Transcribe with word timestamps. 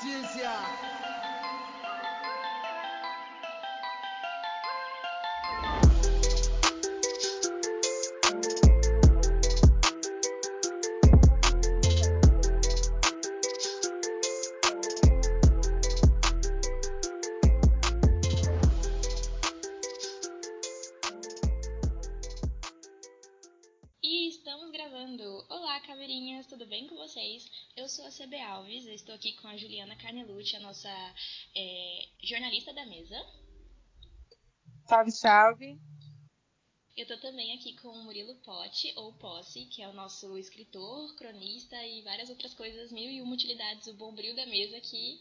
paciência. 0.00 0.50
E 1.06 1.09
Carnelucci, 30.40 30.56
a 30.56 30.60
nossa 30.60 31.14
é, 31.54 32.08
jornalista 32.22 32.72
da 32.72 32.86
mesa. 32.86 33.16
Salve, 34.86 35.10
salve. 35.10 35.80
Eu 36.96 37.02
estou 37.02 37.18
também 37.18 37.54
aqui 37.54 37.76
com 37.76 37.88
o 37.88 38.04
Murilo 38.04 38.34
Potti, 38.36 38.92
ou 38.96 39.12
Posse, 39.14 39.66
que 39.66 39.82
é 39.82 39.88
o 39.88 39.92
nosso 39.92 40.36
escritor, 40.36 41.14
cronista 41.16 41.76
e 41.86 42.02
várias 42.02 42.28
outras 42.28 42.52
coisas, 42.54 42.92
mil 42.92 43.10
e 43.10 43.22
uma 43.22 43.34
utilidades, 43.34 43.86
o 43.86 43.94
bombril 43.94 44.34
da 44.34 44.46
mesa, 44.46 44.80
que 44.80 45.20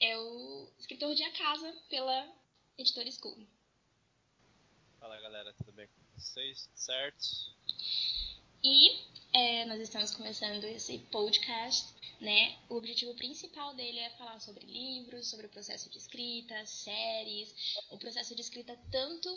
é 0.00 0.16
o 0.18 0.70
escritor 0.78 1.14
de 1.14 1.22
A 1.24 1.32
Casa 1.32 1.72
pela 1.88 2.32
editora 2.76 3.10
School. 3.10 3.46
Fala 5.00 5.20
galera, 5.20 5.52
tudo 5.54 5.72
bem 5.72 5.88
com 5.88 6.20
vocês? 6.20 6.68
Certo? 6.74 7.24
E 8.62 9.00
é, 9.32 9.64
nós 9.66 9.80
estamos 9.80 10.14
começando 10.14 10.64
esse 10.64 10.98
podcast, 11.10 11.94
né? 12.20 12.58
O 12.68 12.76
objetivo 12.76 13.14
principal 13.14 13.74
dele 13.74 13.98
é 13.98 14.10
falar 14.10 14.40
sobre 14.40 14.66
livros, 14.66 15.28
sobre 15.28 15.46
o 15.46 15.50
processo 15.50 15.88
de 15.90 15.98
escrita, 15.98 16.66
séries, 16.66 17.54
o 17.90 17.98
processo 17.98 18.34
de 18.34 18.40
escrita 18.40 18.78
tanto 18.90 19.28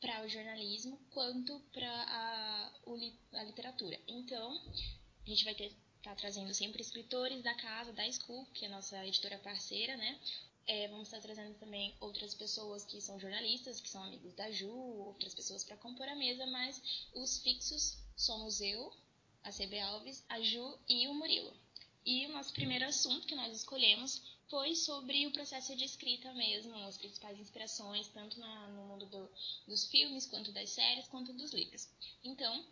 para 0.00 0.24
o 0.24 0.28
jornalismo 0.28 0.98
quanto 1.10 1.58
para 1.72 1.90
a, 1.90 2.72
a 3.32 3.44
literatura. 3.44 3.98
Então, 4.06 4.52
a 5.26 5.28
gente 5.28 5.44
vai 5.44 5.54
estar 5.54 5.76
tá 6.02 6.14
trazendo 6.14 6.52
sempre 6.54 6.80
escritores 6.80 7.42
da 7.42 7.54
casa, 7.54 7.92
da 7.92 8.10
School, 8.12 8.46
que 8.54 8.64
é 8.64 8.68
a 8.68 8.72
nossa 8.72 9.06
editora 9.06 9.38
parceira, 9.38 9.96
né? 9.96 10.20
É, 10.66 10.86
vamos 10.88 11.08
estar 11.08 11.20
trazendo 11.20 11.54
também 11.58 11.96
outras 11.98 12.34
pessoas 12.34 12.84
que 12.84 13.00
são 13.00 13.18
jornalistas, 13.18 13.80
que 13.80 13.88
são 13.88 14.04
amigos 14.04 14.34
da 14.34 14.50
Ju, 14.50 14.70
outras 14.70 15.34
pessoas 15.34 15.64
para 15.64 15.78
compor 15.78 16.06
a 16.06 16.14
mesa, 16.14 16.46
mas 16.46 17.08
os 17.14 17.38
fixos 17.38 17.96
somos 18.14 18.60
eu, 18.60 18.92
a 19.42 19.50
CB 19.50 19.80
Alves, 19.80 20.22
a 20.28 20.40
Ju 20.42 20.78
e 20.86 21.08
o 21.08 21.14
Murilo. 21.14 21.56
E 22.04 22.26
o 22.26 22.32
nosso 22.32 22.52
primeiro 22.52 22.86
assunto 22.86 23.26
que 23.26 23.34
nós 23.34 23.54
escolhemos 23.54 24.22
foi 24.48 24.74
sobre 24.74 25.26
o 25.26 25.30
processo 25.30 25.76
de 25.76 25.84
escrita 25.84 26.32
mesmo, 26.32 26.74
as 26.84 26.96
principais 26.96 27.38
inspirações, 27.38 28.08
tanto 28.08 28.40
na, 28.40 28.68
no 28.68 28.86
mundo 28.86 29.06
do, 29.06 29.28
dos 29.66 29.86
filmes, 29.90 30.26
quanto 30.26 30.52
das 30.52 30.70
séries, 30.70 31.06
quanto 31.08 31.32
dos 31.34 31.52
livros. 31.52 31.88
Então, 32.24 32.64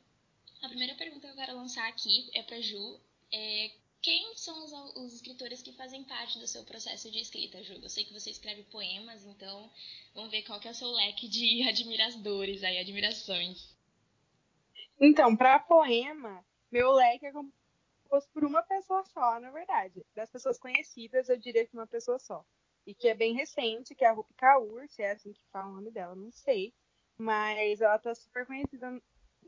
a 0.62 0.68
primeira 0.68 0.94
pergunta 0.94 1.26
que 1.26 1.32
eu 1.32 1.36
quero 1.36 1.56
lançar 1.56 1.86
aqui 1.88 2.30
é 2.34 2.42
para 2.42 2.60
Ju. 2.60 2.98
É, 3.30 3.70
quem 4.00 4.34
são 4.36 4.64
os, 4.64 4.72
os, 4.96 5.14
escritores 5.14 5.60
que 5.60 5.72
fazem 5.72 6.04
parte 6.04 6.38
do 6.38 6.46
seu 6.46 6.64
processo 6.64 7.10
de 7.10 7.18
escrita, 7.18 7.62
Ju? 7.62 7.74
Eu 7.74 7.90
sei 7.90 8.04
que 8.04 8.12
você 8.12 8.30
escreve 8.30 8.62
poemas, 8.64 9.24
então 9.26 9.70
vamos 10.14 10.30
ver 10.30 10.42
qual 10.42 10.60
que 10.60 10.68
é 10.68 10.70
o 10.70 10.74
seu 10.74 10.90
leque 10.90 11.28
de 11.28 11.62
admiradores 11.68 12.62
aí, 12.62 12.78
admirações. 12.78 13.74
Então, 14.98 15.36
para 15.36 15.58
poema, 15.58 16.42
meu 16.70 16.92
leque 16.92 17.26
é 17.26 17.32
composto 18.06 18.30
por 18.32 18.44
uma 18.44 18.62
pessoa 18.62 19.04
só, 19.04 19.38
na 19.40 19.50
verdade. 19.50 20.04
Das 20.14 20.30
pessoas 20.30 20.58
conhecidas, 20.58 21.28
eu 21.28 21.36
diria 21.36 21.66
que 21.66 21.74
uma 21.74 21.86
pessoa 21.86 22.18
só. 22.18 22.44
E 22.86 22.94
que 22.94 23.08
é 23.08 23.14
bem 23.14 23.34
recente, 23.34 23.94
que 23.94 24.04
é 24.04 24.08
a 24.08 24.12
Rupi 24.12 24.32
Kaur, 24.34 24.88
se 24.88 25.02
é 25.02 25.10
assim 25.10 25.32
que 25.32 25.42
fala 25.50 25.68
o 25.68 25.74
nome 25.74 25.90
dela, 25.90 26.14
não 26.14 26.30
sei. 26.30 26.72
Mas 27.18 27.80
ela 27.80 27.98
tá 27.98 28.14
super 28.14 28.46
conhecida 28.46 29.00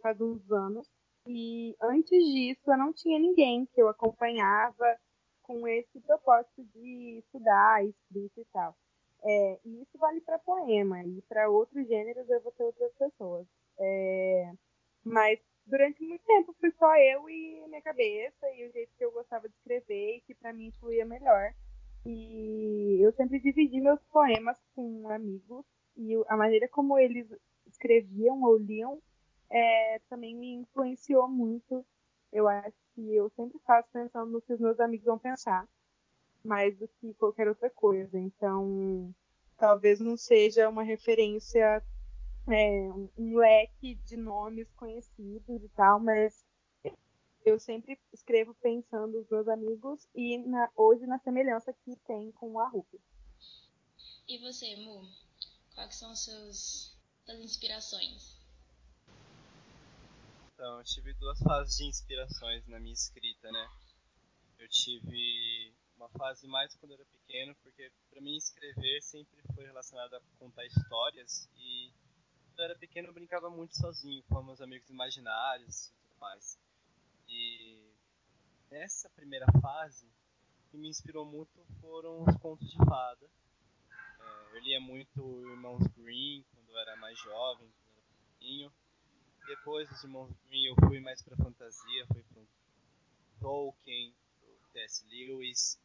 faz 0.02 0.20
uns 0.20 0.50
anos. 0.50 0.90
E 1.26 1.76
antes 1.80 2.18
disso, 2.24 2.62
eu 2.66 2.78
não 2.78 2.92
tinha 2.92 3.18
ninguém 3.18 3.66
que 3.66 3.80
eu 3.80 3.88
acompanhava 3.88 4.98
com 5.42 5.66
esse 5.68 6.00
propósito 6.00 6.64
de 6.74 7.18
estudar, 7.18 7.84
escrita 7.84 8.40
e 8.40 8.44
tal. 8.46 8.76
É, 9.24 9.60
e 9.64 9.82
isso 9.82 9.98
vale 9.98 10.20
para 10.20 10.38
poema, 10.38 11.02
e 11.04 11.22
para 11.22 11.50
outros 11.50 11.86
gêneros 11.86 12.28
eu 12.30 12.40
vou 12.40 12.52
ter 12.52 12.64
outras 12.64 12.92
pessoas. 12.94 13.46
É, 13.78 14.52
mas 15.04 15.40
durante 15.68 16.02
muito 16.02 16.24
tempo 16.24 16.54
fui 16.60 16.70
só 16.72 16.96
eu 16.96 17.28
e 17.28 17.64
minha 17.68 17.82
cabeça, 17.82 18.48
e 18.54 18.66
o 18.66 18.72
jeito 18.72 18.92
que 18.96 19.04
eu 19.04 19.12
gostava 19.12 19.48
de 19.48 19.54
escrever, 19.54 20.16
e 20.16 20.20
que 20.22 20.34
para 20.34 20.52
mim 20.52 20.72
fluía 20.80 21.04
melhor. 21.04 21.52
E 22.04 22.98
eu 23.00 23.12
sempre 23.12 23.38
dividi 23.38 23.80
meus 23.80 24.00
poemas 24.04 24.56
com 24.74 25.08
amigos, 25.10 25.64
e 25.96 26.14
a 26.28 26.36
maneira 26.36 26.68
como 26.68 26.98
eles 26.98 27.26
escreviam 27.66 28.42
ou 28.42 28.56
liam 28.56 29.00
é, 29.50 30.00
também 30.08 30.34
me 30.34 30.54
influenciou 30.54 31.28
muito. 31.28 31.84
Eu 32.32 32.48
acho 32.48 32.76
que 32.94 33.14
eu 33.14 33.30
sempre 33.30 33.58
faço 33.66 33.88
pensando 33.92 34.30
no 34.30 34.42
que 34.42 34.52
os 34.52 34.60
meus 34.60 34.78
amigos 34.80 35.06
vão 35.06 35.18
pensar, 35.18 35.66
mais 36.44 36.76
do 36.76 36.88
que 37.00 37.14
qualquer 37.14 37.48
outra 37.48 37.70
coisa. 37.70 38.18
Então, 38.18 39.14
talvez 39.56 40.00
não 40.00 40.16
seja 40.16 40.68
uma 40.68 40.82
referência, 40.82 41.82
é, 42.52 42.90
um 43.18 43.36
leque 43.36 43.94
de 44.06 44.16
nomes 44.16 44.70
conhecidos 44.72 45.62
e 45.62 45.68
tal, 45.70 46.00
mas 46.00 46.44
eu 47.44 47.58
sempre 47.58 47.98
escrevo 48.12 48.54
pensando 48.56 49.18
nos 49.18 49.28
meus 49.28 49.48
amigos 49.48 50.08
e 50.14 50.38
na, 50.38 50.70
hoje 50.76 51.06
na 51.06 51.18
semelhança 51.18 51.72
que 51.84 51.96
tem 52.06 52.30
com 52.32 52.58
a 52.58 52.68
Rupi. 52.68 53.00
E 54.28 54.38
você, 54.38 54.76
Mu? 54.76 55.08
Quais 55.74 55.94
são 55.94 56.10
as 56.10 56.24
suas, 56.24 56.96
suas 57.24 57.40
inspirações? 57.40 58.38
Então, 60.52 60.78
eu 60.78 60.84
tive 60.84 61.14
duas 61.14 61.38
fases 61.38 61.76
de 61.76 61.84
inspirações 61.84 62.66
na 62.66 62.80
minha 62.80 62.92
escrita, 62.92 63.50
né? 63.50 63.70
Eu 64.58 64.68
tive 64.68 65.72
uma 65.96 66.08
fase 66.10 66.46
mais 66.46 66.74
quando 66.76 66.92
eu 66.92 66.96
era 66.96 67.06
pequeno, 67.06 67.54
porque 67.62 67.90
para 68.10 68.20
mim 68.20 68.36
escrever 68.36 69.02
sempre 69.02 69.40
foi 69.54 69.64
relacionado 69.64 70.14
a 70.14 70.20
contar 70.38 70.66
histórias 70.66 71.48
e 71.56 71.92
eu 72.58 72.64
era 72.64 72.76
pequeno 72.76 73.08
eu 73.08 73.14
brincava 73.14 73.48
muito 73.48 73.76
sozinho 73.76 74.22
com 74.24 74.42
meus 74.42 74.60
amigos 74.60 74.90
imaginários 74.90 75.86
e 75.86 75.92
tudo 75.92 76.20
mais. 76.20 76.58
E 77.28 77.78
nessa 78.70 79.08
primeira 79.10 79.46
fase, 79.62 80.06
o 80.06 80.70
que 80.70 80.76
me 80.76 80.88
inspirou 80.88 81.24
muito 81.24 81.64
foram 81.80 82.24
os 82.24 82.36
contos 82.38 82.68
de 82.70 82.76
fada. 82.84 83.30
É, 84.20 84.56
eu 84.56 84.60
lia 84.60 84.80
muito 84.80 85.48
Irmãos 85.48 85.86
Green 85.96 86.44
quando 86.52 86.70
eu 86.70 86.78
era 86.78 86.96
mais 86.96 87.18
jovem, 87.18 87.70
quando 87.70 87.94
eu 87.94 88.02
era 88.02 88.12
pequenininho 88.32 88.72
depois 89.48 89.88
dos 89.88 90.04
Irmãos 90.04 90.30
Green 90.46 90.66
eu 90.66 90.74
fui 90.86 91.00
mais 91.00 91.22
para 91.22 91.36
fantasia, 91.36 92.06
fui 92.08 92.22
para 92.24 92.42
Tolkien, 93.40 94.14
pro 94.38 94.58
T.S. 94.74 95.06
Lewis. 95.06 95.80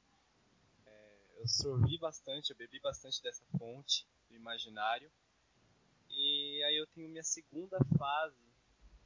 É, 0.86 1.18
eu 1.38 1.48
sorvi 1.48 1.98
bastante, 1.98 2.50
eu 2.50 2.58
bebi 2.58 2.80
bastante 2.82 3.22
dessa 3.22 3.46
fonte 3.58 4.06
do 4.28 4.36
imaginário. 4.36 5.10
Aí 6.74 6.80
eu 6.80 6.88
tenho 6.88 7.08
minha 7.08 7.24
segunda 7.24 7.78
fase 8.00 8.52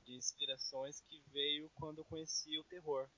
de 0.05 0.15
inspirações 0.15 1.01
que 1.01 1.21
veio 1.33 1.69
quando 1.75 1.97
eu 1.97 2.05
conheci 2.05 2.57
o 2.57 2.63
terror. 2.63 3.09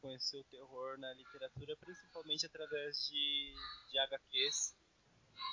Conheci 0.00 0.34
o 0.38 0.44
terror 0.44 0.96
na 0.96 1.12
literatura 1.12 1.76
principalmente 1.76 2.46
através 2.46 3.06
de, 3.06 3.54
de 3.90 3.98
HQs, 3.98 4.74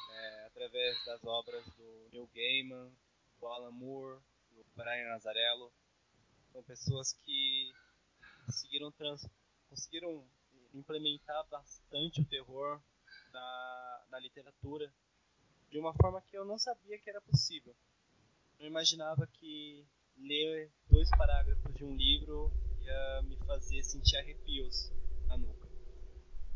é, 0.10 0.46
através 0.46 1.04
das 1.04 1.22
obras 1.26 1.66
do 1.76 2.10
Neil 2.14 2.30
Gaiman, 2.34 2.96
do 3.42 3.48
Alan 3.48 3.72
Moore, 3.72 4.22
do 4.52 4.64
Brian 4.74 5.10
Nazarello. 5.10 5.70
São 6.54 6.64
pessoas 6.64 7.12
que 7.12 7.74
conseguiram, 8.46 8.90
trans, 8.94 9.28
conseguiram 9.70 10.26
implementar 10.74 11.46
bastante 11.50 12.22
o 12.22 12.26
terror 12.30 12.82
na, 13.34 14.06
na 14.12 14.20
literatura 14.20 14.90
de 15.70 15.78
uma 15.78 15.94
forma 15.94 16.22
que 16.22 16.38
eu 16.38 16.46
não 16.46 16.58
sabia 16.58 16.98
que 17.00 17.10
era 17.10 17.20
possível. 17.20 17.76
Eu 18.60 18.68
imaginava 18.68 19.28
que 19.28 19.86
ler 20.18 20.72
dois 20.90 21.10
parágrafos 21.12 21.74
de 21.76 21.84
um 21.84 21.96
livro 21.96 22.52
ia 22.82 23.22
me 23.24 23.38
fazer 23.46 23.84
sentir 23.84 24.18
arrepios 24.18 24.92
na 25.28 25.38
nuca. 25.38 25.68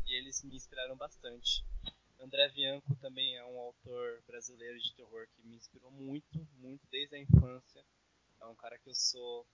E 0.06 0.14
eles 0.14 0.42
me 0.42 0.56
inspiraram 0.56 0.96
bastante. 0.96 1.64
André 2.20 2.48
Bianco 2.50 2.96
também 2.96 3.36
é 3.36 3.44
um 3.44 3.58
autor 3.58 4.22
brasileiro 4.26 4.78
de 4.80 4.94
terror 4.94 5.28
que 5.28 5.46
me 5.46 5.56
inspirou 5.56 5.90
muito, 5.90 6.46
muito 6.56 6.86
desde 6.88 7.16
a 7.16 7.18
infância. 7.18 7.84
É 8.40 8.46
um 8.46 8.54
cara 8.54 8.78
que 8.78 8.88
eu 8.88 8.94
sou 8.94 9.46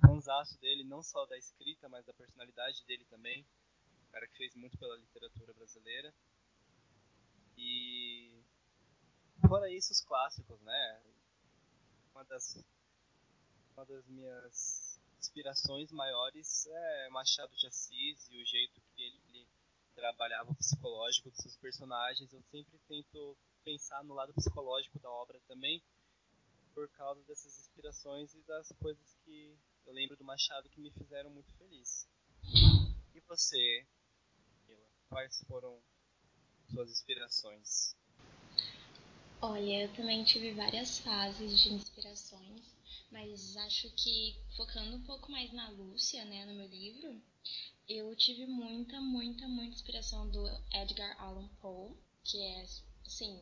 fãzaço 0.00 0.58
dele, 0.60 0.84
não 0.84 1.02
só 1.02 1.24
da 1.26 1.36
escrita, 1.36 1.88
mas 1.88 2.04
da 2.04 2.12
personalidade 2.12 2.84
dele 2.86 3.04
também. 3.06 3.46
Um 4.08 4.12
cara 4.12 4.26
que 4.28 4.36
fez 4.36 4.54
muito 4.54 4.76
pela 4.78 4.96
literatura 4.96 5.52
brasileira. 5.54 6.14
E 7.56 8.42
fora 9.46 9.70
isso, 9.70 9.92
os 9.92 10.00
clássicos, 10.00 10.60
né? 10.62 11.02
Uma 12.14 12.24
das, 12.26 12.64
uma 13.72 13.84
das 13.84 14.06
minhas 14.06 15.00
inspirações 15.18 15.90
maiores 15.90 16.64
é 16.66 17.08
Machado 17.10 17.54
de 17.56 17.66
Assis 17.66 18.28
e 18.30 18.40
o 18.40 18.46
jeito 18.46 18.80
que 18.94 19.02
ele 19.02 19.48
trabalhava 19.96 20.52
o 20.52 20.54
psicológico 20.54 21.28
dos 21.30 21.40
seus 21.40 21.56
personagens, 21.56 22.32
eu 22.32 22.40
sempre 22.52 22.78
tento 22.86 23.36
pensar 23.64 24.04
no 24.04 24.14
lado 24.14 24.32
psicológico 24.32 25.00
da 25.00 25.10
obra 25.10 25.40
também, 25.48 25.82
por 26.72 26.88
causa 26.90 27.20
dessas 27.24 27.58
inspirações 27.58 28.32
e 28.34 28.42
das 28.42 28.70
coisas 28.80 29.16
que 29.24 29.58
eu 29.84 29.92
lembro 29.92 30.16
do 30.16 30.22
Machado 30.22 30.68
que 30.68 30.80
me 30.80 30.92
fizeram 30.92 31.30
muito 31.30 31.52
feliz. 31.54 32.08
E 33.12 33.20
você, 33.26 33.86
Mila, 34.68 34.86
quais 35.08 35.42
foram 35.48 35.82
suas 36.70 36.92
inspirações? 36.92 37.96
Olha, 39.46 39.82
eu 39.82 39.92
também 39.92 40.24
tive 40.24 40.52
várias 40.52 41.00
fases 41.00 41.62
de 41.62 41.74
inspirações, 41.74 42.62
mas 43.10 43.54
acho 43.58 43.90
que 43.90 44.40
focando 44.56 44.96
um 44.96 45.02
pouco 45.02 45.30
mais 45.30 45.52
na 45.52 45.68
Lúcia, 45.68 46.24
né, 46.24 46.46
no 46.46 46.54
meu 46.54 46.66
livro, 46.66 47.22
eu 47.86 48.16
tive 48.16 48.46
muita, 48.46 48.98
muita, 49.02 49.46
muita 49.46 49.74
inspiração 49.74 50.30
do 50.30 50.48
Edgar 50.72 51.14
Allan 51.20 51.46
Poe, 51.60 51.94
que 52.24 52.42
é, 52.42 52.64
assim, 53.06 53.38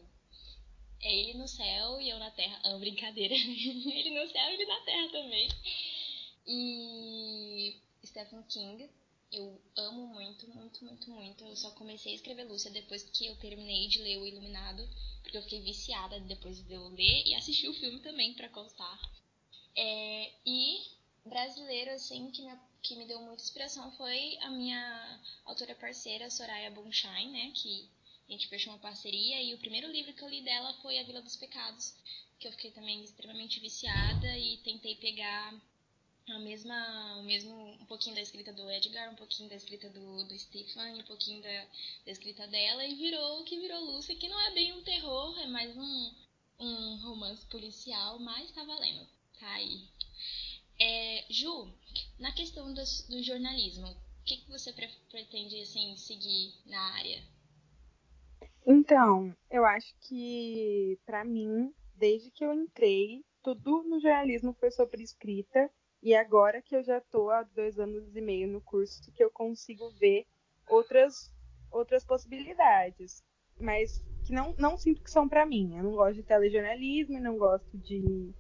é 1.01 1.15
ele 1.15 1.39
no 1.39 1.47
céu 1.47 2.01
e 2.01 2.11
eu 2.11 2.19
na 2.19 2.33
terra. 2.33 2.61
Ah, 2.65 2.79
brincadeira. 2.79 3.35
ele 3.39 4.11
no 4.11 4.29
céu 4.29 4.51
e 4.51 4.55
ele 4.55 4.67
na 4.67 4.81
terra 4.81 5.09
também. 5.09 5.49
E 6.45 7.81
Stephen 8.05 8.43
King, 8.49 8.91
eu 9.33 9.61
amo 9.77 10.07
muito, 10.09 10.49
muito, 10.51 10.85
muito, 10.85 11.11
muito. 11.11 11.45
Eu 11.45 11.57
só 11.57 11.71
comecei 11.71 12.13
a 12.13 12.15
escrever 12.17 12.45
Lúcia 12.45 12.71
depois 12.71 13.03
que 13.03 13.27
eu 13.27 13.37
terminei 13.37 13.89
de 13.89 14.01
ler 14.03 14.19
O 14.19 14.27
Iluminado, 14.27 14.87
porque 15.23 15.39
eu 15.39 15.43
fiquei 15.43 15.63
viciada 15.63 16.21
depois 16.21 16.63
de 16.63 16.75
eu 16.75 16.87
ler 16.89 17.27
e 17.27 17.35
assistir 17.35 17.69
o 17.69 17.75
filme 17.75 18.01
também, 18.01 18.35
para 18.35 18.51
constar. 18.51 19.01
É, 19.75 20.33
e 20.45 20.83
brasileiro, 21.25 21.93
assim, 21.93 22.31
que 22.31 22.43
me, 22.43 22.59
que 22.83 22.97
me 22.97 23.07
deu 23.07 23.21
muita 23.21 23.43
inspiração 23.43 23.91
foi 23.93 24.37
a 24.43 24.51
minha 24.51 25.21
autora 25.47 25.75
parceira, 25.75 26.31
Soraya 26.31 26.71
Bonshine, 26.71 27.31
né, 27.31 27.53
que 27.55 27.89
a 28.29 28.33
gente 28.33 28.49
fechou 28.49 28.73
uma 28.73 28.79
parceria 28.79 29.43
e 29.43 29.55
o 29.55 29.59
primeiro 29.59 29.91
livro 29.91 30.13
que 30.13 30.23
eu 30.23 30.29
li 30.29 30.43
dela 30.43 30.75
foi 30.83 30.99
A 30.99 31.05
Vila 31.05 31.23
dos 31.23 31.37
Pecados, 31.37 31.95
que 32.39 32.49
eu 32.49 32.53
fiquei 32.53 32.71
também 32.71 33.03
extremamente 33.03 33.61
viciada 33.61 34.37
e 34.37 34.59
tentei 34.59 34.97
pegar 34.97 35.55
a 36.29 36.39
mesma, 36.39 37.19
o 37.19 37.23
mesmo, 37.25 37.55
um 37.81 37.87
pouquinho 37.87 38.15
da 38.15 38.23
escrita 38.23 38.53
do 38.53 38.71
Edgar, 38.71 39.11
um 39.11 39.17
pouquinho 39.17 39.49
da 39.49 39.57
escrita 39.57 39.89
do, 39.91 40.25
do 40.25 40.39
Stephen, 40.39 41.01
um 41.01 41.05
pouquinho 41.05 41.43
da, 41.43 41.67
da 42.07 42.13
escrita 42.13 42.47
dela 42.47 42.85
e 42.87 42.95
virou 42.95 43.41
o 43.41 43.45
que 43.45 43.59
virou 43.59 43.81
Lúcia, 43.81 44.17
que 44.17 44.29
não 44.29 44.41
é 44.41 44.51
bem 44.53 44.73
um 44.73 44.83
terror, 44.83 45.39
é 45.41 45.47
mais 45.47 45.77
um, 45.77 46.15
um 46.61 46.97
romance 47.03 47.45
policial, 47.47 48.19
mas 48.21 48.53
tá 48.53 48.65
valendo, 48.65 49.07
tá 49.39 49.53
aí. 49.55 49.89
É, 50.81 51.25
Ju, 51.31 51.73
na 52.19 52.33
questão 52.33 52.73
do, 52.73 52.83
do 53.09 53.23
jornalismo, 53.23 53.89
o 53.89 54.25
que, 54.25 54.37
que 54.37 54.51
você 54.51 54.73
pre 54.73 54.89
pretende 55.11 55.61
assim 55.61 55.97
seguir 55.97 56.55
na 56.67 56.81
área? 56.95 57.23
Então, 58.65 59.37
eu 59.51 59.65
acho 59.65 59.93
que 60.03 60.99
para 61.05 61.25
mim, 61.25 61.75
desde 61.97 62.31
que 62.31 62.45
eu 62.45 62.53
entrei, 62.55 63.25
tudo 63.43 63.83
no 63.83 64.01
jornalismo 64.01 64.55
foi 64.55 64.71
sobre 64.71 65.03
escrita 65.03 65.69
e 66.03 66.15
agora 66.15 66.61
que 66.61 66.75
eu 66.75 66.83
já 66.83 66.99
estou 66.99 67.31
há 67.31 67.45
dois 67.45 67.79
anos 67.79 68.17
e 68.17 68.21
meio 68.21 68.49
no 68.49 68.61
curso, 68.61 69.13
que 69.13 69.23
eu 69.23 69.31
consigo 69.31 69.89
ver 70.01 70.27
outras, 70.69 71.33
outras 71.71 72.05
possibilidades, 72.05 73.23
mas 73.59 74.05
que 74.25 74.33
não, 74.33 74.53
não 74.59 74.77
sinto 74.77 75.01
que 75.01 75.11
são 75.11 75.29
para 75.29 75.47
mim. 75.47 75.77
Eu 75.77 75.85
não 75.85 75.93
gosto 75.93 76.17
de 76.17 76.23
telejornalismo, 76.25 77.21
não 77.21 77.39
gosto 77.39 77.79
de, 77.79 78.35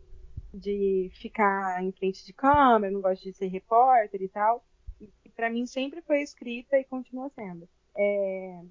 de 0.52 1.10
ficar 1.14 1.82
em 1.84 1.92
frente 1.92 2.26
de 2.26 2.32
câmera, 2.32 2.92
não 2.92 3.00
gosto 3.00 3.22
de 3.22 3.32
ser 3.32 3.46
repórter 3.46 4.20
e 4.20 4.28
tal. 4.28 4.64
E 5.00 5.28
para 5.30 5.48
mim 5.48 5.64
sempre 5.64 6.02
foi 6.02 6.20
escrita 6.20 6.76
e 6.78 6.84
continua 6.84 7.28
sendo. 7.30 7.68
É... 7.96 8.62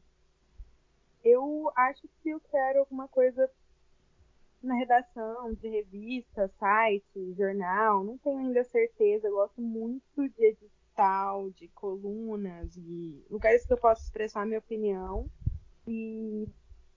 Eu 1.24 1.72
acho 1.76 2.10
que 2.22 2.30
eu 2.30 2.40
quero 2.40 2.80
alguma 2.80 3.08
coisa 3.08 3.50
na 4.62 4.76
redação 4.76 5.54
de 5.54 5.68
revista, 5.68 6.48
site, 6.60 7.34
jornal, 7.38 8.04
não 8.04 8.18
tenho 8.18 8.40
ainda 8.40 8.64
certeza. 8.66 9.28
Eu 9.28 9.34
gosto 9.34 9.62
muito 9.62 10.30
de 10.30 10.46
edital, 10.46 11.50
de 11.52 11.68
colunas 11.70 12.76
e 12.78 13.26
lugares 13.30 13.66
que 13.66 13.74
eu 13.74 13.78
possa 13.78 14.04
expressar 14.04 14.46
minha 14.46 14.60
opinião. 14.60 15.30
E 15.88 16.48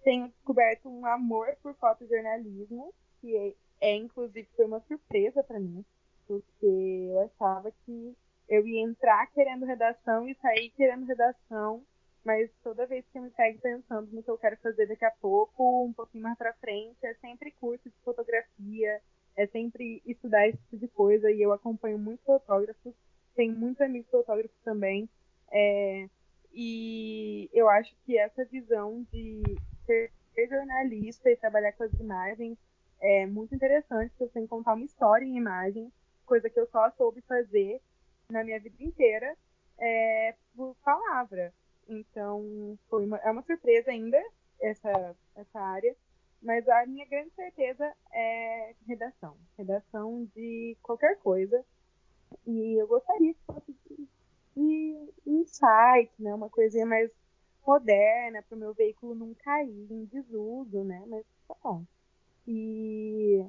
tenho 0.03 0.29
descoberto 0.29 0.89
um 0.89 1.07
amor 1.07 1.57
por 1.63 1.75
fotojornalismo, 1.75 2.93
que 3.21 3.37
é, 3.37 3.55
é 3.81 3.97
inclusive 3.97 4.49
foi 4.55 4.67
uma 4.67 4.81
surpresa 4.81 5.43
para 5.43 5.59
mim, 5.59 5.85
porque 6.27 6.67
eu 7.11 7.21
achava 7.21 7.73
que 7.85 8.15
eu 8.49 8.67
ia 8.67 8.83
entrar 8.83 9.27
querendo 9.29 9.65
redação 9.65 10.29
e 10.29 10.35
sair 10.35 10.71
querendo 10.71 11.07
redação 11.07 11.83
mas 12.25 12.51
toda 12.63 12.87
vez 12.87 13.05
que 13.09 13.19
eu 13.19 13.23
me 13.23 13.31
pego 13.31 13.61
pensando 13.61 14.11
no 14.11 14.23
que 14.23 14.31
eu 14.31 14.39
quero 14.39 14.57
fazer 14.59 14.87
daqui 14.87 15.05
a 15.05 15.11
pouco, 15.11 15.85
um 15.85 15.93
pouquinho 15.93 16.25
mais 16.25 16.39
para 16.39 16.55
frente, 16.55 17.05
é 17.05 17.15
sempre 17.15 17.51
curso 17.53 17.89
de 17.89 17.97
fotografia, 18.03 19.01
é 19.37 19.47
sempre 19.47 20.03
estudar 20.07 20.49
esse 20.49 20.59
tipo 20.65 20.79
de 20.79 20.89
coisa, 20.89 21.31
e 21.31 21.43
eu 21.43 21.53
acompanho 21.53 21.99
muitos 21.99 22.25
fotógrafos, 22.25 22.95
tenho 23.35 23.55
muitos 23.55 23.81
amigos 23.81 24.11
fotógrafos 24.11 24.57
também, 24.65 25.09
é, 25.53 26.09
e 26.53 27.51
eu 27.53 27.69
acho 27.69 27.95
que 28.07 28.17
essa 28.17 28.45
visão 28.45 29.07
de 29.13 29.43
ser, 29.85 30.11
jornalista 30.49 31.31
e 31.31 31.37
trabalhar 31.37 31.73
com 31.73 31.85
as 31.85 31.93
imagens 31.95 32.59
é 33.01 33.27
muito 33.27 33.55
interessante, 33.55 34.11
porque 34.11 34.25
eu 34.25 34.29
tenho 34.29 34.47
que 34.47 34.51
contar 34.51 34.75
uma 34.75 34.85
história 34.85 35.25
em 35.25 35.37
imagem, 35.37 35.93
coisa 36.25 36.49
que 36.49 36.59
eu 36.59 36.67
só 36.69 36.91
soube 36.93 37.21
fazer 37.23 37.81
na 38.31 38.43
minha 38.43 38.59
vida 38.59 38.83
inteira, 38.83 39.37
é, 39.79 40.35
por 40.57 40.75
palavra. 40.85 41.53
Então, 41.89 42.79
foi 42.89 43.05
uma, 43.05 43.19
é 43.19 43.31
uma 43.31 43.43
surpresa 43.43 43.91
ainda 43.91 44.23
essa, 44.61 45.17
essa 45.37 45.61
área, 45.61 45.95
mas 46.43 46.69
a 46.69 46.87
minha 46.87 47.07
grande 47.07 47.31
certeza 47.35 47.93
é 48.13 48.75
redação. 48.87 49.37
Redação 49.57 50.29
de 50.35 50.77
qualquer 50.83 51.19
coisa. 51.19 51.65
E 52.47 52.81
eu 52.81 52.87
gostaria 52.87 53.35
que 53.35 53.41
fosse 53.47 53.75
de, 54.57 55.13
insight, 55.27 56.11
né? 56.19 56.35
Uma 56.35 56.51
coisinha 56.51 56.87
mais 56.87 57.11
moderna 57.67 58.43
para 58.43 58.57
o 58.57 58.59
meu 58.59 58.75
veículo 58.75 59.15
não 59.15 59.35
cair 59.35 59.87
em 59.91 60.05
desuso, 60.07 60.85
né? 60.85 61.03
Mas 61.07 61.25
tá 61.49 61.57
bom. 61.63 61.85
E 62.47 63.45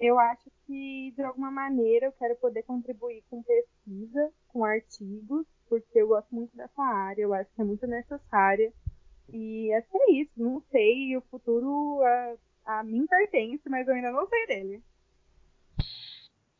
eu 0.00 0.18
acho 0.18 0.50
que, 0.66 1.12
de 1.16 1.22
alguma 1.22 1.50
maneira, 1.50 2.06
eu 2.06 2.12
quero 2.12 2.36
poder 2.36 2.62
contribuir 2.62 3.24
com 3.28 3.42
pesquisa, 3.42 4.32
com 4.48 4.64
artigos, 4.64 5.46
porque 5.68 5.98
eu 5.98 6.08
gosto 6.08 6.34
muito 6.34 6.56
dessa 6.56 6.82
área, 6.82 7.22
eu 7.22 7.34
acho 7.34 7.50
que 7.54 7.60
é 7.60 7.64
muito 7.64 7.86
necessária. 7.86 8.72
E 9.32 9.72
acho 9.72 9.88
que 9.90 9.96
é 9.96 10.12
isso, 10.20 10.32
não 10.36 10.62
sei, 10.70 11.16
o 11.16 11.22
futuro 11.22 12.02
a, 12.02 12.78
a 12.78 12.84
mim 12.84 13.06
pertence, 13.06 13.68
mas 13.68 13.88
eu 13.88 13.94
ainda 13.94 14.10
não 14.10 14.28
sei 14.28 14.46
dele. 14.46 14.82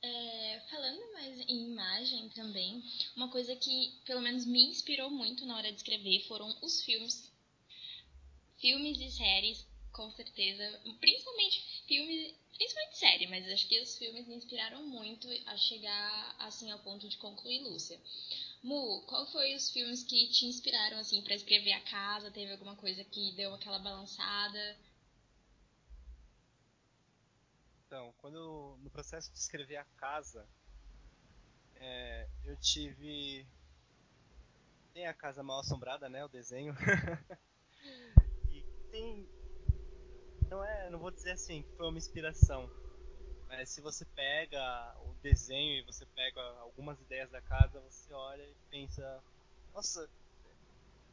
É, 0.03 0.61
falando 0.71 1.13
mais 1.13 1.41
em 1.49 1.71
imagem 1.71 2.29
também, 2.31 2.83
uma 3.17 3.31
coisa 3.31 3.55
que 3.57 4.01
pelo 4.07 4.21
menos 4.21 4.47
me 4.47 4.71
inspirou 4.71 5.11
muito 5.11 5.47
na 5.47 5.57
hora 5.57 5.71
de 5.71 5.77
escrever 5.77 6.27
foram 6.27 6.49
os 6.63 6.83
filmes. 6.83 7.33
Filmes 8.59 8.99
e 8.99 9.11
séries, 9.11 9.67
com 9.93 10.11
certeza. 10.11 10.81
Principalmente 11.01 11.85
filmes 11.87 12.35
Principalmente 12.57 12.99
série, 12.99 13.27
mas 13.27 13.49
acho 13.49 13.67
que 13.69 13.81
os 13.81 13.99
filmes 13.99 14.29
me 14.29 14.37
inspiraram 14.37 14.87
muito 14.87 15.29
a 15.47 15.57
chegar 15.57 16.37
assim 16.39 16.71
ao 16.71 16.79
ponto 16.79 17.09
de 17.09 17.17
concluir 17.17 17.61
Lúcia. 17.63 18.01
Mu, 18.65 19.03
qual 19.07 19.31
foi 19.31 19.55
os 19.55 19.71
filmes 19.71 20.03
que 20.03 20.27
te 20.31 20.47
inspiraram 20.47 20.99
assim 20.99 21.23
para 21.23 21.35
escrever 21.35 21.73
a 21.73 21.83
casa? 21.83 22.31
Teve 22.31 22.51
alguma 22.51 22.75
coisa 22.75 23.05
que 23.05 23.37
deu 23.37 23.53
aquela 23.53 23.79
balançada? 23.79 24.79
Então, 27.87 28.15
quando 28.17 28.79
no 28.83 28.89
processo 28.89 29.31
de 29.31 29.39
escrever 29.39 29.77
a 29.77 29.85
casa, 29.99 30.49
é, 31.77 32.27
eu 32.43 32.57
tive 32.57 33.47
tem 34.95 35.07
a 35.07 35.13
casa 35.13 35.43
mal 35.43 35.61
assombrada, 35.61 36.09
né, 36.09 36.25
o 36.25 36.29
desenho. 36.29 36.75
e 38.51 38.63
tem 38.91 39.29
não 40.49 40.65
é, 40.65 40.89
não 40.89 40.99
vou 40.99 41.11
dizer 41.11 41.33
assim 41.33 41.63
que 41.65 41.77
foi 41.77 41.87
uma 41.87 41.99
inspiração, 41.99 42.71
mas 43.57 43.71
se 43.71 43.81
você 43.81 44.05
pega 44.05 44.97
o 45.01 45.15
desenho 45.23 45.79
e 45.79 45.83
você 45.83 46.05
pega 46.07 46.41
algumas 46.59 47.01
ideias 47.01 47.31
da 47.31 47.41
casa, 47.41 47.81
você 47.81 48.13
olha 48.13 48.43
e 48.43 48.55
pensa, 48.69 49.23
nossa, 49.73 50.11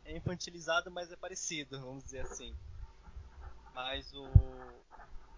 é 0.04 0.18
infantilizado, 0.18 0.90
mas 0.90 1.12
é 1.12 1.16
parecido, 1.16 1.80
vamos 1.80 2.04
dizer 2.04 2.22
assim. 2.22 2.56
Mas 3.74 4.12
o 4.14 4.26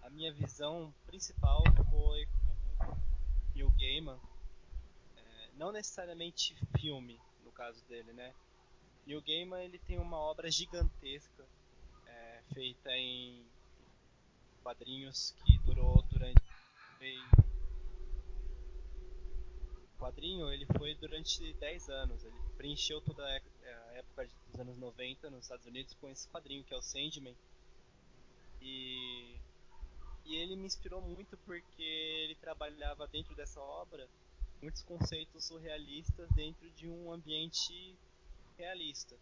a 0.02 0.10
minha 0.10 0.32
visão 0.32 0.94
principal 1.06 1.62
foi 1.90 2.26
com 2.26 2.96
Neil 3.54 3.70
Gaiman, 3.78 4.18
é, 5.16 5.50
não 5.54 5.72
necessariamente 5.72 6.56
filme 6.78 7.20
no 7.44 7.52
caso 7.52 7.84
dele, 7.86 8.12
né? 8.12 8.34
Neil 9.06 9.22
Gaiman 9.22 9.62
ele 9.62 9.78
tem 9.78 9.98
uma 9.98 10.18
obra 10.18 10.50
gigantesca 10.50 11.46
é, 12.06 12.42
feita 12.52 12.90
em 12.92 13.46
quadrinhos 14.62 15.34
que 15.44 15.58
durou 15.58 16.02
o 19.82 19.98
quadrinho 19.98 20.50
ele 20.52 20.66
foi 20.76 20.94
durante 20.94 21.52
10 21.54 21.88
anos 21.88 22.24
ele 22.24 22.36
preencheu 22.56 23.00
toda 23.00 23.24
a 23.24 23.30
época 23.94 24.28
dos 24.46 24.60
anos 24.60 24.76
90 24.78 25.30
nos 25.30 25.44
Estados 25.44 25.66
Unidos 25.66 25.94
com 25.94 26.08
esse 26.08 26.28
quadrinho 26.28 26.64
que 26.64 26.72
é 26.72 26.76
o 26.76 26.82
Sandman. 26.82 27.36
E, 28.60 29.36
e 30.24 30.36
ele 30.36 30.56
me 30.56 30.66
inspirou 30.66 31.02
muito 31.02 31.36
porque 31.38 31.82
ele 31.82 32.34
trabalhava 32.36 33.06
dentro 33.08 33.34
dessa 33.34 33.60
obra 33.60 34.08
muitos 34.62 34.82
conceitos 34.82 35.44
surrealistas 35.44 36.28
dentro 36.30 36.70
de 36.70 36.88
um 36.88 37.12
ambiente 37.12 37.94
realista. 38.56 39.14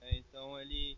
Né? 0.00 0.18
Então 0.18 0.58
ele 0.58 0.96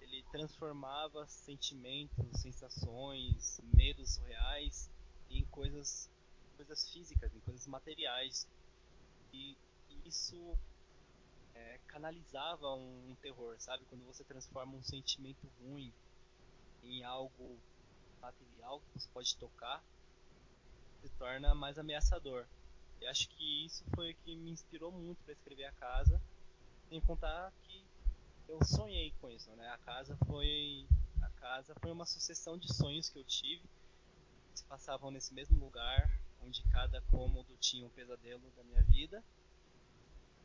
ele 0.00 0.22
transformava 0.30 1.26
sentimentos, 1.26 2.40
sensações, 2.42 3.58
medos 3.74 4.16
surreais 4.16 4.90
em 5.30 5.44
coisas 5.46 6.10
coisas 6.56 6.90
físicas, 6.90 7.34
em 7.34 7.40
coisas 7.40 7.66
materiais. 7.66 8.48
E, 9.32 9.56
isso 10.04 10.56
é, 11.54 11.78
canalizava 11.86 12.74
um, 12.74 13.10
um, 13.10 13.14
terror, 13.16 13.56
sabe? 13.58 13.84
Quando 13.86 14.04
você 14.04 14.22
transforma 14.24 14.76
um 14.76 14.82
sentimento 14.82 15.50
ruim 15.60 15.92
em 16.82 17.02
algo 17.04 17.58
material 18.20 18.80
que 18.80 19.00
você 19.00 19.08
pode 19.14 19.36
tocar, 19.36 19.82
se 21.00 21.08
torna 21.18 21.54
mais 21.54 21.78
ameaçador. 21.78 22.46
E 23.00 23.06
acho 23.06 23.28
que 23.30 23.66
isso 23.66 23.82
foi 23.94 24.12
o 24.12 24.16
que 24.16 24.36
me 24.36 24.50
inspirou 24.50 24.92
muito 24.92 25.22
para 25.24 25.32
escrever 25.32 25.64
a 25.64 25.72
casa, 25.72 26.20
sem 26.88 27.00
contar 27.00 27.52
que 27.62 27.84
eu 28.48 28.62
sonhei 28.64 29.12
com 29.20 29.30
isso, 29.30 29.50
né? 29.56 29.68
A 29.70 29.78
casa 29.78 30.16
foi 30.26 30.86
a 31.22 31.30
casa 31.40 31.74
foi 31.80 31.90
uma 31.90 32.04
sucessão 32.04 32.58
de 32.58 32.72
sonhos 32.72 33.08
que 33.08 33.18
eu 33.18 33.24
tive 33.24 33.62
se 34.54 34.64
passavam 34.64 35.10
nesse 35.10 35.34
mesmo 35.34 35.58
lugar, 35.58 36.08
onde 36.42 36.62
cada 36.70 37.00
cômodo 37.02 37.56
tinha 37.58 37.86
um 37.86 37.90
pesadelo 37.90 38.50
da 38.56 38.62
minha 38.64 38.82
vida. 38.84 39.22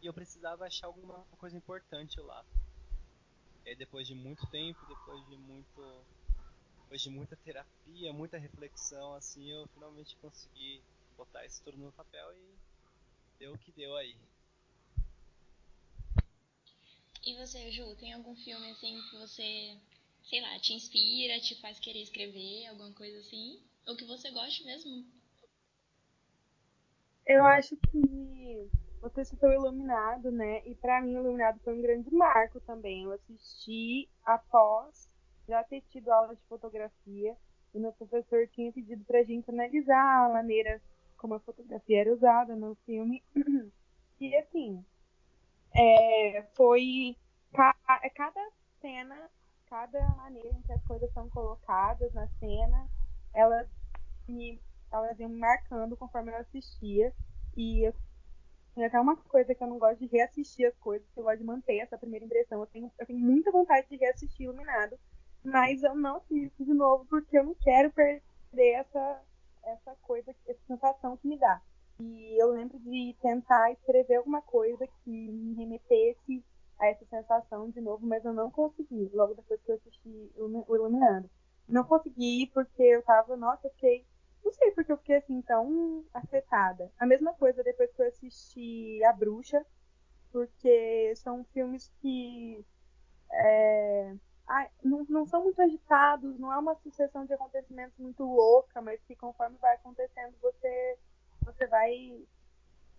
E 0.01 0.05
eu 0.05 0.13
precisava 0.13 0.65
achar 0.65 0.87
alguma 0.87 1.25
coisa 1.37 1.57
importante 1.57 2.19
lá. 2.21 2.45
E 3.65 3.69
aí, 3.69 3.75
depois 3.75 4.07
de 4.07 4.15
muito 4.15 4.45
tempo, 4.47 4.79
depois 4.87 5.25
de 5.27 5.37
muito 5.37 6.05
depois 6.89 7.03
de 7.03 7.09
muita 7.11 7.37
terapia, 7.37 8.11
muita 8.11 8.39
reflexão, 8.39 9.13
assim, 9.13 9.47
eu 9.51 9.67
finalmente 9.67 10.15
consegui 10.15 10.81
botar 11.15 11.45
isso 11.45 11.61
tudo 11.63 11.77
no 11.77 11.91
papel 11.91 12.33
e 12.33 12.57
deu 13.37 13.53
o 13.53 13.57
que 13.59 13.71
deu 13.73 13.95
aí. 13.95 14.17
E 17.23 17.35
você, 17.37 17.69
Ju, 17.71 17.95
tem 17.97 18.13
algum 18.13 18.35
filme 18.37 18.71
assim 18.71 18.99
que 19.07 19.17
você, 19.17 19.77
sei 20.23 20.41
lá, 20.41 20.59
te 20.59 20.73
inspira, 20.73 21.39
te 21.39 21.53
faz 21.61 21.79
querer 21.79 22.01
escrever, 22.01 22.65
alguma 22.65 22.91
coisa 22.93 23.19
assim? 23.19 23.61
Ou 23.89 23.95
que 23.95 24.05
você 24.05 24.29
goste 24.29 24.63
mesmo? 24.63 25.03
Eu 27.25 27.43
acho 27.43 27.75
que 27.75 28.69
você 29.01 29.25
citou 29.25 29.51
Iluminado, 29.51 30.31
né? 30.31 30.61
E 30.67 30.75
para 30.75 31.01
mim, 31.01 31.13
Iluminado 31.13 31.59
foi 31.61 31.73
um 31.73 31.81
grande 31.81 32.13
marco 32.13 32.59
também. 32.61 33.05
Eu 33.05 33.13
assisti 33.13 34.07
após 34.23 35.09
já 35.47 35.63
ter 35.63 35.81
tido 35.89 36.11
aula 36.11 36.35
de 36.35 36.41
fotografia 36.43 37.35
e 37.73 37.79
meu 37.79 37.91
professor 37.93 38.47
tinha 38.49 38.71
pedido 38.71 39.03
pra 39.05 39.23
gente 39.23 39.49
analisar 39.49 40.27
a 40.27 40.33
maneira 40.33 40.79
como 41.17 41.33
a 41.33 41.39
fotografia 41.39 42.01
era 42.01 42.13
usada 42.13 42.55
no 42.55 42.75
filme. 42.85 43.23
E 44.21 44.35
assim, 44.35 44.85
é, 45.73 46.43
foi 46.53 47.15
ca 47.53 47.73
cada 48.13 48.51
cena, 48.81 49.29
cada 49.69 50.09
maneira 50.15 50.49
em 50.49 50.61
que 50.61 50.73
as 50.73 50.83
coisas 50.83 51.09
são 51.13 51.29
colocadas 51.29 52.13
na 52.13 52.27
cena, 52.37 52.89
elas 53.33 53.78
me 54.29 54.61
elas 54.91 55.19
iam 55.19 55.29
me 55.29 55.37
marcando 55.37 55.95
conforme 55.95 56.31
eu 56.31 56.37
assistia. 56.37 57.13
E 57.55 57.91
tem 58.75 58.85
até 58.85 58.99
uma 58.99 59.15
coisa 59.15 59.53
que 59.53 59.63
eu 59.63 59.67
não 59.67 59.77
gosto 59.77 59.99
de 59.99 60.07
reassistir 60.07 60.67
as 60.67 60.77
coisas, 60.77 61.07
que 61.13 61.19
eu 61.19 61.23
gosto 61.23 61.39
de 61.39 61.43
manter 61.43 61.79
essa 61.79 61.97
primeira 61.97 62.25
impressão. 62.25 62.61
Eu 62.61 62.67
tenho, 62.67 62.91
eu 62.97 63.05
tenho 63.05 63.19
muita 63.19 63.51
vontade 63.51 63.87
de 63.89 63.97
reassistir 63.97 64.45
Iluminado, 64.45 64.97
mas 65.43 65.83
eu 65.83 65.95
não 65.95 66.17
assisto 66.17 66.63
de 66.63 66.73
novo 66.73 67.05
porque 67.05 67.37
eu 67.37 67.43
não 67.43 67.55
quero 67.55 67.91
perder 67.91 68.71
essa, 68.73 69.21
essa 69.63 69.95
coisa, 70.01 70.33
essa 70.47 70.59
sensação 70.67 71.17
que 71.17 71.27
me 71.27 71.37
dá. 71.37 71.61
E 71.99 72.41
eu 72.41 72.51
lembro 72.51 72.79
de 72.79 73.15
tentar 73.21 73.71
escrever 73.73 74.15
alguma 74.15 74.41
coisa 74.41 74.87
que 75.03 75.09
me 75.09 75.53
remetesse 75.55 76.43
a 76.79 76.87
essa 76.87 77.05
sensação 77.05 77.69
de 77.69 77.81
novo, 77.81 78.07
mas 78.07 78.23
eu 78.23 78.31
não 78.31 78.49
consegui, 78.49 79.09
logo 79.13 79.33
depois 79.33 79.61
que 79.61 79.71
eu 79.71 79.75
assisti 79.75 80.31
o 80.37 80.75
Iluminado. 80.75 81.29
Não 81.67 81.83
consegui 81.83 82.49
porque 82.53 82.81
eu 82.81 83.03
tava, 83.03 83.35
nossa, 83.35 83.67
eu 83.67 83.71
fiquei. 83.71 84.05
Não 84.43 84.51
sei 84.53 84.71
porque 84.71 84.91
eu 84.91 84.97
fiquei 84.97 85.17
assim 85.17 85.41
tão 85.41 86.03
afetada. 86.13 86.91
A 86.99 87.05
mesma 87.05 87.33
coisa 87.33 87.63
depois 87.63 87.91
que 87.93 88.01
eu 88.01 88.07
assisti 88.07 89.03
A 89.03 89.13
Bruxa, 89.13 89.65
porque 90.31 91.13
são 91.15 91.43
filmes 91.45 91.91
que 92.01 92.65
é, 93.31 94.15
não, 94.83 95.05
não 95.09 95.25
são 95.25 95.43
muito 95.43 95.61
agitados, 95.61 96.39
não 96.39 96.51
é 96.51 96.57
uma 96.57 96.75
sucessão 96.75 97.25
de 97.25 97.33
acontecimentos 97.33 97.97
muito 97.99 98.23
louca, 98.23 98.81
mas 98.81 99.01
que 99.03 99.15
conforme 99.15 99.57
vai 99.57 99.75
acontecendo 99.75 100.35
você 100.41 100.97
você 101.41 101.67
vai, 101.67 102.25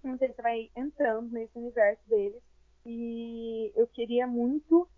não 0.02 0.16
sei, 0.18 0.32
você 0.32 0.42
vai 0.42 0.70
entrando 0.74 1.30
nesse 1.30 1.56
universo 1.58 2.02
deles. 2.08 2.42
E 2.84 3.72
eu 3.76 3.86
queria 3.86 4.26
muito 4.26 4.88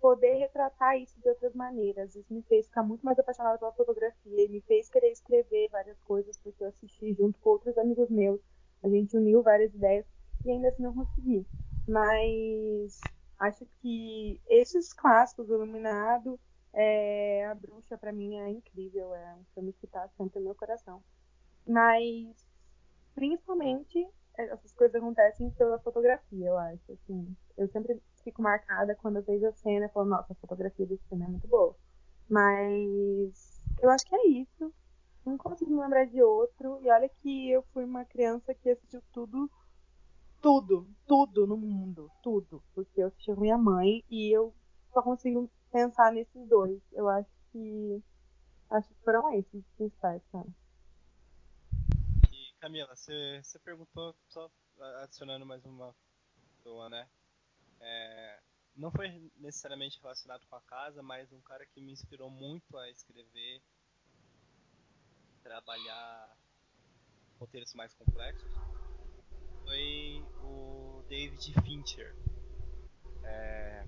poder 0.00 0.34
retratar 0.34 0.98
isso 0.98 1.20
de 1.20 1.28
outras 1.28 1.54
maneiras. 1.54 2.14
Isso 2.14 2.32
me 2.32 2.42
fez 2.42 2.66
ficar 2.66 2.82
muito 2.82 3.02
mais 3.04 3.18
apaixonada 3.18 3.58
pela 3.58 3.72
fotografia 3.72 4.44
e 4.44 4.48
me 4.48 4.60
fez 4.62 4.88
querer 4.88 5.10
escrever 5.10 5.68
várias 5.70 5.98
coisas, 6.00 6.36
porque 6.38 6.62
eu 6.62 6.68
assisti 6.68 7.14
junto 7.14 7.38
com 7.40 7.50
outros 7.50 7.76
amigos 7.78 8.08
meus. 8.10 8.40
A 8.82 8.88
gente 8.88 9.16
uniu 9.16 9.42
várias 9.42 9.74
ideias 9.74 10.06
e 10.44 10.50
ainda 10.50 10.68
assim 10.68 10.82
não 10.82 10.94
consegui. 10.94 11.46
Mas 11.86 13.10
acho 13.38 13.66
que 13.80 14.40
esses 14.48 14.92
clássicos, 14.92 15.48
o 15.48 15.54
Iluminado, 15.54 16.38
é, 16.72 17.46
A 17.46 17.54
Bruxa, 17.54 17.96
para 17.98 18.12
mim 18.12 18.36
é 18.36 18.50
incrível. 18.50 19.14
É 19.14 19.34
um 19.34 19.44
filme 19.54 19.72
que 19.72 19.86
está 19.86 20.08
sempre 20.16 20.38
no 20.38 20.46
meu 20.46 20.54
coração. 20.54 21.02
Mas 21.66 22.46
principalmente 23.14 24.06
essas 24.38 24.72
coisas 24.72 24.94
acontecem 24.94 25.50
pela 25.50 25.78
fotografia, 25.80 26.46
eu 26.46 26.56
acho. 26.56 26.92
Assim, 26.92 27.36
eu 27.56 27.68
sempre 27.68 28.00
fico 28.22 28.42
marcada 28.42 28.94
quando 28.96 29.16
eu 29.16 29.22
vejo 29.22 29.46
a 29.46 29.52
cena 29.52 29.86
e 29.86 29.88
falo, 29.90 30.06
nossa, 30.06 30.32
a 30.32 30.36
fotografia 30.36 30.86
desse 30.86 31.02
filme 31.08 31.24
é 31.24 31.28
muito 31.28 31.48
boa. 31.48 31.76
Mas 32.28 33.60
eu 33.80 33.90
acho 33.90 34.04
que 34.04 34.14
é 34.14 34.26
isso. 34.28 34.72
Não 35.24 35.36
consigo 35.36 35.70
me 35.70 35.80
lembrar 35.80 36.06
de 36.06 36.22
outro. 36.22 36.80
E 36.82 36.90
olha 36.90 37.08
que 37.08 37.50
eu 37.50 37.62
fui 37.72 37.84
uma 37.84 38.04
criança 38.04 38.54
que 38.54 38.70
assistiu 38.70 39.02
tudo, 39.12 39.50
tudo, 40.40 40.88
tudo 41.06 41.46
no 41.46 41.56
mundo, 41.56 42.10
tudo. 42.22 42.62
Porque 42.74 43.02
eu 43.02 43.08
assisti 43.08 43.34
com 43.34 43.40
minha 43.40 43.58
mãe 43.58 44.04
e 44.10 44.34
eu 44.34 44.54
só 44.92 45.02
consigo 45.02 45.50
pensar 45.70 46.12
nesses 46.12 46.46
dois. 46.48 46.80
Eu 46.92 47.08
acho 47.08 47.30
que 47.52 48.02
acho 48.70 48.88
que 48.88 49.04
foram 49.04 49.32
esses 49.34 49.54
os 49.54 49.70
principais, 49.76 50.22
cara. 50.30 50.48
Camila, 52.60 52.94
você, 52.94 53.40
você 53.42 53.58
perguntou, 53.60 54.16
só 54.28 54.50
adicionando 55.02 55.46
mais 55.46 55.64
uma 55.64 55.94
pessoa, 56.34 56.88
né? 56.90 57.08
É, 57.80 58.40
não 58.76 58.90
foi 58.90 59.30
necessariamente 59.36 60.00
relacionado 60.00 60.46
com 60.46 60.56
a 60.56 60.60
casa, 60.62 61.02
mas 61.02 61.32
um 61.32 61.40
cara 61.40 61.66
que 61.66 61.80
me 61.80 61.92
inspirou 61.92 62.30
muito 62.30 62.76
a 62.76 62.88
escrever, 62.90 63.62
trabalhar 65.42 66.36
roteiros 67.38 67.74
mais 67.74 67.94
complexos, 67.94 68.50
foi 69.64 70.24
o 70.42 71.04
David 71.08 71.54
Fincher. 71.62 72.16
É, 73.24 73.84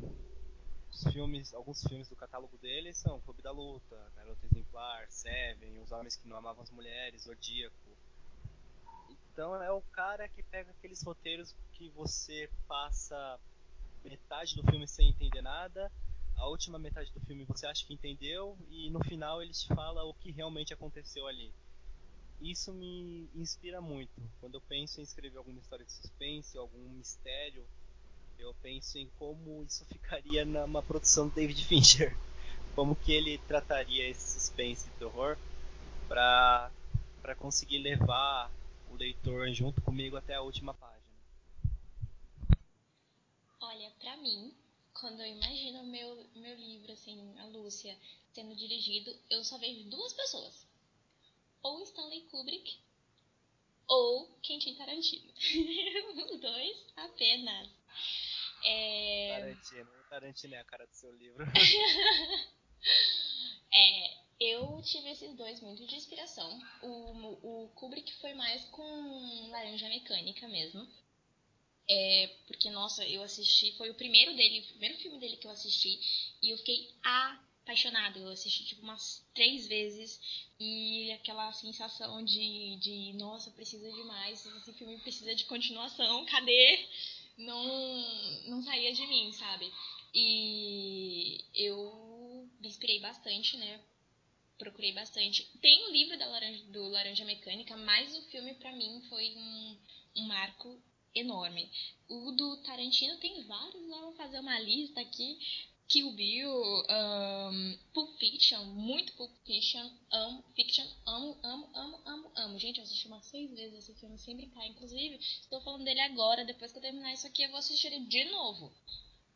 filmes, 1.13 1.55
alguns 1.55 1.83
filmes 1.83 2.09
do 2.09 2.17
catálogo 2.17 2.59
dele 2.59 2.93
são 2.93 3.21
Clube 3.21 3.43
da 3.43 3.51
Luta, 3.51 4.13
Garota 4.15 4.45
Exemplar, 4.47 5.11
Seven, 5.11 5.81
Os 5.81 5.91
Homens 5.93 6.17
que 6.17 6.29
Não 6.29 6.37
Amavam 6.37 6.63
as 6.63 6.71
Mulheres, 6.71 7.23
Zodíaco, 7.23 7.97
então 9.33 9.63
é 9.63 9.73
o 9.73 9.81
cara 9.81 10.29
que 10.29 10.43
pega 10.43 10.71
aqueles 10.71 11.03
roteiros 11.03 11.57
que 11.73 11.89
você 11.91 12.51
passa 12.69 13.41
metade 14.05 14.57
do 14.57 14.63
filme 14.65 14.87
sem 14.87 15.11
entender 15.11 15.43
nada, 15.43 15.91
a 16.37 16.49
última 16.49 16.79
metade 16.79 17.13
do 17.13 17.21
filme 17.21 17.45
você 17.45 17.67
acha 17.67 17.85
que 17.87 17.93
entendeu 17.93 18.57
e 18.71 18.91
no 18.91 19.03
final 19.05 19.43
ele 19.43 19.53
te 19.53 19.67
fala 19.69 20.05
o 20.05 20.15
que 20.15 20.31
realmente 20.31 20.73
aconteceu 20.73 21.27
ali. 21.27 21.53
Isso 22.41 22.73
me 22.73 23.29
inspira 23.35 23.81
muito. 23.81 24.23
Quando 24.41 24.55
eu 24.55 24.61
penso 24.63 25.01
em 25.01 25.05
escrever 25.05 25.37
alguma 25.37 25.61
história 25.61 25.85
de 25.85 25.93
suspense, 25.93 26.57
algum 26.57 26.89
mistério, 26.89 27.67
eu 28.39 28.55
penso 28.63 28.97
em 28.97 29.11
como 29.19 29.63
isso 29.65 29.85
ficaria 29.85 30.45
numa 30.47 30.83
produção 30.83 31.29
do 31.29 31.35
David 31.35 31.63
Fincher. 31.67 32.17
Como 32.75 32.95
que 32.95 33.13
ele 33.13 33.37
trataria 33.49 34.09
esse 34.09 34.39
suspense 34.39 34.89
e 34.89 34.99
terror 34.99 35.37
para 36.09 36.71
conseguir 37.37 37.79
levar 37.79 38.51
o 38.89 38.95
leitor 38.95 39.53
junto 39.53 39.83
comigo 39.83 40.17
até 40.17 40.37
a 40.37 40.41
última 40.41 40.73
página? 40.73 41.00
Olha, 43.71 43.89
para 44.01 44.17
mim, 44.17 44.53
quando 44.93 45.21
eu 45.21 45.27
imagino 45.27 45.85
meu 45.85 46.27
meu 46.35 46.57
livro 46.57 46.93
assim, 46.93 47.39
a 47.39 47.47
Lúcia 47.47 47.97
sendo 48.33 48.57
dirigido, 48.57 49.17
eu 49.31 49.45
só 49.45 49.57
vejo 49.59 49.89
duas 49.89 50.13
pessoas. 50.13 50.67
Ou 51.63 51.81
Stanley 51.85 52.23
Kubrick 52.23 52.81
ou 53.87 54.27
Quentin 54.43 54.75
Tarantino. 54.75 55.33
Os 55.33 56.41
dois 56.43 56.87
apenas. 56.97 57.71
É... 58.65 59.39
Tarantino. 59.39 59.91
Tarantino 60.09 60.55
é 60.57 60.59
a 60.59 60.65
cara 60.65 60.85
do 60.89 60.95
seu 60.95 61.15
livro. 61.15 61.45
é, 63.73 64.17
eu 64.41 64.83
tive 64.83 65.11
esses 65.11 65.37
dois 65.37 65.61
muito 65.61 65.87
de 65.87 65.95
inspiração. 65.95 66.61
O, 66.83 67.65
o 67.65 67.69
Kubrick 67.77 68.13
foi 68.15 68.35
mais 68.35 68.65
com 68.71 69.49
Laranja 69.51 69.89
Mecânica 69.89 70.49
mesmo. 70.49 70.89
É, 71.93 72.29
porque, 72.47 72.71
nossa, 72.71 73.05
eu 73.09 73.21
assisti, 73.21 73.73
foi 73.77 73.91
o 73.91 73.95
primeiro 73.95 74.33
dele, 74.37 74.61
o 74.61 74.67
primeiro 74.69 74.97
filme 74.99 75.19
dele 75.19 75.37
que 75.37 75.47
eu 75.49 75.51
assisti, 75.51 75.99
e 76.41 76.51
eu 76.51 76.59
fiquei 76.59 76.89
apaixonada. 77.03 78.17
Eu 78.17 78.29
assisti 78.29 78.65
tipo 78.65 78.83
umas 78.83 79.27
três 79.35 79.67
vezes 79.67 80.21
e 80.61 81.11
aquela 81.11 81.53
sensação 81.53 82.25
de, 82.25 82.77
de 82.81 83.13
nossa, 83.15 83.51
precisa 83.51 83.91
de 83.91 84.05
mais, 84.05 84.47
esse 84.47 84.73
filme 84.75 84.99
precisa 85.01 85.35
de 85.35 85.45
continuação, 85.47 86.25
cadê? 86.27 86.87
Não, 87.37 88.41
não 88.47 88.63
saía 88.63 88.93
de 88.93 89.05
mim, 89.09 89.33
sabe? 89.33 89.73
E 90.15 91.45
eu 91.53 92.49
me 92.61 92.69
inspirei 92.69 93.01
bastante, 93.01 93.57
né? 93.57 93.81
Procurei 94.59 94.93
bastante. 94.93 95.45
Tem 95.61 95.89
o 95.89 95.91
livro 95.91 96.17
da 96.17 96.27
Laranja, 96.27 96.65
do 96.67 96.89
Laranja 96.89 97.25
Mecânica, 97.25 97.77
mas 97.77 98.15
o 98.17 98.23
filme 98.31 98.55
para 98.55 98.71
mim 98.71 99.03
foi 99.09 99.35
um, 99.35 99.79
um 100.19 100.23
marco 100.29 100.81
enorme. 101.15 101.71
O 102.09 102.33
do 102.33 102.57
Tarantino 102.59 103.17
tem 103.19 103.43
vários, 103.45 103.89
lá 103.89 104.01
vou 104.03 104.13
fazer 104.13 104.41
uma 104.41 104.59
lista 104.61 105.01
aqui. 105.01 105.39
Kill 105.91 106.13
Bill, 106.13 106.85
um, 106.89 107.79
Pulp 107.93 108.17
Fiction, 108.17 108.65
muito 108.67 109.13
Pulp 109.15 109.33
Fiction, 109.45 109.91
amo 110.13 110.45
Fiction, 110.55 110.87
amo, 111.05 111.37
amo, 111.43 111.69
amo, 111.75 112.01
amo, 112.07 112.33
amo. 112.37 112.59
Gente, 112.61 112.79
eu 112.79 112.85
assisti 112.85 113.09
umas 113.09 113.27
seis 113.27 113.51
vezes 113.51 113.77
esse 113.77 113.99
filme 113.99 114.17
sem 114.17 114.37
brincar. 114.37 114.65
Inclusive, 114.69 115.17
estou 115.17 115.61
falando 115.63 115.83
dele 115.83 116.01
agora, 116.03 116.45
depois 116.45 116.71
que 116.71 116.79
eu 116.79 116.83
terminar 116.83 117.13
isso 117.13 117.27
aqui, 117.27 117.43
eu 117.43 117.51
vou 117.51 117.59
assistir 117.59 117.89
ele 117.89 118.07
de 118.07 118.25
novo. 118.27 118.73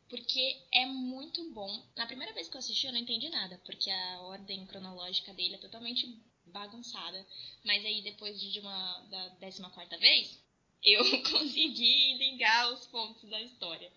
Porque 0.08 0.62
é 0.72 0.86
muito 0.86 1.42
bom. 1.52 1.84
Na 1.96 2.06
primeira 2.06 2.32
vez 2.32 2.48
que 2.48 2.56
eu 2.56 2.60
assisti, 2.60 2.86
eu 2.86 2.92
não 2.92 3.00
entendi 3.00 3.28
nada, 3.30 3.60
porque 3.66 3.90
a 3.90 4.20
ordem 4.20 4.64
cronológica 4.66 5.34
dele 5.34 5.56
é 5.56 5.58
totalmente 5.58 6.06
bagunçada. 6.46 7.26
Mas 7.64 7.84
aí, 7.84 8.00
depois 8.02 8.40
de 8.40 8.60
uma 8.60 9.00
da 9.10 9.30
14 9.40 9.60
quarta 9.72 9.98
vez, 9.98 10.43
eu 10.84 11.02
consegui 11.30 12.14
ligar 12.18 12.72
os 12.72 12.86
pontos 12.86 13.28
da 13.30 13.40
história. 13.40 13.90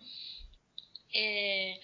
É, 1.14 1.80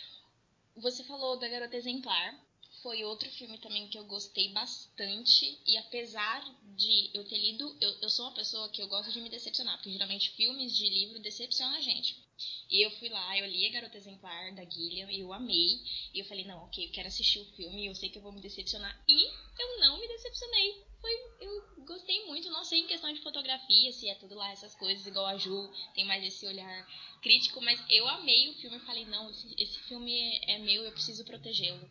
você 0.76 1.04
falou 1.04 1.38
da 1.38 1.48
Garota 1.48 1.76
Exemplar. 1.76 2.42
Foi 2.82 3.02
outro 3.04 3.30
filme 3.30 3.56
também 3.58 3.88
que 3.88 3.98
eu 3.98 4.04
gostei 4.04 4.52
bastante. 4.52 5.58
E 5.66 5.76
apesar 5.78 6.44
de 6.76 7.10
eu 7.14 7.24
ter 7.24 7.38
lido, 7.38 7.76
eu, 7.80 7.90
eu 8.02 8.10
sou 8.10 8.26
uma 8.26 8.34
pessoa 8.34 8.68
que 8.68 8.82
eu 8.82 8.88
gosto 8.88 9.12
de 9.12 9.20
me 9.20 9.30
decepcionar, 9.30 9.76
porque 9.76 9.92
geralmente 9.92 10.30
filmes 10.32 10.76
de 10.76 10.88
livro 10.88 11.18
decepcionam 11.20 11.76
a 11.76 11.80
gente. 11.80 12.23
E 12.70 12.84
eu 12.84 12.90
fui 12.92 13.08
lá, 13.08 13.38
eu 13.38 13.46
li 13.46 13.66
a 13.66 13.70
Garota 13.70 13.96
Exemplar 13.96 14.54
da 14.54 14.64
Gillian 14.64 15.10
e 15.10 15.20
eu 15.20 15.32
amei. 15.32 15.80
E 16.12 16.18
eu 16.18 16.24
falei, 16.24 16.44
não, 16.44 16.64
ok, 16.64 16.86
eu 16.86 16.92
quero 16.92 17.08
assistir 17.08 17.38
o 17.38 17.44
filme, 17.56 17.86
eu 17.86 17.94
sei 17.94 18.08
que 18.08 18.18
eu 18.18 18.22
vou 18.22 18.32
me 18.32 18.40
decepcionar. 18.40 18.94
E 19.08 19.24
eu 19.60 19.80
não 19.80 19.98
me 20.00 20.08
decepcionei. 20.08 20.82
Foi, 21.00 21.12
eu 21.40 21.84
gostei 21.84 22.24
muito, 22.26 22.50
não 22.50 22.64
sei 22.64 22.80
em 22.80 22.86
questão 22.86 23.12
de 23.12 23.20
fotografia, 23.20 23.92
se 23.92 24.08
é 24.08 24.14
tudo 24.14 24.34
lá 24.34 24.50
essas 24.50 24.74
coisas, 24.74 25.06
igual 25.06 25.26
a 25.26 25.36
Ju, 25.36 25.70
tem 25.94 26.04
mais 26.04 26.24
esse 26.24 26.46
olhar 26.46 26.86
crítico, 27.20 27.60
mas 27.60 27.78
eu 27.90 28.08
amei 28.08 28.48
o 28.48 28.54
filme 28.54 28.78
e 28.78 28.86
falei, 28.86 29.04
não, 29.04 29.30
esse, 29.30 29.54
esse 29.58 29.78
filme 29.80 30.40
é 30.46 30.58
meu, 30.58 30.82
eu 30.82 30.92
preciso 30.92 31.24
protegê-lo. 31.24 31.90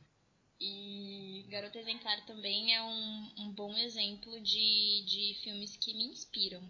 E 0.60 1.46
Garota 1.50 1.78
Exemplar 1.78 2.26
também 2.26 2.74
é 2.74 2.82
um, 2.82 3.34
um 3.38 3.52
bom 3.52 3.76
exemplo 3.78 4.40
de, 4.42 5.04
de 5.06 5.38
filmes 5.44 5.76
que 5.78 5.94
me 5.94 6.06
inspiram. 6.06 6.64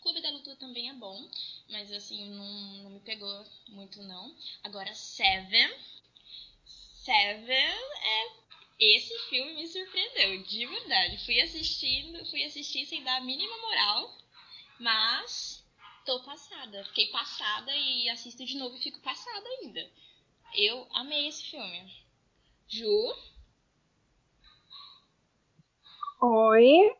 Clube 0.00 0.22
da 0.22 0.30
Luta 0.30 0.56
também 0.56 0.88
é 0.88 0.94
bom, 0.94 1.28
mas 1.68 1.92
assim, 1.92 2.30
não, 2.30 2.82
não 2.82 2.90
me 2.90 3.00
pegou 3.00 3.46
muito 3.68 4.02
não. 4.02 4.34
Agora, 4.64 4.94
Seven. 4.94 5.70
Seven 6.64 7.54
é. 7.54 8.40
Esse 8.80 9.16
filme 9.28 9.52
me 9.52 9.68
surpreendeu, 9.68 10.42
de 10.42 10.66
verdade. 10.66 11.24
Fui 11.26 11.38
assistindo, 11.38 12.24
fui 12.30 12.42
assistir 12.44 12.86
sem 12.86 13.02
dar 13.04 13.18
a 13.18 13.20
mínima 13.20 13.58
moral, 13.58 14.16
mas 14.78 15.62
tô 16.06 16.22
passada. 16.22 16.82
Fiquei 16.86 17.08
passada 17.08 17.76
e 17.76 18.08
assisto 18.08 18.42
de 18.42 18.56
novo 18.56 18.76
e 18.76 18.82
fico 18.82 18.98
passada 19.00 19.46
ainda. 19.60 19.90
Eu 20.54 20.88
amei 20.94 21.28
esse 21.28 21.44
filme. 21.44 21.92
Ju? 22.68 23.14
Oi? 26.22 26.96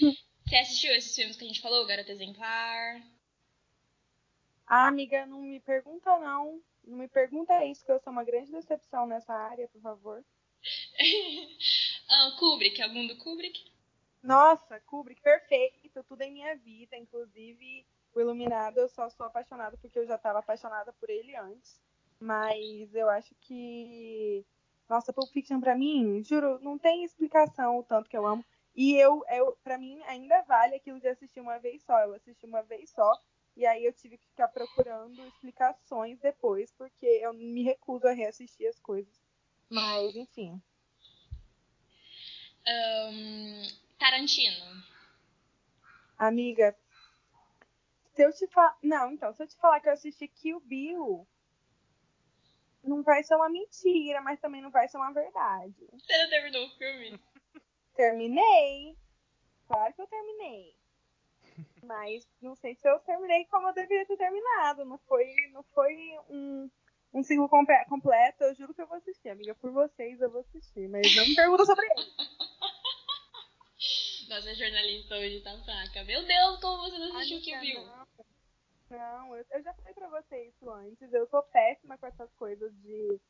Você 0.52 0.58
assistiu 0.58 0.92
esses 0.92 1.16
filmes 1.16 1.34
que 1.34 1.44
a 1.44 1.46
gente 1.46 1.62
falou? 1.62 1.86
Garota 1.86 2.12
Exemplar? 2.12 3.00
Ah, 4.66 4.86
amiga, 4.86 5.24
não 5.24 5.40
me 5.40 5.58
pergunta 5.60 6.18
não. 6.18 6.60
Não 6.84 6.98
me 6.98 7.08
pergunta 7.08 7.64
isso, 7.64 7.82
que 7.82 7.90
eu 7.90 7.98
sou 8.00 8.12
uma 8.12 8.22
grande 8.22 8.52
decepção 8.52 9.06
nessa 9.06 9.32
área, 9.32 9.66
por 9.68 9.80
favor. 9.80 10.22
ah, 12.10 12.36
Kubrick, 12.38 12.82
algum 12.82 13.06
do 13.06 13.16
Kubrick? 13.16 13.64
Nossa, 14.22 14.78
Kubrick, 14.80 15.22
perfeito. 15.22 16.04
Tudo 16.06 16.20
em 16.20 16.32
minha 16.32 16.54
vida, 16.56 16.98
inclusive 16.98 17.86
o 18.14 18.20
Iluminado. 18.20 18.76
Eu 18.76 18.90
só 18.90 19.08
sou 19.08 19.24
apaixonada 19.24 19.78
porque 19.78 20.00
eu 20.00 20.06
já 20.06 20.16
estava 20.16 20.40
apaixonada 20.40 20.92
por 20.92 21.08
ele 21.08 21.34
antes. 21.34 21.80
Mas 22.20 22.94
eu 22.94 23.08
acho 23.08 23.34
que. 23.40 24.44
Nossa, 24.86 25.14
Pulp 25.14 25.32
Fiction 25.32 25.60
pra 25.60 25.74
mim, 25.74 26.22
juro, 26.22 26.58
não 26.60 26.76
tem 26.76 27.04
explicação 27.04 27.78
o 27.78 27.82
tanto 27.82 28.10
que 28.10 28.16
eu 28.18 28.26
amo. 28.26 28.44
E 28.74 28.96
eu, 28.96 29.22
eu 29.28 29.56
para 29.62 29.76
mim, 29.76 30.02
ainda 30.04 30.42
vale 30.42 30.76
aquilo 30.76 31.00
de 31.00 31.08
assistir 31.08 31.40
uma 31.40 31.58
vez 31.58 31.82
só. 31.82 31.98
Eu 32.00 32.14
assisti 32.14 32.46
uma 32.46 32.62
vez 32.62 32.90
só. 32.90 33.12
E 33.54 33.66
aí 33.66 33.84
eu 33.84 33.92
tive 33.92 34.16
que 34.16 34.26
ficar 34.28 34.48
procurando 34.48 35.20
explicações 35.26 36.18
depois, 36.20 36.72
porque 36.72 37.06
eu 37.06 37.34
me 37.34 37.62
recuso 37.62 38.06
a 38.08 38.12
reassistir 38.12 38.66
as 38.66 38.80
coisas. 38.80 39.20
Mas, 39.68 40.16
enfim. 40.16 40.60
Um, 42.66 43.62
Tarantino. 43.98 44.82
Amiga, 46.16 46.76
se 48.14 48.22
eu 48.22 48.32
te 48.32 48.46
falar. 48.46 48.76
Não, 48.82 49.12
então, 49.12 49.34
se 49.34 49.42
eu 49.42 49.46
te 49.46 49.56
falar 49.56 49.80
que 49.80 49.88
eu 49.88 49.92
assisti 49.92 50.28
Kill 50.28 50.60
Bill, 50.60 51.26
não 52.82 53.02
vai 53.02 53.22
ser 53.22 53.34
uma 53.34 53.48
mentira, 53.48 54.20
mas 54.20 54.40
também 54.40 54.62
não 54.62 54.70
vai 54.70 54.88
ser 54.88 54.96
uma 54.96 55.12
verdade. 55.12 55.74
Você 55.92 56.22
não 56.22 56.30
terminou 56.30 56.66
o 56.66 56.70
filme? 56.78 57.20
Terminei. 57.94 58.96
Claro 59.66 59.94
que 59.94 60.02
eu 60.02 60.06
terminei. 60.06 60.76
Mas 61.82 62.26
não 62.40 62.54
sei 62.56 62.74
se 62.74 62.88
eu 62.88 62.98
terminei 63.00 63.44
como 63.46 63.68
eu 63.68 63.74
deveria 63.74 64.06
ter 64.06 64.16
terminado. 64.16 64.84
Não 64.84 64.98
foi, 64.98 65.34
não 65.52 65.62
foi 65.74 65.94
um, 66.28 66.70
um 67.12 67.22
ciclo 67.22 67.48
completo. 67.48 68.44
Eu 68.44 68.54
juro 68.54 68.74
que 68.74 68.82
eu 68.82 68.86
vou 68.86 68.96
assistir, 68.96 69.28
amiga. 69.28 69.54
Por 69.54 69.70
vocês 69.70 70.20
eu 70.20 70.30
vou 70.30 70.40
assistir. 70.40 70.88
Mas 70.88 71.14
não 71.14 71.26
me 71.26 71.34
pergunta 71.34 71.64
sobre 71.64 71.86
ele. 71.86 71.94
Nossa, 74.28 74.54
jornalista 74.54 75.16
hoje 75.16 75.40
tá 75.40 75.58
fraca. 75.64 76.04
Meu 76.04 76.24
Deus, 76.24 76.60
como 76.60 76.84
você 76.84 76.98
não 76.98 77.16
assistiu 77.16 77.38
o 77.38 77.42
que 77.42 77.58
viu? 77.58 77.80
Não, 78.88 79.36
eu, 79.36 79.44
eu, 79.50 79.62
já 79.62 79.74
falei 79.74 79.92
pra 79.94 80.08
você 80.08 80.48
isso 80.48 80.70
antes. 80.70 81.12
Eu 81.12 81.26
sou 81.26 81.42
péssima 81.42 81.98
com 81.98 82.06
essas 82.06 82.32
coisas 82.34 82.72
de 82.82 83.20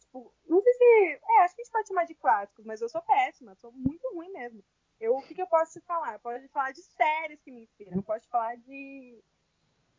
tipo, 0.00 0.32
não. 0.48 0.63
É, 0.84 1.44
acho 1.44 1.54
que 1.54 1.62
a 1.62 1.64
gente 1.64 1.72
pode 1.72 1.88
chamar 1.88 2.04
de 2.04 2.14
clássicos, 2.14 2.64
mas 2.64 2.80
eu 2.80 2.88
sou 2.88 3.02
péssima, 3.02 3.54
sou 3.56 3.72
muito 3.72 4.06
ruim 4.14 4.30
mesmo. 4.30 4.64
Eu, 5.00 5.16
o 5.16 5.22
que, 5.22 5.34
que 5.34 5.42
eu 5.42 5.46
posso 5.46 5.72
te 5.72 5.80
falar? 5.84 6.14
Eu 6.14 6.20
posso 6.20 6.48
falar 6.48 6.72
de 6.72 6.82
séries 6.82 7.40
que 7.42 7.50
me 7.50 7.62
inspiram, 7.62 7.96
eu 7.96 8.02
posso 8.02 8.28
falar 8.28 8.56
de 8.56 9.22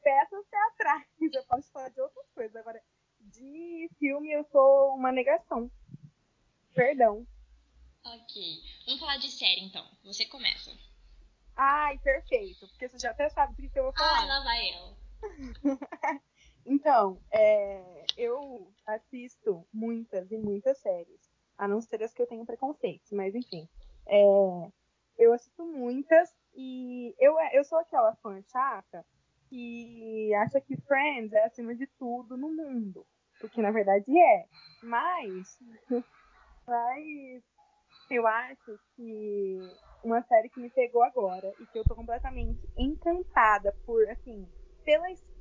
peças 0.04 0.46
teatrais, 0.48 1.06
eu 1.34 1.44
posso 1.46 1.72
falar 1.72 1.90
de 1.90 2.00
outras 2.02 2.30
coisas. 2.34 2.56
Agora, 2.56 2.82
de 3.20 3.90
filme 4.00 4.32
eu 4.32 4.44
sou 4.52 4.96
uma 4.96 5.12
negação. 5.12 5.70
Perdão. 6.74 7.26
Ok. 8.04 8.62
Vamos 8.86 9.00
falar 9.00 9.18
de 9.18 9.32
série 9.32 9.62
então. 9.62 9.86
Você 10.04 10.26
começa. 10.26 10.72
Ai, 11.56 11.98
perfeito. 12.00 12.68
Porque 12.68 12.88
você 12.88 13.00
já 13.00 13.12
até 13.12 13.30
sabe 13.30 13.62
do 13.62 13.70
que 13.70 13.80
eu 13.80 13.84
vou 13.84 13.94
falar. 13.94 14.22
Ah, 14.22 14.26
lá 14.26 14.44
vai 14.44 14.70
eu. 14.70 14.98
Então, 16.66 17.20
é, 17.32 18.06
eu 18.18 18.72
assisto 18.88 19.66
muitas 19.72 20.32
e 20.32 20.38
muitas 20.38 20.80
séries, 20.80 21.32
a 21.58 21.68
não 21.68 21.80
ser 21.80 22.04
as 22.04 22.14
que 22.14 22.22
eu 22.22 22.28
tenho 22.28 22.46
preconceitos, 22.46 23.12
mas 23.12 23.36
enfim. 23.36 23.68
É, 24.08 24.24
eu 25.18 25.34
assisto 25.34 25.66
muitas 25.66 26.30
e 26.56 27.16
eu, 27.20 27.36
eu 27.54 27.64
sou 27.64 27.78
aquela 27.78 28.16
fã 28.16 28.42
chata 28.44 29.06
que 29.50 30.34
acha 30.36 30.60
que 30.60 30.76
Friends 30.82 31.34
é 31.34 31.46
acima 31.46 31.76
de 31.76 31.88
tudo 32.00 32.36
no 32.36 32.50
mundo, 32.50 33.06
porque 33.40 33.62
na 33.62 33.72
verdade 33.72 34.18
é. 34.18 34.46
Mas, 34.84 35.60
mas 36.68 37.44
eu 38.10 38.26
acho 38.26 38.80
que 38.96 39.60
uma 40.04 40.22
série 40.24 40.50
que 40.50 40.60
me 40.60 40.70
pegou 40.70 41.04
agora 41.04 41.54
e 41.60 41.66
que 41.66 41.80
eu 41.80 41.84
tô 41.84 41.96
completamente 41.96 42.60
encantada 42.78 43.74
por, 43.86 44.08
assim, 44.10 44.48
pela 44.84 45.10
história, 45.12 45.35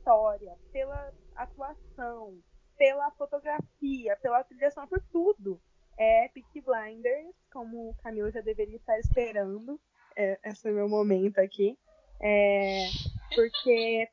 pela 0.73 1.13
atuação, 1.35 2.39
pela 2.77 3.11
fotografia, 3.13 4.17
pela 4.17 4.45
trilha 4.45 4.71
por 4.89 5.01
tudo. 5.13 5.61
É 5.97 6.29
Peaky 6.29 6.61
Blinders, 6.61 7.35
como 7.53 7.91
o 7.91 7.95
Camilo 8.03 8.31
já 8.31 8.41
deveria 8.41 8.77
estar 8.77 8.99
esperando. 8.99 9.81
É, 10.17 10.39
esse 10.45 10.69
é 10.69 10.73
o 10.73 10.75
meu 10.75 10.89
momento 10.89 11.39
aqui. 11.39 11.79
É, 12.21 12.87
porque, 13.35 14.09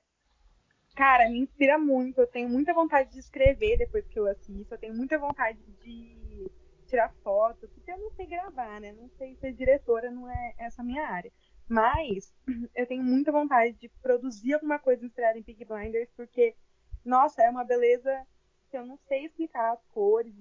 cara, 0.95 1.29
me 1.29 1.39
inspira 1.39 1.77
muito. 1.77 2.21
Eu 2.21 2.27
tenho 2.27 2.49
muita 2.49 2.73
vontade 2.73 3.11
de 3.11 3.19
escrever 3.19 3.77
depois 3.77 4.07
que 4.07 4.19
eu 4.19 4.27
assisto. 4.27 4.73
Eu 4.73 4.79
tenho 4.79 4.95
muita 4.95 5.17
vontade 5.17 5.59
de 5.83 6.51
tirar 6.87 7.13
foto, 7.23 7.67
porque 7.69 7.91
eu 7.91 7.97
não 7.97 8.11
sei 8.11 8.27
gravar, 8.27 8.79
né? 8.81 8.91
Não 8.91 9.09
sei 9.17 9.35
ser 9.37 9.53
diretora, 9.53 10.11
não 10.11 10.29
é 10.29 10.53
essa 10.57 10.83
minha 10.83 11.07
área. 11.07 11.31
Mas 11.67 12.33
eu 12.75 12.85
tenho 12.87 13.03
muita 13.03 13.31
vontade 13.31 13.73
de 13.73 13.89
produzir 14.01 14.53
alguma 14.53 14.79
coisa 14.79 15.05
inspirada 15.05 15.37
em 15.37 15.43
Pig 15.43 15.65
Blinders, 15.65 16.09
porque, 16.15 16.55
nossa, 17.05 17.41
é 17.41 17.49
uma 17.49 17.63
beleza 17.63 18.25
que 18.69 18.77
eu 18.77 18.85
não 18.85 18.97
sei 19.07 19.25
explicar 19.25 19.73
as 19.73 19.85
cores, 19.87 20.33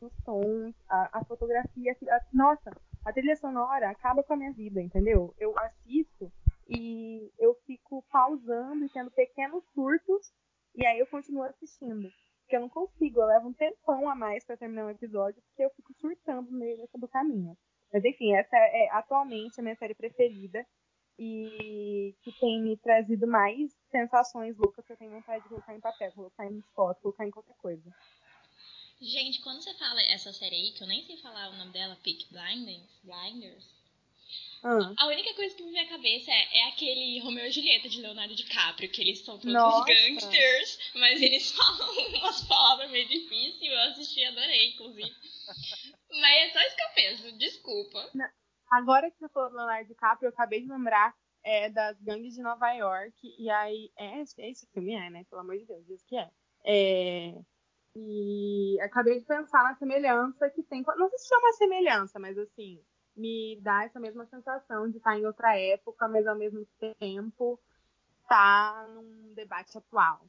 os 0.00 0.12
tons, 0.24 0.74
a, 0.88 1.20
a 1.20 1.24
fotografia. 1.24 1.96
A, 2.10 2.20
nossa, 2.32 2.70
a 3.04 3.12
trilha 3.12 3.36
sonora 3.36 3.90
acaba 3.90 4.22
com 4.22 4.32
a 4.32 4.36
minha 4.36 4.52
vida, 4.52 4.80
entendeu? 4.80 5.34
Eu 5.38 5.56
assisto 5.58 6.32
e 6.66 7.30
eu 7.38 7.54
fico 7.66 8.02
pausando 8.10 8.84
e 8.84 8.88
tendo 8.88 9.10
pequenos 9.10 9.62
surtos, 9.74 10.32
e 10.74 10.86
aí 10.86 10.98
eu 10.98 11.06
continuo 11.06 11.42
assistindo. 11.42 12.10
Porque 12.40 12.56
eu 12.56 12.60
não 12.60 12.68
consigo, 12.68 13.20
eu 13.20 13.26
levo 13.26 13.48
um 13.48 13.52
tempão 13.52 14.08
a 14.08 14.14
mais 14.14 14.44
para 14.44 14.56
terminar 14.56 14.86
um 14.86 14.90
episódio, 14.90 15.42
porque 15.42 15.64
eu 15.64 15.70
fico 15.70 15.92
surtando 15.94 16.50
no 16.50 16.58
meio 16.58 16.88
do 16.94 17.08
caminho. 17.08 17.56
Mas 17.94 18.04
enfim, 18.04 18.34
essa 18.34 18.56
é 18.56 18.88
atualmente 18.90 19.60
a 19.60 19.62
minha 19.62 19.76
série 19.76 19.94
preferida 19.94 20.66
e 21.16 22.12
que 22.24 22.32
tem 22.40 22.60
me 22.60 22.76
trazido 22.76 23.24
mais 23.24 23.70
sensações 23.88 24.56
loucas 24.58 24.84
que 24.84 24.92
eu 24.92 24.96
tenho 24.96 25.12
vontade 25.12 25.44
de 25.44 25.48
colocar 25.48 25.76
em 25.76 25.80
papel, 25.80 26.10
colocar 26.10 26.44
em 26.44 26.60
foto, 26.74 27.00
colocar 27.00 27.24
em 27.24 27.30
qualquer 27.30 27.54
coisa. 27.54 27.94
Gente, 29.00 29.40
quando 29.42 29.62
você 29.62 29.72
fala 29.74 30.02
essa 30.02 30.32
série 30.32 30.56
aí, 30.56 30.72
que 30.72 30.82
eu 30.82 30.88
nem 30.88 31.04
sei 31.04 31.18
falar 31.18 31.50
o 31.50 31.56
nome 31.56 31.70
dela, 31.70 31.96
Peak 32.02 32.26
Blinders, 32.32 33.00
Blinders 33.04 33.74
ah. 34.64 34.94
A 34.96 35.06
única 35.08 35.34
coisa 35.34 35.54
que 35.54 35.62
me 35.62 35.72
vem 35.72 35.82
à 35.82 35.88
cabeça 35.88 36.30
é, 36.30 36.58
é, 36.58 36.68
aquele 36.68 37.20
Romeo 37.20 37.44
e 37.44 37.50
Julieta 37.50 37.86
de 37.86 38.00
Leonardo 38.00 38.34
DiCaprio, 38.34 38.88
que 38.88 39.02
eles 39.02 39.18
são 39.18 39.38
todos 39.38 39.52
Nossa. 39.52 39.84
gangsters, 39.84 40.78
mas 40.94 41.20
eles 41.20 41.52
falam 41.52 42.08
umas 42.16 42.40
palavras 42.44 42.90
meio 42.90 43.06
difíceis, 43.06 43.70
eu 43.70 43.78
assisti 43.82 44.20
e 44.20 44.24
adorei, 44.24 44.70
inclusive. 44.70 45.14
Mas 46.10 46.48
é 46.48 46.52
só 46.52 46.60
isso 46.60 46.76
que 46.76 46.82
eu 46.82 46.94
penso, 46.94 47.38
desculpa. 47.38 48.10
Agora 48.70 49.10
que 49.10 49.18
você 49.18 49.28
falou 49.28 49.50
do 49.50 49.56
Leonardo 49.56 49.88
DiCaprio, 49.88 50.28
eu 50.28 50.32
acabei 50.32 50.62
de 50.62 50.68
lembrar 50.68 51.14
é, 51.44 51.68
das 51.70 52.00
gangues 52.00 52.34
de 52.34 52.42
Nova 52.42 52.72
York, 52.72 53.14
e 53.38 53.50
aí, 53.50 53.90
é, 53.98 54.20
é 54.20 54.50
esse 54.50 54.66
filme 54.72 54.94
é, 54.94 55.10
né, 55.10 55.24
pelo 55.28 55.42
amor 55.42 55.58
de 55.58 55.66
Deus, 55.66 55.86
diz 55.86 56.02
que 56.04 56.16
é. 56.16 56.30
É, 56.66 57.34
e 57.96 58.78
acabei 58.80 59.20
de 59.20 59.24
pensar 59.24 59.62
na 59.62 59.76
semelhança 59.76 60.50
que 60.50 60.62
tem. 60.62 60.82
Não 60.96 61.08
sei 61.08 61.18
se 61.18 61.28
chama 61.28 61.52
semelhança, 61.52 62.18
mas 62.18 62.36
assim, 62.36 62.82
me 63.16 63.58
dá 63.60 63.84
essa 63.84 64.00
mesma 64.00 64.26
sensação 64.26 64.90
de 64.90 64.96
estar 64.96 65.16
em 65.16 65.26
outra 65.26 65.56
época, 65.56 66.08
mas 66.08 66.26
ao 66.26 66.36
mesmo 66.36 66.66
tempo 66.98 67.60
estar 68.22 68.88
num 68.88 69.32
debate 69.34 69.78
atual. 69.78 70.26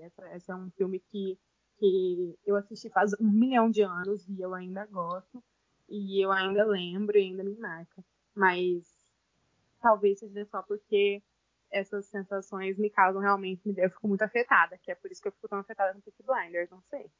Essa, 0.00 0.36
esse 0.36 0.50
é 0.50 0.54
um 0.54 0.70
filme 0.72 1.00
que, 1.10 1.38
que 1.78 2.38
eu 2.46 2.56
assisti 2.56 2.88
faz 2.90 3.12
um 3.20 3.30
milhão 3.30 3.70
de 3.70 3.82
anos 3.82 4.26
e 4.28 4.40
eu 4.40 4.54
ainda 4.54 4.86
gosto, 4.86 5.42
e 5.88 6.24
eu 6.24 6.32
ainda 6.32 6.64
lembro 6.64 7.16
e 7.18 7.22
ainda 7.22 7.44
me 7.44 7.56
marca. 7.56 8.04
Mas 8.34 8.94
talvez 9.80 10.18
seja 10.18 10.44
só 10.46 10.62
porque 10.62 11.22
essas 11.70 12.06
sensações 12.06 12.78
me 12.78 12.88
causam 12.88 13.20
realmente, 13.20 13.62
eu 13.76 13.90
fico 13.90 14.08
muito 14.08 14.22
afetada, 14.22 14.78
que 14.78 14.90
é 14.90 14.94
por 14.94 15.10
isso 15.10 15.20
que 15.20 15.28
eu 15.28 15.32
fico 15.32 15.48
tão 15.48 15.58
afetada 15.58 15.92
no 15.92 16.00
Peaky 16.02 16.22
Blinders, 16.22 16.70
não 16.70 16.80
sei. 16.82 17.10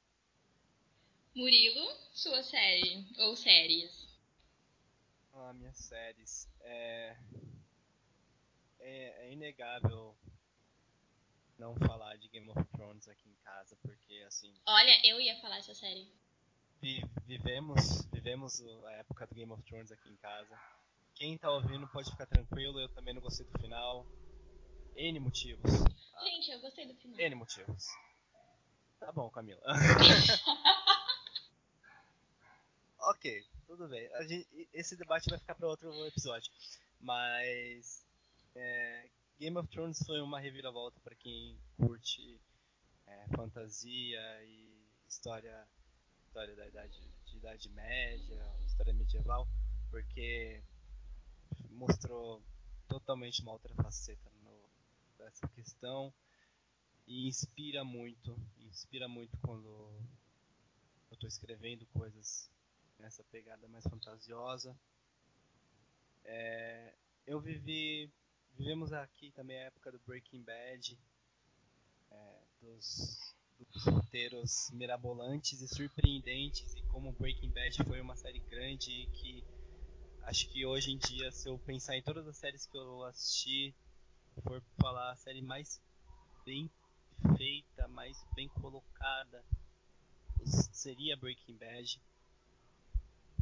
Murilo, 1.35 1.85
sua 2.13 2.43
série 2.45 3.05
ou 3.19 3.37
séries? 3.37 4.09
Ah, 5.33 5.53
minhas 5.53 5.77
séries. 5.77 6.49
É... 6.61 7.17
é... 8.79 9.27
é 9.27 9.33
inegável 9.33 10.15
não 11.59 11.75
falar 11.77 12.17
de 12.17 12.29
Game 12.29 12.49
of 12.51 12.65
Thrones 12.73 13.09
aqui 13.09 13.29
em 13.29 13.35
casa, 13.45 13.77
porque 13.83 14.25
assim. 14.27 14.55
Olha, 14.67 15.01
eu 15.05 15.21
ia 15.21 15.39
falar 15.41 15.59
essa 15.59 15.75
série. 15.75 16.11
vivemos, 17.27 18.05
vivemos 18.13 18.63
a 18.87 18.93
época 18.93 19.27
do 19.27 19.35
Game 19.35 19.53
of 19.53 19.63
Thrones 19.65 19.93
aqui 19.93 20.09
em 20.09 20.17
casa. 20.17 20.59
Quem 21.15 21.37
tá 21.39 21.51
ouvindo 21.51 21.87
pode 21.89 22.11
ficar 22.11 22.27
tranquilo, 22.27 22.81
eu 22.81 22.89
também 22.89 23.15
não 23.15 23.23
gostei 23.23 23.47
do 23.47 23.59
final. 23.59 24.07
N 24.97 25.21
motivos. 25.21 25.71
Gente, 26.23 26.51
eu 26.51 26.61
gostei 26.61 26.87
do 26.87 26.95
final. 26.95 27.19
N 27.19 27.35
motivos. 27.35 27.87
Tá 28.99 29.13
bom, 29.13 29.31
Camila. 29.31 29.61
ok, 32.99 33.45
tudo 33.67 33.89
bem. 33.89 34.09
Gente, 34.27 34.69
esse 34.73 34.97
debate 34.97 35.31
vai 35.31 35.39
ficar 35.39 35.55
para 35.55 35.69
outro 35.69 36.07
episódio. 36.07 36.51
Mas 37.01 38.05
é, 38.55 39.09
Game 39.39 39.59
of 39.59 39.69
Thrones 39.69 39.99
foi 40.07 40.21
uma 40.21 40.39
reviravolta 40.39 41.01
para 41.01 41.15
quem 41.17 41.59
curte 41.77 42.41
é, 43.07 43.27
fantasia 43.37 44.21
e 44.45 44.87
história, 45.09 45.67
história 46.27 46.55
da 46.55 46.67
idade, 46.67 47.01
de 47.27 47.37
idade 47.37 47.69
média, 47.71 48.55
história 48.65 48.93
medieval, 48.93 49.49
porque 49.91 50.63
mostrou 51.71 52.41
totalmente 52.89 53.43
uma 53.43 53.53
outra 53.53 53.75
faceta 53.75 54.31
no, 54.43 54.69
dessa 55.19 55.49
questão 55.49 56.15
e 57.07 57.27
inspira 57.27 57.85
muito, 57.85 58.39
inspira 58.61 59.09
muito 59.09 59.37
quando 59.39 59.67
eu 61.11 61.15
estou 61.15 61.29
escrevendo 61.29 61.85
coisas 61.87 62.49
nessa 62.99 63.25
pegada 63.25 63.67
mais 63.69 63.85
fantasiosa. 63.85 64.77
É, 66.25 66.95
eu 67.27 67.41
vivi, 67.41 68.11
vivemos 68.57 68.93
aqui 68.93 69.31
também 69.33 69.59
a 69.59 69.65
época 69.65 69.91
do 69.91 69.99
Breaking 70.07 70.43
Bad, 70.43 70.99
é, 72.11 72.43
dos, 72.61 73.35
dos 73.59 73.85
roteiros 73.85 74.71
mirabolantes 74.73 75.61
e 75.61 75.69
surpreendentes 75.69 76.75
e 76.75 76.83
como 76.85 77.13
Breaking 77.13 77.51
Bad 77.51 77.85
foi 77.85 78.01
uma 78.01 78.17
série 78.17 78.41
grande 78.41 79.09
que 79.13 79.45
acho 80.23 80.49
que 80.51 80.65
hoje 80.65 80.93
em 80.93 80.99
dia 80.99 81.31
se 81.31 81.49
eu 81.49 81.59
pensar 81.59 81.97
em 81.97 82.03
todas 82.03 82.27
as 82.27 82.37
séries 82.37 82.67
que 82.67 82.77
eu 82.77 83.05
assisti 83.05 83.75
for 84.43 84.63
falar 84.81 85.13
a 85.13 85.17
série 85.17 85.43
mais 85.43 85.81
bem 86.45 86.71
feita, 87.37 87.89
mais 87.89 88.17
bem 88.35 88.49
colocada 88.49 89.45
seria 90.73 91.17
Breaking 91.17 91.57
Bad 91.57 92.01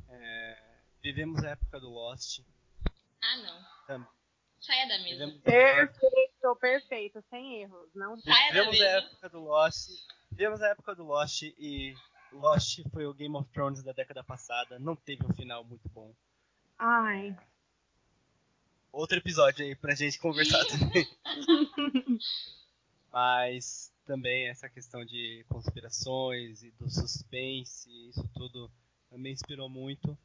é, 0.08 0.58
vivemos 1.02 1.42
a 1.42 1.50
época 1.50 1.80
do 1.80 1.88
Lost. 1.88 2.40
Ah, 3.22 3.36
não. 3.38 3.86
Tam... 3.86 4.21
Saia 4.62 4.86
da 4.86 4.98
mesa. 4.98 5.26
Vivemos... 5.26 5.42
Perfeito, 5.42 6.56
perfeito, 6.60 7.24
sem 7.28 7.62
erros. 7.62 7.88
Não 7.94 8.16
Saia 8.20 8.54
da 8.54 8.70
mesa. 8.70 8.84
a 8.84 8.88
época 8.98 9.28
do 9.28 9.40
Lost. 9.40 9.90
Vivemos 10.30 10.62
a 10.62 10.68
época 10.68 10.94
do 10.94 11.04
Lost 11.04 11.42
e 11.42 11.94
Lost 12.32 12.80
foi 12.92 13.04
o 13.06 13.12
Game 13.12 13.36
of 13.36 13.50
Thrones 13.50 13.82
da 13.82 13.92
década 13.92 14.22
passada. 14.22 14.78
Não 14.78 14.94
teve 14.94 15.26
um 15.26 15.34
final 15.34 15.64
muito 15.64 15.88
bom. 15.88 16.14
Ai. 16.78 17.30
É... 17.30 17.52
Outro 18.92 19.18
episódio 19.18 19.64
aí 19.64 19.74
pra 19.74 19.94
gente 19.94 20.18
conversar 20.18 20.64
também. 20.66 21.08
Mas 23.10 23.92
também 24.06 24.48
essa 24.48 24.68
questão 24.68 25.04
de 25.04 25.44
conspirações 25.48 26.62
e 26.62 26.70
do 26.72 26.90
suspense, 26.90 27.90
isso 28.08 28.28
tudo 28.34 28.70
me 29.10 29.30
inspirou 29.30 29.68
muito. 29.68 30.16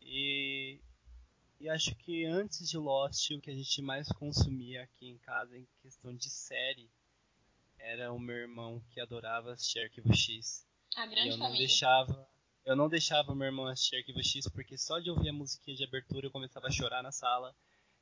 E, 0.00 0.78
e 1.62 1.68
acho 1.68 1.94
que 1.94 2.24
antes 2.24 2.68
de 2.68 2.76
Lost, 2.76 3.30
o 3.30 3.40
que 3.40 3.48
a 3.48 3.54
gente 3.54 3.80
mais 3.80 4.08
consumia 4.08 4.82
aqui 4.82 5.06
em 5.08 5.18
casa 5.18 5.56
em 5.56 5.64
questão 5.80 6.12
de 6.12 6.28
série 6.28 6.90
era 7.78 8.12
o 8.12 8.18
meu 8.18 8.34
irmão 8.34 8.82
que 8.90 9.00
adorava 9.00 9.52
assistir 9.52 9.78
Arquivo 9.78 10.12
X. 10.12 10.66
A 10.96 11.06
grande 11.06 11.28
eu 11.28 11.38
família. 11.38 11.48
não 11.48 11.56
deixava 11.56 12.28
eu 12.64 12.76
não 12.76 12.88
deixava 12.88 13.32
meu 13.32 13.46
irmão 13.46 13.66
assistir 13.68 13.94
Arquivo 13.94 14.20
X 14.24 14.48
porque 14.48 14.76
só 14.76 14.98
de 14.98 15.08
ouvir 15.08 15.28
a 15.28 15.32
musiquinha 15.32 15.76
de 15.76 15.84
abertura 15.84 16.26
eu 16.26 16.32
começava 16.32 16.66
a 16.66 16.70
chorar 16.70 17.00
na 17.00 17.12
sala 17.12 17.54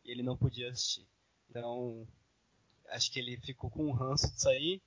e 0.07 0.11
ele 0.11 0.23
não 0.23 0.39
podia 0.39 0.71
assistir. 0.71 1.07
Então, 1.51 2.09
acho 2.89 3.13
que 3.13 3.19
ele 3.19 3.37
ficou 3.43 3.71
com 3.71 3.89
um 3.89 3.93
ranço 3.93 4.33
disso 4.33 4.49
aí. 4.49 4.81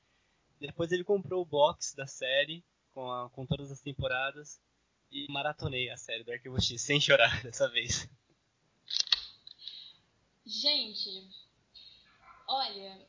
Depois 0.59 0.91
ele 0.91 1.03
comprou 1.03 1.43
o 1.43 1.45
box 1.45 1.95
da 1.95 2.07
série 2.07 2.65
com, 2.91 3.11
a, 3.11 3.29
com 3.29 3.45
todas 3.45 3.69
as 3.69 3.81
temporadas 3.81 4.59
e 5.11 5.31
maratonei 5.31 5.91
a 5.91 5.97
série 5.97 6.23
do 6.23 6.31
Arquivo 6.31 6.59
X 6.59 6.81
sem 6.81 6.99
chorar 6.99 7.41
dessa 7.43 7.69
vez. 7.69 8.09
Gente, 10.45 11.29
olha, 12.47 13.07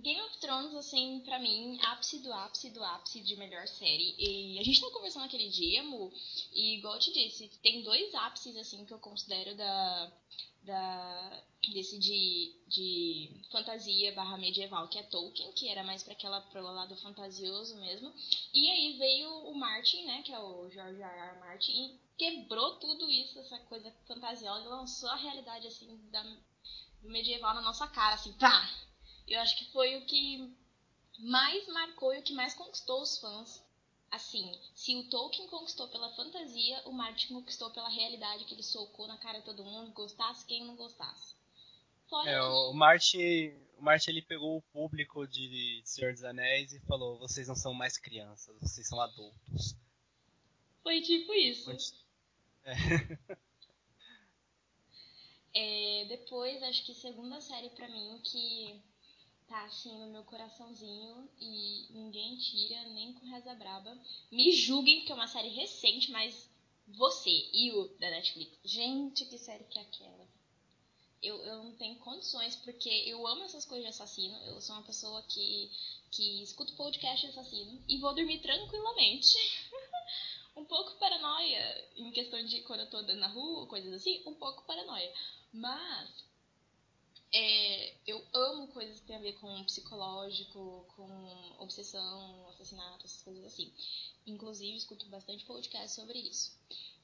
Game 0.00 0.20
of 0.20 0.38
Thrones, 0.38 0.74
assim, 0.76 1.20
pra 1.24 1.40
mim, 1.40 1.78
ápice 1.82 2.20
do 2.20 2.32
ápice 2.32 2.70
do 2.70 2.82
ápice 2.84 3.20
de 3.20 3.36
melhor 3.36 3.66
série. 3.66 4.14
E 4.16 4.58
a 4.58 4.62
gente 4.62 4.80
tava 4.80 4.92
conversando 4.92 5.24
aquele 5.24 5.48
dia, 5.48 5.82
Mu, 5.82 6.12
e 6.52 6.76
igual 6.76 6.94
eu 6.94 7.00
te 7.00 7.12
disse, 7.12 7.48
tem 7.62 7.82
dois 7.82 8.14
ápices, 8.14 8.56
assim, 8.56 8.84
que 8.84 8.92
eu 8.92 8.98
considero 9.00 9.56
da, 9.56 10.12
da 10.62 11.42
desse 11.72 11.98
de, 11.98 12.54
de 12.68 13.42
fantasia 13.50 14.12
barra 14.12 14.38
medieval, 14.38 14.88
que 14.88 14.98
é 14.98 15.02
Tolkien, 15.02 15.52
que 15.52 15.68
era 15.68 15.82
mais 15.82 16.02
para 16.04 16.12
aquela 16.12 16.40
pro 16.42 16.62
lado 16.62 16.96
fantasioso 16.96 17.76
mesmo. 17.80 18.12
E 18.54 18.70
aí 18.70 18.98
veio 18.98 19.28
o 19.48 19.54
Martin, 19.54 20.04
né, 20.04 20.22
que 20.22 20.32
é 20.32 20.38
o 20.38 20.70
George 20.70 21.02
R. 21.02 21.20
R. 21.20 21.40
Martin, 21.40 21.72
e 21.72 22.00
quebrou 22.16 22.76
tudo 22.76 23.10
isso, 23.10 23.38
essa 23.40 23.58
coisa 23.60 23.90
fantasiosa, 24.06 24.64
e 24.64 24.68
lançou 24.68 25.08
a 25.08 25.16
realidade 25.16 25.66
assim 25.66 25.98
da, 26.10 26.22
do 27.02 27.08
medieval 27.08 27.54
na 27.54 27.62
nossa 27.62 27.86
cara, 27.88 28.14
assim, 28.14 28.32
pá. 28.34 28.68
Eu 29.26 29.40
acho 29.40 29.56
que 29.58 29.70
foi 29.72 29.96
o 29.96 30.06
que 30.06 30.54
mais 31.18 31.66
marcou 31.68 32.14
e 32.14 32.18
o 32.18 32.22
que 32.22 32.32
mais 32.32 32.54
conquistou 32.54 33.02
os 33.02 33.18
fãs. 33.18 33.62
Assim, 34.10 34.58
se 34.74 34.96
o 34.96 35.10
Tolkien 35.10 35.48
conquistou 35.48 35.86
pela 35.88 36.14
fantasia, 36.14 36.80
o 36.86 36.92
Martin 36.92 37.34
conquistou 37.34 37.70
pela 37.70 37.90
realidade 37.90 38.44
que 38.44 38.54
ele 38.54 38.62
socou 38.62 39.06
na 39.06 39.18
cara 39.18 39.40
de 39.40 39.44
todo 39.44 39.64
mundo, 39.64 39.92
gostasse 39.92 40.46
quem 40.46 40.64
não 40.64 40.76
gostasse. 40.76 41.34
Fora 42.08 42.30
é, 42.30 42.34
que... 42.34 42.40
o 42.40 42.72
Martin, 42.72 43.52
o 43.76 43.82
Martin 43.82 44.10
ele 44.10 44.22
pegou 44.22 44.56
o 44.56 44.62
público 44.62 45.26
de 45.26 45.82
Senhor 45.84 46.14
dos 46.14 46.24
Anéis 46.24 46.72
e 46.72 46.80
falou: 46.80 47.18
"Vocês 47.18 47.48
não 47.48 47.54
são 47.54 47.74
mais 47.74 47.98
crianças, 47.98 48.56
vocês 48.62 48.88
são 48.88 48.98
adultos". 48.98 49.76
Foi 50.82 51.02
tipo 51.02 51.32
isso. 51.34 51.70
É. 52.64 52.74
é, 55.60 56.04
depois, 56.04 56.62
acho 56.62 56.84
que 56.84 56.94
segunda 56.94 57.40
série 57.40 57.70
pra 57.70 57.88
mim 57.88 58.20
que 58.22 58.80
tá 59.48 59.64
assim 59.64 59.92
no 59.98 60.12
meu 60.12 60.22
coraçãozinho 60.22 61.28
e 61.40 61.86
ninguém 61.90 62.36
tira, 62.36 62.84
nem 62.90 63.12
com 63.14 63.26
reza 63.26 63.54
braba. 63.54 63.98
Me 64.30 64.52
julguem, 64.52 64.98
porque 64.98 65.10
é 65.10 65.14
uma 65.16 65.26
série 65.26 65.48
recente, 65.48 66.12
mas 66.12 66.48
você 66.86 67.30
e 67.52 67.72
o 67.72 67.88
da 67.98 68.08
Netflix. 68.08 68.56
Gente, 68.62 69.24
que 69.24 69.36
série 69.36 69.64
que 69.64 69.80
é 69.80 69.82
aquela? 69.82 70.28
Eu, 71.20 71.36
eu 71.44 71.64
não 71.64 71.72
tenho 71.76 71.98
condições, 71.98 72.54
porque 72.54 72.88
eu 72.88 73.26
amo 73.26 73.42
essas 73.42 73.64
coisas 73.64 73.84
de 73.84 73.90
assassino. 73.90 74.36
Eu 74.44 74.60
sou 74.60 74.76
uma 74.76 74.86
pessoa 74.86 75.20
que, 75.24 75.70
que 76.12 76.42
escuta 76.44 76.72
podcast 76.74 77.26
de 77.26 77.32
assassino 77.32 77.82
e 77.88 77.98
vou 77.98 78.14
dormir 78.14 78.40
tranquilamente. 78.40 79.36
Um 80.58 80.64
pouco 80.64 80.98
paranoia 80.98 81.88
em 81.96 82.10
questão 82.10 82.44
de 82.44 82.60
quando 82.62 82.80
eu 82.80 82.90
tô 82.90 82.98
andando 82.98 83.20
na 83.20 83.28
rua, 83.28 83.66
coisas 83.66 83.92
assim, 83.92 84.22
um 84.26 84.34
pouco 84.34 84.66
paranoia. 84.66 85.12
Mas 85.52 86.24
é, 87.32 87.94
eu 88.06 88.26
amo 88.32 88.68
coisas 88.68 89.00
que 89.00 89.06
tem 89.06 89.16
a 89.16 89.20
ver 89.20 89.34
com 89.34 89.64
psicológico, 89.64 90.86
com 90.96 91.56
obsessão, 91.58 92.48
assassinato, 92.48 93.04
essas 93.04 93.22
coisas 93.22 93.44
assim. 93.44 93.72
Inclusive, 94.26 94.76
escuto 94.76 95.06
bastante 95.06 95.44
podcast 95.44 95.94
sobre 95.94 96.18
isso. 96.18 96.58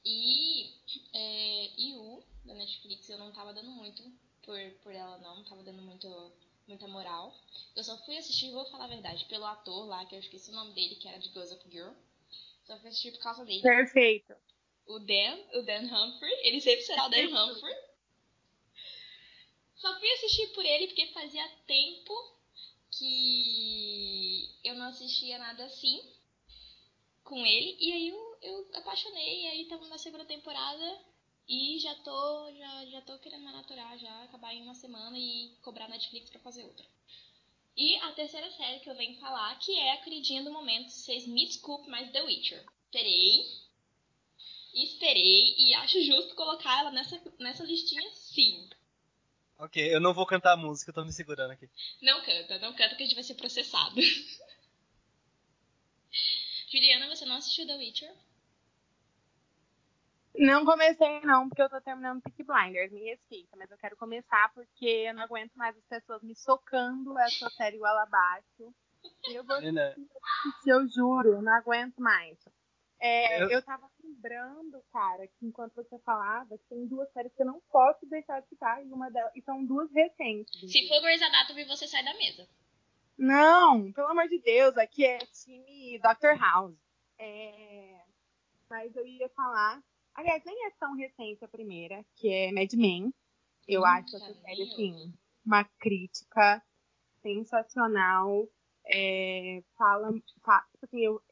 E 0.05 0.73
é, 1.13 1.81
Yu, 1.81 2.23
da 2.45 2.55
Netflix, 2.55 3.09
eu 3.09 3.19
não 3.19 3.33
tava 3.33 3.55
dando 3.55 3.71
muito 3.71 4.03
por, 4.43 4.59
por 4.83 4.93
ela, 4.93 5.19
não. 5.19 5.37
Não 5.37 5.45
tava 5.45 5.63
dando 5.63 5.83
muito, 5.83 6.33
muita 6.67 6.89
moral. 6.89 7.35
Eu 7.77 7.85
só 7.85 7.97
fui 8.05 8.17
assistir, 8.17 8.51
vou 8.51 8.67
falar 8.67 8.85
a 8.85 8.89
verdade, 8.89 9.25
pelo 9.27 9.45
ator 9.45 9.87
lá, 9.87 10.05
que 10.07 10.15
eu 10.15 10.21
esqueci 10.21 10.51
o 10.51 10.55
nome 10.55 10.73
dele, 10.75 10.97
que 10.97 11.09
era 11.09 11.19
de 11.19 11.29
Up 11.39 11.71
Girl. 11.71 11.93
Só 12.65 12.79
fui 12.79 12.89
assistir 12.89 13.13
por 13.13 13.21
causa 13.21 13.45
dele. 13.45 13.63
Perfeito. 13.63 14.35
O 14.87 14.99
Dan, 14.99 15.39
o 15.55 15.63
Dan 15.63 15.85
Humphrey, 15.85 16.49
ele 16.49 16.61
sempre 16.61 16.83
será 16.83 17.07
o 17.07 17.09
Dan 17.11 17.29
Humphrey. 17.29 17.75
Só 19.75 19.99
fui 19.99 20.11
assistir 20.13 20.49
por 20.49 20.65
ele 20.65 20.87
porque 20.87 21.07
fazia 21.09 21.47
tempo 21.67 22.15
que 22.91 24.49
eu 24.65 24.75
não 24.75 24.87
assistia 24.87 25.39
nada 25.39 25.65
assim 25.65 26.01
com 27.23 27.45
ele. 27.45 27.77
E 27.81 27.93
aí 27.93 28.09
eu, 28.09 28.39
eu 28.43 28.71
apaixonei, 28.75 29.43
e 29.43 29.47
aí 29.47 29.63
estamos 29.63 29.89
na 29.89 29.99
segunda 29.99 30.25
temporada 30.25 31.01
e 31.49 31.79
já 31.79 31.95
tô, 31.97 32.53
já, 32.53 32.87
já 32.87 33.01
tô 33.03 33.19
querendo 33.19 33.43
manaturar 33.45 33.99
já, 33.99 34.23
acabar 34.25 34.55
em 34.55 34.63
uma 34.63 34.75
semana 34.75 35.19
e 35.19 35.55
cobrar 35.63 35.89
Netflix 35.89 36.31
pra 36.31 36.41
fazer 36.41 36.65
outra. 36.65 36.87
E 37.77 37.97
a 37.97 38.13
terceira 38.13 38.49
série 38.53 38.79
que 38.81 38.89
eu 38.89 38.95
venho 38.95 39.19
falar, 39.19 39.59
que 39.59 39.77
é 39.77 39.93
a 39.93 40.01
queridinha 40.01 40.45
do 40.45 40.53
momento, 40.53 40.91
vocês 40.91 41.27
me 41.27 41.45
desculpem, 41.47 41.91
mas 41.91 42.13
The 42.13 42.23
Witcher. 42.23 42.65
Esperei, 42.85 43.45
esperei 44.73 45.55
e 45.59 45.75
acho 45.75 46.01
justo 46.03 46.37
colocar 46.37 46.79
ela 46.81 46.93
nessa, 46.93 47.21
nessa 47.39 47.65
listinha 47.65 48.09
sim. 48.15 48.69
Ok, 49.59 49.93
eu 49.93 50.01
não 50.01 50.15
vou 50.15 50.27
cantar 50.27 50.53
a 50.53 50.57
música, 50.57 50.91
eu 50.91 50.95
tô 50.95 51.05
me 51.05 51.13
segurando 51.13 51.51
aqui. 51.51 51.69
Não 52.01 52.23
canta, 52.25 52.59
não 52.59 52.73
canta 52.75 52.95
que 52.95 53.03
a 53.03 53.07
gente 53.07 53.15
vai 53.15 53.25
ser 53.25 53.35
processado. 53.35 54.01
Juliana, 56.71 57.09
você 57.09 57.25
não 57.25 57.37
assistiu 57.37 57.67
The 57.67 57.77
Witcher? 57.77 58.15
Não 60.37 60.65
comecei 60.65 61.21
não, 61.21 61.49
porque 61.49 61.63
eu 61.63 61.71
tô 61.71 61.81
terminando 61.81 62.21
Peaky 62.23 62.43
Blinders, 62.43 62.93
me 62.93 63.05
respeita, 63.05 63.57
mas 63.57 63.71
eu 63.71 63.79
quero 63.79 63.97
começar 63.97 64.53
porque 64.53 64.87
eu 64.87 65.15
não 65.15 65.23
aguento 65.23 65.53
mais 65.55 65.77
as 65.77 65.85
pessoas 65.85 66.23
me 66.23 66.35
socando 66.35 67.17
essa 67.21 67.49
série 67.51 67.77
igual 67.77 67.97
abaixo. 67.99 68.75
Eu 69.33 69.45
vou 69.45 69.57
assistir, 69.57 70.09
eu 70.67 70.89
juro, 70.89 71.35
eu 71.35 71.43
não 71.43 71.53
aguento 71.53 71.99
mais. 71.99 72.37
É, 73.01 73.43
eu... 73.43 73.51
eu 73.51 73.63
tava 73.63 73.89
lembrando, 74.03 74.83
cara, 74.93 75.27
que 75.27 75.47
enquanto 75.47 75.75
você 75.75 75.99
falava, 76.01 76.59
tem 76.69 76.87
duas 76.87 77.11
séries 77.13 77.33
que 77.35 77.43
eu 77.43 77.47
não 77.47 77.61
posso 77.71 78.07
deixar 78.07 78.41
de 78.41 78.49
citar, 78.49 78.85
e 78.85 78.91
uma 78.93 79.11
delas, 79.11 79.31
e 79.37 79.43
são 79.43 79.65
duas 79.65 79.93
recentes. 79.93 80.73
Se 80.73 80.89
for 80.89 81.01
Grey's 81.03 81.23
Anatomy, 81.23 81.65
você 81.65 81.87
sai 81.87 82.05
da 82.05 82.15
mesa. 82.15 82.49
Não, 83.17 83.93
pelo 83.93 84.09
amor 84.09 84.27
de 84.29 84.41
Deus, 84.41 84.77
aqui 84.77 85.05
é 85.05 85.19
time 85.19 85.99
Dr. 85.99 86.39
House. 86.41 86.77
É... 87.19 88.01
Mas 88.69 88.97
eu 88.97 89.07
ia 89.07 89.29
falar. 89.31 89.83
Aliás, 90.15 90.45
nem 90.45 90.67
é 90.67 90.71
tão 90.73 90.95
recente 90.95 91.45
a 91.45 91.49
primeira, 91.49 92.05
que 92.17 92.29
é 92.29 92.53
Mad 92.53 92.73
Men. 92.75 93.13
Eu 93.67 93.83
hum, 93.83 93.87
acho 93.87 94.17
essa 94.17 94.35
série, 94.35 94.63
assim, 94.63 95.13
uma 95.45 95.65
crítica 95.79 96.63
sensacional. 97.21 98.49
É... 98.87 99.63
Fala, 99.77 100.13
fala, 100.43 100.63
tipo 100.73 100.85
assim, 100.85 101.01
eu, 101.01 101.23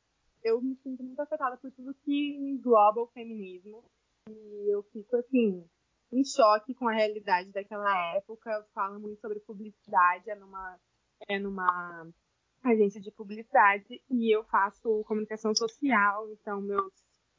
eu 0.42 0.61
me 0.61 0.75
sinto 0.77 1.03
muito 1.03 1.21
afetada 1.21 1.57
por 1.57 1.71
tudo 1.73 1.95
que 2.03 2.35
engloba 2.35 3.03
o 3.03 3.09
feminismo. 3.09 3.85
E 4.29 4.73
eu 4.73 4.83
fico, 4.85 5.16
assim, 5.16 5.64
em 6.12 6.25
choque 6.25 6.75
com 6.75 6.88
a 6.88 6.92
realidade 6.92 7.51
daquela 7.53 8.14
época. 8.16 8.66
Fala 8.75 8.99
muito 8.99 9.21
sobre 9.21 9.40
publicidade, 9.40 10.31
é 10.31 10.35
numa, 10.35 10.81
é 11.29 11.38
numa 11.38 12.12
agência 12.64 13.01
de 13.01 13.11
publicidade 13.11 14.03
e 14.09 14.35
eu 14.35 14.45
faço 14.45 15.05
comunicação 15.05 15.55
social, 15.55 16.31
então 16.31 16.61
meus 16.61 16.92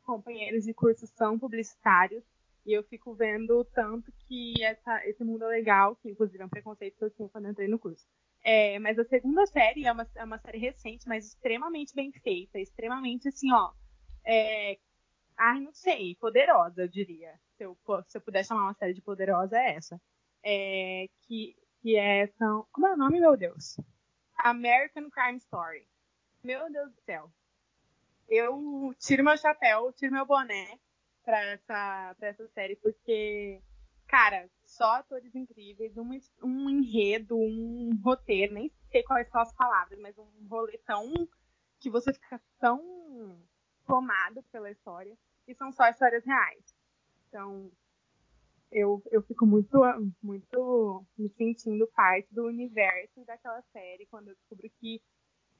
companheiros 0.03 0.63
de 0.63 0.73
curso 0.73 1.07
são 1.07 1.39
publicitários 1.39 2.23
e 2.65 2.73
eu 2.73 2.83
fico 2.83 3.13
vendo 3.13 3.65
tanto 3.65 4.11
que 4.27 4.53
essa, 4.63 5.05
esse 5.07 5.23
mundo 5.23 5.43
é 5.45 5.47
legal, 5.47 5.95
que 5.97 6.09
inclusive 6.09 6.41
é 6.41 6.45
um 6.45 6.49
preconceito 6.49 6.97
que 6.97 7.03
eu 7.03 7.11
tinha 7.11 7.29
quando 7.29 7.49
entrei 7.49 7.67
no 7.67 7.79
curso. 7.79 8.07
É, 8.43 8.77
mas 8.79 8.99
a 8.99 9.05
segunda 9.05 9.45
série 9.45 9.85
é 9.85 9.91
uma, 9.91 10.07
é 10.15 10.23
uma 10.23 10.37
série 10.37 10.57
recente, 10.57 11.07
mas 11.07 11.27
extremamente 11.27 11.95
bem 11.95 12.11
feita, 12.11 12.59
extremamente 12.59 13.27
assim, 13.27 13.51
ó. 13.51 13.71
É, 14.25 14.77
ai, 15.37 15.59
não 15.59 15.73
sei, 15.73 16.15
poderosa, 16.15 16.83
eu 16.83 16.87
diria. 16.87 17.39
Se 17.57 17.63
eu, 17.63 17.77
se 18.07 18.17
eu 18.17 18.21
puder 18.21 18.45
chamar 18.45 18.63
uma 18.63 18.73
série 18.73 18.93
de 18.93 19.01
poderosa, 19.01 19.57
é 19.57 19.75
essa. 19.75 20.01
É, 20.43 21.07
que, 21.21 21.55
que 21.81 21.95
é. 21.95 22.27
São, 22.37 22.65
como 22.71 22.87
é 22.87 22.93
o 22.93 22.97
nome, 22.97 23.19
meu 23.19 23.37
Deus? 23.37 23.77
American 24.37 25.09
Crime 25.09 25.37
Story. 25.37 25.87
Meu 26.43 26.69
Deus 26.71 26.91
do 26.93 27.01
céu. 27.01 27.31
Eu 28.27 28.93
tiro 28.99 29.23
meu 29.23 29.37
chapéu, 29.37 29.91
tiro 29.93 30.13
meu 30.13 30.25
boné 30.25 30.79
pra 31.23 31.39
essa, 31.45 32.15
pra 32.17 32.27
essa 32.29 32.47
série, 32.49 32.75
porque, 32.77 33.61
cara, 34.07 34.49
só 34.65 34.95
atores 34.95 35.33
incríveis, 35.35 35.97
um, 35.97 36.09
um 36.43 36.69
enredo, 36.69 37.37
um 37.37 37.91
roteiro, 38.03 38.53
nem 38.53 38.71
sei 38.91 39.03
quais 39.03 39.29
são 39.29 39.41
as 39.41 39.53
palavras, 39.53 39.99
mas 39.99 40.17
um 40.17 40.47
rolê 40.49 40.77
tão. 40.79 41.11
que 41.79 41.89
você 41.89 42.13
fica 42.13 42.41
tão 42.59 42.79
tomado 43.85 44.41
pela 44.51 44.71
história. 44.71 45.17
E 45.47 45.53
são 45.55 45.71
só 45.71 45.87
histórias 45.89 46.25
reais. 46.25 46.75
Então, 47.27 47.69
eu, 48.71 49.01
eu 49.11 49.21
fico 49.23 49.45
muito, 49.45 49.77
muito 50.21 51.05
me 51.17 51.29
sentindo 51.29 51.87
parte 51.95 52.33
do 52.33 52.45
universo 52.45 53.23
daquela 53.25 53.61
série 53.73 54.07
quando 54.07 54.29
eu 54.29 54.35
descubro 54.35 54.69
que 54.79 55.01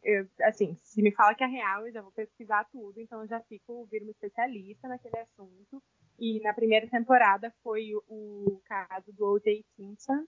eu, 0.04 0.28
assim, 0.42 0.78
se 0.84 1.02
me 1.02 1.12
fala 1.12 1.34
que 1.34 1.44
é 1.44 1.48
real, 1.48 1.88
eu 1.88 1.94
já 1.94 2.02
vou 2.02 2.12
pesquisar 2.12 2.66
tudo, 2.66 3.00
então 3.00 3.22
eu 3.22 3.28
já 3.28 3.40
fico 3.42 3.86
vir 3.86 4.02
uma 4.02 4.12
especialista 4.12 4.88
naquele 4.88 5.18
assunto. 5.18 5.82
E 6.20 6.40
na 6.42 6.54
primeira 6.54 6.88
temporada 6.88 7.54
foi 7.64 7.92
o 8.08 8.62
caso 8.66 9.12
do 9.14 9.26
O.J. 9.26 9.66
Simpson, 9.76 10.26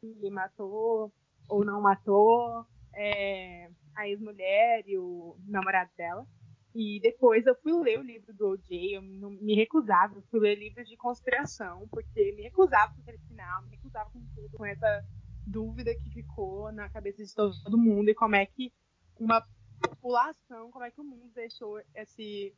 que 0.00 0.30
matou 0.30 1.12
ou 1.48 1.64
não 1.64 1.80
matou 1.80 2.66
é, 2.94 3.70
a 3.94 4.08
ex-mulher 4.08 4.82
e 4.86 4.98
o 4.98 5.36
namorado 5.46 5.90
dela. 5.96 6.26
E 6.74 7.00
depois 7.00 7.46
eu 7.46 7.54
fui 7.56 7.72
ler 7.72 7.98
o 7.98 8.02
livro 8.02 8.32
do 8.34 8.50
O.J., 8.50 8.96
eu 8.96 9.02
não, 9.02 9.30
me 9.30 9.54
recusava, 9.54 10.16
eu 10.16 10.22
fui 10.30 10.40
ler 10.40 10.58
livros 10.58 10.88
de 10.88 10.96
conspiração, 10.96 11.88
porque 11.88 12.32
me 12.32 12.42
recusava 12.42 12.94
com 12.94 13.00
aquele 13.00 13.18
final, 13.18 13.62
me 13.62 13.70
recusava 13.70 14.10
com 14.10 14.20
tudo, 14.34 14.56
com 14.56 14.66
essa 14.66 15.04
dúvida 15.46 15.94
que 15.94 16.10
ficou 16.10 16.70
na 16.72 16.88
cabeça 16.90 17.24
de 17.24 17.34
todo 17.34 17.78
mundo 17.78 18.10
e 18.10 18.14
como 18.14 18.36
é 18.36 18.44
que 18.44 18.72
uma 19.18 19.42
população, 19.80 20.70
como 20.70 20.84
é 20.84 20.90
que 20.90 21.00
o 21.00 21.04
mundo 21.04 21.30
deixou 21.34 21.80
esse, 21.94 22.54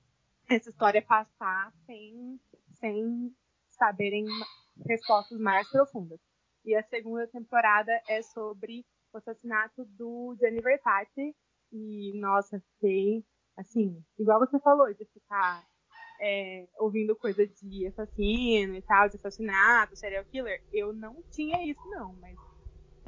essa 0.48 0.70
história 0.70 1.02
passar 1.02 1.72
sem, 1.86 2.40
sem 2.78 3.34
saberem 3.70 4.26
respostas 4.86 5.38
mais 5.38 5.68
profundas. 5.70 6.20
E 6.64 6.74
a 6.74 6.82
segunda 6.82 7.26
temporada 7.26 7.92
é 8.08 8.22
sobre 8.22 8.84
o 9.12 9.18
assassinato 9.18 9.84
do 9.84 10.36
Gianni 10.38 10.60
Versace. 10.60 11.34
E, 11.72 12.18
nossa, 12.20 12.60
fiquei, 12.74 13.24
assim, 13.56 14.04
igual 14.18 14.40
você 14.40 14.58
falou, 14.60 14.92
de 14.92 15.04
ficar 15.06 15.64
é, 16.20 16.68
ouvindo 16.78 17.16
coisa 17.16 17.46
de 17.46 17.86
assassino 17.86 18.74
e 18.74 18.82
tal, 18.82 19.08
de 19.08 19.16
assassinato, 19.16 19.96
serial 19.96 20.24
killer. 20.26 20.62
Eu 20.72 20.92
não 20.92 21.22
tinha 21.30 21.64
isso, 21.66 21.80
não, 21.88 22.12
mas 22.14 22.36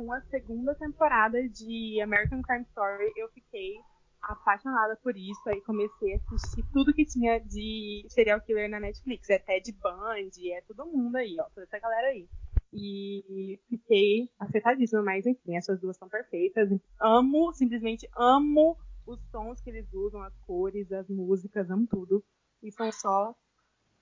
com 0.02 0.12
a 0.12 0.20
segunda 0.22 0.74
temporada 0.74 1.48
de 1.48 2.00
American 2.00 2.42
Crime 2.42 2.64
Story, 2.70 3.12
eu 3.16 3.28
fiquei 3.28 3.78
apaixonada 4.20 4.96
por 4.96 5.16
isso. 5.16 5.40
Aí 5.46 5.60
comecei 5.60 6.14
a 6.14 6.16
assistir 6.16 6.64
tudo 6.72 6.92
que 6.92 7.04
tinha 7.04 7.38
de 7.38 8.04
serial 8.08 8.40
killer 8.40 8.68
na 8.68 8.80
Netflix. 8.80 9.30
É 9.30 9.38
Ted 9.38 9.72
Bundy, 9.72 10.52
é 10.52 10.60
todo 10.62 10.86
mundo 10.86 11.16
aí, 11.16 11.36
ó, 11.38 11.44
toda 11.54 11.62
essa 11.62 11.78
galera 11.78 12.08
aí. 12.08 12.28
E 12.72 13.60
fiquei 13.68 14.28
afetadíssima, 14.40 15.02
mas 15.02 15.24
enfim, 15.24 15.56
essas 15.56 15.80
duas 15.80 15.96
são 15.96 16.08
perfeitas. 16.08 16.68
Amo, 17.00 17.52
simplesmente 17.52 18.08
amo 18.16 18.76
os 19.06 19.20
tons 19.30 19.60
que 19.60 19.70
eles 19.70 19.92
usam, 19.92 20.22
as 20.22 20.36
cores, 20.38 20.90
as 20.90 21.08
músicas, 21.08 21.70
amo 21.70 21.86
tudo. 21.86 22.24
E 22.60 22.72
são 22.72 22.90
só 22.90 23.34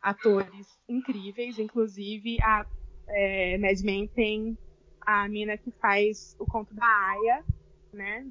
atores 0.01 0.79
incríveis, 0.89 1.59
inclusive 1.59 2.39
a 2.43 2.65
é, 3.09 3.59
Mad 3.59 3.81
Men 3.83 4.07
tem 4.07 4.57
a 5.01 5.29
mina 5.29 5.57
que 5.57 5.71
faz 5.71 6.37
o 6.39 6.47
conto 6.47 6.75
da 6.75 6.87
Aya, 6.87 7.45
né? 7.93 8.27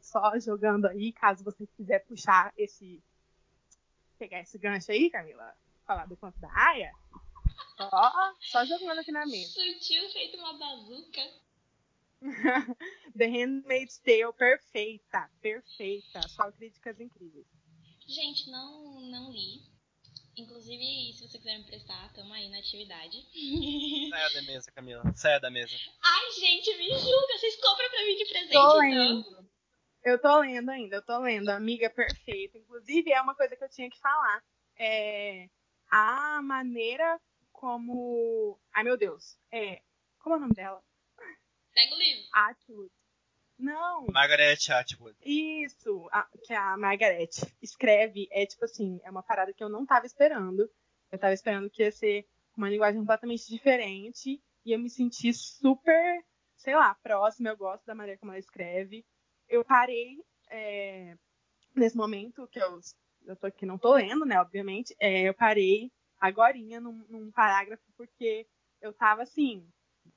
Só 0.00 0.38
jogando 0.38 0.86
aí, 0.86 1.12
caso 1.12 1.44
você 1.44 1.66
quiser 1.76 2.04
puxar 2.06 2.52
esse. 2.56 3.02
pegar 4.18 4.40
esse 4.40 4.58
gancho 4.58 4.92
aí, 4.92 5.10
Camila, 5.10 5.54
falar 5.86 6.06
do 6.06 6.16
conto 6.16 6.38
da 6.38 6.50
Aya. 6.52 6.92
Só, 7.76 8.34
só 8.40 8.64
jogando 8.64 9.00
aqui 9.00 9.12
na 9.12 9.26
mesa. 9.26 9.52
Sutil 9.52 10.08
feito 10.10 10.36
uma 10.36 10.58
bazuca. 10.58 11.20
The 13.16 13.26
Handmaid's 13.26 13.98
Tale, 13.98 14.32
perfeita, 14.32 15.28
perfeita. 15.40 16.22
Só 16.28 16.52
críticas 16.52 17.00
incríveis. 17.00 17.46
Gente, 18.06 18.50
não, 18.50 19.00
não 19.00 19.32
li. 19.32 19.71
Inclusive, 20.36 21.12
se 21.12 21.28
você 21.28 21.38
quiser 21.38 21.58
me 21.58 21.64
prestar, 21.64 22.10
tamo 22.14 22.32
aí 22.32 22.48
na 22.48 22.58
atividade. 22.58 23.18
Saia 24.10 24.30
da 24.30 24.42
mesa, 24.42 24.72
Camila. 24.72 25.02
Saia 25.14 25.38
da 25.38 25.50
mesa. 25.50 25.74
Ai, 26.02 26.30
gente, 26.32 26.74
me 26.78 26.88
julga. 26.88 27.38
Vocês 27.38 27.56
compram 27.56 27.90
pra 27.90 28.04
mim 28.04 28.16
de 28.16 28.24
presente, 28.26 28.52
tô 28.52 28.82
então. 28.82 29.08
lendo. 29.28 29.52
Eu 30.04 30.20
tô 30.20 30.40
lendo 30.40 30.70
ainda, 30.70 30.96
eu 30.96 31.02
tô 31.02 31.18
lendo. 31.18 31.50
Amiga 31.50 31.90
perfeita. 31.90 32.58
Inclusive, 32.58 33.12
é 33.12 33.20
uma 33.20 33.34
coisa 33.34 33.54
que 33.56 33.62
eu 33.62 33.68
tinha 33.68 33.90
que 33.90 34.00
falar. 34.00 34.42
É 34.78 35.48
a 35.90 36.40
maneira 36.42 37.20
como. 37.52 38.58
Ai, 38.72 38.82
meu 38.84 38.96
Deus. 38.96 39.38
É. 39.52 39.82
Como 40.18 40.34
é 40.34 40.38
o 40.38 40.40
nome 40.40 40.54
dela? 40.54 40.82
Pega 41.74 41.94
o 41.94 41.98
livro. 41.98 42.24
Atwood. 42.32 42.90
Não. 43.62 44.06
Margaret 44.12 44.58
Atwood. 44.70 45.16
Isso, 45.24 46.08
a, 46.10 46.28
que 46.44 46.52
a 46.52 46.76
Margaret 46.76 47.30
escreve 47.62 48.28
é 48.32 48.44
tipo 48.44 48.64
assim, 48.64 49.00
é 49.04 49.10
uma 49.10 49.22
parada 49.22 49.52
que 49.52 49.62
eu 49.62 49.68
não 49.68 49.86
tava 49.86 50.04
esperando. 50.04 50.68
Eu 51.10 51.18
tava 51.18 51.32
esperando 51.32 51.70
que 51.70 51.82
ia 51.82 51.92
ser 51.92 52.26
uma 52.56 52.68
linguagem 52.68 53.00
completamente 53.00 53.48
diferente 53.48 54.42
e 54.64 54.72
eu 54.72 54.78
me 54.80 54.90
senti 54.90 55.32
super, 55.32 56.24
sei 56.56 56.74
lá, 56.74 56.94
próxima. 56.96 57.50
Eu 57.50 57.56
gosto 57.56 57.86
da 57.86 57.94
maneira 57.94 58.18
como 58.18 58.32
ela 58.32 58.38
escreve. 58.40 59.06
Eu 59.48 59.64
parei 59.64 60.18
é, 60.50 61.14
nesse 61.76 61.96
momento 61.96 62.48
que 62.48 62.60
eu, 62.60 62.80
eu 63.26 63.36
tô 63.36 63.46
aqui, 63.46 63.64
não 63.64 63.78
tô 63.78 63.94
lendo, 63.94 64.26
né, 64.26 64.40
obviamente. 64.40 64.92
É, 64.98 65.28
eu 65.28 65.34
parei 65.34 65.92
agorinha 66.20 66.80
num, 66.80 67.04
num 67.08 67.30
parágrafo 67.30 67.84
porque 67.96 68.44
eu 68.80 68.92
tava 68.92 69.22
assim, 69.22 69.64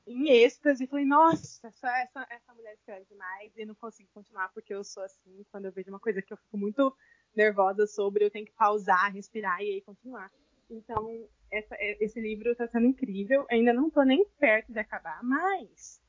em 0.08 0.30
êxtase 0.30 0.84
e 0.84 0.88
falei, 0.88 1.06
nossa, 1.06 1.68
essa, 1.68 1.98
essa, 2.00 2.28
essa 2.30 2.54
mulher 2.54 2.74
escreve 2.74 3.06
demais 3.06 3.52
e 3.58 3.66
não 3.66 3.76
consigo 3.76 4.10
continuar 4.14 4.50
porque 4.54 4.74
eu 4.74 4.84
sou 4.84 5.04
assim, 5.04 5.44
quando 5.52 5.66
eu 5.66 5.72
vejo 5.72 5.90
uma 5.90 6.00
coisa 6.00 6.22
que 6.22 6.32
eu 6.32 6.38
fico 6.38 6.58
muito 6.58 6.96
nervosa 7.36 7.88
sobre, 7.88 8.24
eu 8.24 8.32
tenho 8.32 8.46
que 8.46 8.54
pausar, 8.54 9.12
respirar 9.12 9.62
e 9.62 9.74
aí 9.74 9.82
continuar. 9.82 10.32
Então, 10.70 11.28
essa, 11.52 11.76
esse 11.80 12.20
livro 12.20 12.52
está 12.52 12.68
sendo 12.68 12.88
incrível, 12.88 13.46
ainda 13.50 13.74
não 13.74 13.88
estou 13.88 14.06
nem 14.06 14.26
perto 14.40 14.72
de 14.72 14.80
acabar, 14.80 15.24
mas 15.24 16.02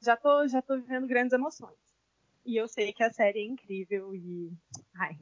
já 0.00 0.16
tô, 0.16 0.46
já 0.48 0.60
tô 0.60 0.76
vivendo 0.76 1.06
grandes 1.06 1.32
emoções. 1.32 1.78
E 2.44 2.56
eu 2.56 2.66
sei 2.66 2.92
que 2.92 3.04
a 3.04 3.12
série 3.12 3.38
é 3.38 3.44
incrível 3.44 4.14
e, 4.14 4.52
ai, 4.96 5.16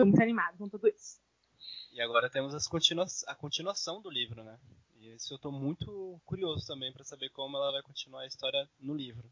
muito 0.00 0.20
animada 0.20 0.56
com 0.58 0.68
tudo 0.68 0.88
isso. 0.88 1.20
E 1.92 2.00
agora 2.00 2.28
temos 2.28 2.66
continua 2.66 3.06
a 3.28 3.34
continuação 3.34 4.02
do 4.02 4.10
livro, 4.10 4.42
né? 4.42 4.58
E 5.04 5.16
isso 5.16 5.34
eu 5.34 5.38
tô 5.38 5.52
muito 5.52 6.18
curioso 6.24 6.66
também 6.66 6.90
para 6.90 7.04
saber 7.04 7.28
como 7.28 7.58
ela 7.58 7.72
vai 7.72 7.82
continuar 7.82 8.22
a 8.22 8.26
história 8.26 8.66
no 8.80 8.94
livro. 8.94 9.30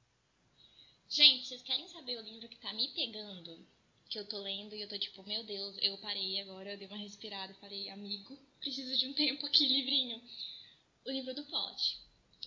Gente, 1.08 1.46
vocês 1.46 1.62
querem 1.62 1.88
saber 1.88 2.18
o 2.18 2.22
livro 2.22 2.46
que 2.46 2.58
tá 2.58 2.74
me 2.74 2.88
pegando? 2.88 3.66
Que 4.10 4.18
eu 4.18 4.28
tô 4.28 4.38
lendo 4.38 4.74
e 4.74 4.82
eu 4.82 4.88
tô 4.88 4.98
tipo, 4.98 5.22
meu 5.22 5.42
Deus, 5.44 5.74
eu 5.80 5.96
parei 5.96 6.42
agora, 6.42 6.72
eu 6.72 6.76
dei 6.76 6.86
uma 6.86 6.98
respirada, 6.98 7.54
falei, 7.54 7.88
amigo, 7.88 8.38
preciso 8.60 8.94
de 8.98 9.06
um 9.06 9.14
tempo 9.14 9.46
aqui, 9.46 9.66
livrinho. 9.66 10.22
O 11.06 11.10
livro 11.10 11.34
do 11.34 11.42
Plot. 11.44 11.98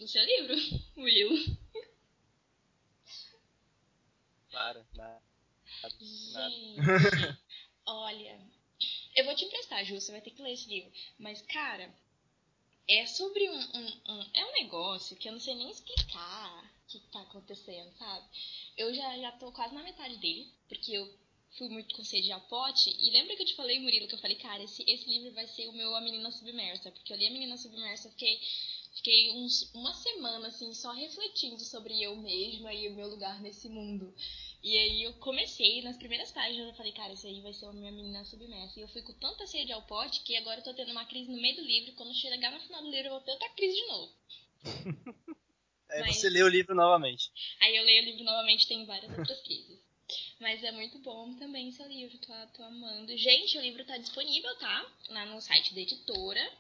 O 0.01 0.07
seu 0.07 0.23
livro, 0.23 0.55
Will. 0.95 1.57
Para, 4.51 4.85
nada. 4.93 5.23
Gente, 5.99 7.39
olha, 7.87 8.39
eu 9.15 9.25
vou 9.25 9.35
te 9.35 9.45
emprestar, 9.45 9.83
Ju, 9.83 9.99
você 9.99 10.11
vai 10.11 10.21
ter 10.21 10.29
que 10.29 10.43
ler 10.43 10.53
esse 10.53 10.69
livro. 10.69 10.91
Mas, 11.17 11.41
cara, 11.41 11.91
é 12.87 13.05
sobre 13.05 13.49
um, 13.49 13.59
um, 13.59 14.13
um, 14.13 14.29
É 14.33 14.45
um 14.45 14.53
negócio 14.63 15.15
que 15.17 15.27
eu 15.27 15.33
não 15.33 15.39
sei 15.39 15.55
nem 15.55 15.71
explicar 15.71 16.63
o 16.63 16.87
que 16.87 16.99
tá 17.11 17.21
acontecendo, 17.21 17.91
sabe? 17.97 18.25
Eu 18.77 18.93
já, 18.93 19.17
já 19.17 19.31
tô 19.33 19.51
quase 19.51 19.73
na 19.73 19.83
metade 19.83 20.17
dele, 20.17 20.47
porque 20.67 20.91
eu 20.91 21.11
fui 21.57 21.69
muito 21.69 21.95
com 21.95 22.03
sede 22.03 22.31
ao 22.31 22.41
pote. 22.41 22.89
E 22.99 23.09
lembra 23.11 23.35
que 23.35 23.41
eu 23.41 23.45
te 23.45 23.55
falei, 23.55 23.79
Murilo, 23.79 24.07
que 24.07 24.15
eu 24.15 24.19
falei, 24.19 24.37
cara, 24.37 24.63
esse, 24.63 24.83
esse 24.87 25.09
livro 25.09 25.33
vai 25.33 25.47
ser 25.47 25.67
o 25.67 25.73
meu 25.73 25.95
A 25.95 26.01
Menina 26.01 26.31
Submersa. 26.31 26.91
Porque 26.91 27.11
eu 27.11 27.17
li 27.17 27.27
A 27.27 27.31
Menina 27.31 27.57
Submersa, 27.57 28.09
fiquei, 28.09 28.39
fiquei 28.95 29.31
uns, 29.31 29.71
uma 29.73 29.93
semana, 29.93 30.47
assim, 30.47 30.73
só 30.73 30.91
refletindo 30.91 31.59
sobre 31.59 32.01
eu 32.01 32.15
mesma 32.15 32.73
e 32.73 32.87
o 32.87 32.95
meu 32.95 33.07
lugar 33.07 33.41
nesse 33.41 33.69
mundo. 33.69 34.13
E 34.63 34.77
aí 34.77 35.03
eu 35.03 35.13
comecei, 35.13 35.81
nas 35.83 35.97
primeiras 35.97 36.31
páginas, 36.31 36.67
eu 36.67 36.73
falei, 36.73 36.91
cara, 36.91 37.13
isso 37.13 37.27
aí 37.27 37.39
vai 37.41 37.53
ser 37.53 37.67
a 37.67 37.73
minha 37.73 37.91
menina 37.91 38.25
submersa. 38.25 38.79
E 38.79 38.81
eu 38.81 38.87
fui 38.87 39.03
com 39.03 39.13
tanta 39.13 39.45
sede 39.45 39.71
ao 39.71 39.83
pote 39.83 40.21
que 40.21 40.35
agora 40.37 40.59
eu 40.59 40.63
tô 40.63 40.73
tendo 40.73 40.91
uma 40.91 41.05
crise 41.05 41.29
no 41.29 41.39
meio 41.39 41.55
do 41.55 41.61
livro. 41.61 41.93
Quando 41.93 42.15
chegar 42.15 42.51
no 42.51 42.59
final 42.59 42.81
do 42.81 42.89
livro, 42.89 43.07
eu 43.07 43.11
vou 43.11 43.21
ter 43.21 43.31
outra 43.31 43.49
crise 43.49 43.75
de 43.75 43.87
novo. 43.87 44.13
aí 45.91 46.01
Mas... 46.01 46.15
você 46.15 46.29
lê 46.29 46.41
o 46.41 46.47
livro 46.47 46.73
novamente. 46.73 47.29
Aí 47.61 47.75
eu 47.75 47.83
leio 47.83 48.01
o 48.01 48.05
livro 48.05 48.23
novamente 48.23 48.67
tem 48.67 48.85
várias 48.85 49.15
outras 49.15 49.39
crises. 49.41 49.85
Mas 50.39 50.63
é 50.63 50.71
muito 50.71 50.99
bom 50.99 51.33
também 51.35 51.71
seu 51.71 51.87
livro, 51.87 52.17
tô, 52.19 52.33
tô 52.55 52.63
amando. 52.63 53.15
Gente, 53.17 53.57
o 53.57 53.61
livro 53.61 53.85
tá 53.85 53.97
disponível, 53.97 54.55
tá? 54.57 54.91
Lá 55.09 55.25
no 55.25 55.41
site 55.41 55.73
da 55.73 55.81
editora. 55.81 56.51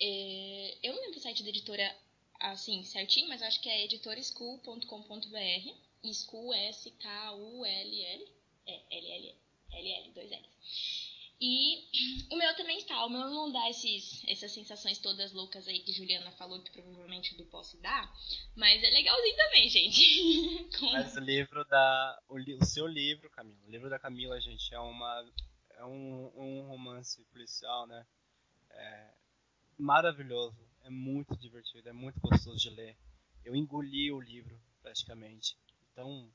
É... 0.00 0.78
Eu 0.82 0.94
não 0.94 1.02
lembro 1.02 1.18
o 1.18 1.22
site 1.22 1.42
da 1.42 1.48
editora 1.48 1.96
assim, 2.40 2.82
certinho, 2.84 3.28
mas 3.28 3.42
acho 3.42 3.60
que 3.60 3.68
é 3.68 3.84
editoreschool.com.br. 3.84 5.84
School, 6.12 6.52
S-K-U-L-L. 6.52 8.28
É, 8.66 8.82
L-L, 8.90 9.34
L-L, 9.72 10.12
dois 10.12 10.32
L. 10.32 10.48
E 11.40 12.28
o 12.30 12.36
meu 12.36 12.54
também 12.56 12.78
está. 12.78 13.04
O 13.04 13.10
meu 13.10 13.28
não 13.28 13.50
dá 13.50 13.68
esses, 13.68 14.22
essas 14.26 14.52
sensações 14.52 14.98
todas 14.98 15.32
loucas 15.32 15.66
aí 15.66 15.80
que 15.80 15.92
Juliana 15.92 16.30
falou 16.32 16.62
que 16.62 16.70
provavelmente 16.70 17.36
do 17.36 17.44
posso 17.46 17.76
dar. 17.78 18.12
Mas 18.54 18.82
é 18.82 18.90
legalzinho 18.90 19.36
também, 19.36 19.68
gente. 19.68 20.68
Mas 20.92 21.16
o 21.16 21.20
livro 21.20 21.64
da. 21.64 22.22
O, 22.28 22.36
o, 22.36 22.64
seu 22.64 22.86
livro, 22.86 23.28
Camila. 23.30 23.58
O 23.66 23.70
livro 23.70 23.90
da 23.90 23.98
Camila, 23.98 24.40
gente, 24.40 24.72
é 24.72 24.78
uma. 24.78 25.32
É 25.76 25.84
um, 25.84 26.32
um 26.36 26.68
romance 26.68 27.22
policial, 27.24 27.86
né? 27.86 28.06
É 28.70 29.23
maravilhoso. 29.78 30.56
É 30.82 30.90
muito 30.90 31.36
divertido, 31.36 31.88
é 31.88 31.92
muito 31.92 32.20
gostoso 32.20 32.58
de 32.58 32.70
ler. 32.70 32.96
Eu 33.44 33.54
engoli 33.54 34.12
o 34.12 34.20
livro, 34.20 34.60
praticamente 34.82 35.56
tão, 35.94 36.30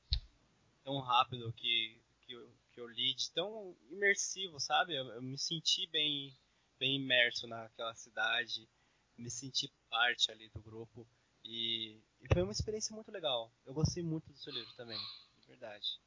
tão 0.82 0.98
rápido 1.00 1.52
que, 1.52 2.00
que, 2.22 2.32
eu, 2.32 2.50
que 2.72 2.80
eu 2.80 2.88
li, 2.88 3.14
de 3.14 3.30
tão 3.30 3.76
imersivo, 3.90 4.58
sabe? 4.58 4.94
Eu, 4.94 5.06
eu, 5.08 5.22
me 5.22 5.38
senti 5.38 5.86
bem, 5.86 6.36
bem 6.78 6.96
imerso 6.96 7.46
naquela 7.46 7.94
cidade, 7.94 8.68
me 9.16 9.30
senti 9.30 9.70
parte 9.88 10.30
ali 10.30 10.48
do 10.48 10.60
grupo 10.60 11.06
e, 11.44 12.00
e 12.20 12.28
foi 12.32 12.42
uma 12.42 12.52
experiência 12.52 12.94
muito 12.94 13.10
legal. 13.10 13.52
Eu 13.64 13.74
gostei 13.74 14.02
muito 14.02 14.32
do 14.32 14.38
seu 14.38 14.52
livro 14.52 14.72
também, 14.74 14.98
de 15.40 15.46
verdade. 15.46 16.00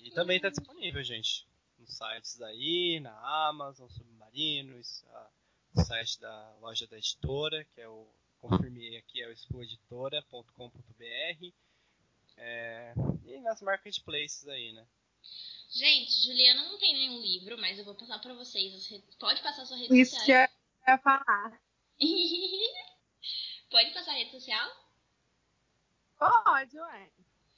E 0.00 0.10
também 0.10 0.36
está 0.36 0.48
disponível, 0.48 1.02
gente, 1.02 1.46
nos 1.78 1.96
sites 1.96 2.40
aí, 2.40 3.00
na 3.00 3.48
Amazon, 3.48 3.88
Submarinos, 3.88 5.04
a, 5.08 5.30
o 5.39 5.39
site 5.84 6.20
da 6.20 6.56
loja 6.60 6.86
da 6.86 6.98
editora, 6.98 7.64
que 7.64 7.80
é 7.80 7.88
o 7.88 8.06
confirmei 8.38 8.96
aqui, 8.96 9.22
é 9.22 9.28
o 9.28 9.32
expoeditora.com.br 9.32 11.52
é, 12.36 12.94
e 13.24 13.40
nas 13.40 13.60
marketplaces 13.60 14.48
aí, 14.48 14.72
né? 14.72 14.86
Gente, 15.70 16.12
Juliana 16.24 16.64
não 16.64 16.78
tem 16.78 16.94
nenhum 16.94 17.20
livro, 17.20 17.58
mas 17.58 17.78
eu 17.78 17.84
vou 17.84 17.94
passar 17.94 18.18
pra 18.18 18.34
vocês. 18.34 18.88
Pode 19.18 19.42
passar 19.42 19.66
sua 19.66 19.76
rede 19.76 20.00
Isso 20.00 20.16
social. 20.16 20.44
Isso 20.44 20.54
que 20.54 20.90
eu 20.90 20.92
ia 20.92 20.98
falar. 20.98 21.60
Pode 23.70 23.92
passar 23.92 24.10
a 24.10 24.14
rede 24.14 24.32
social? 24.32 24.68
Pode, 26.18 26.78
ué. 26.78 27.10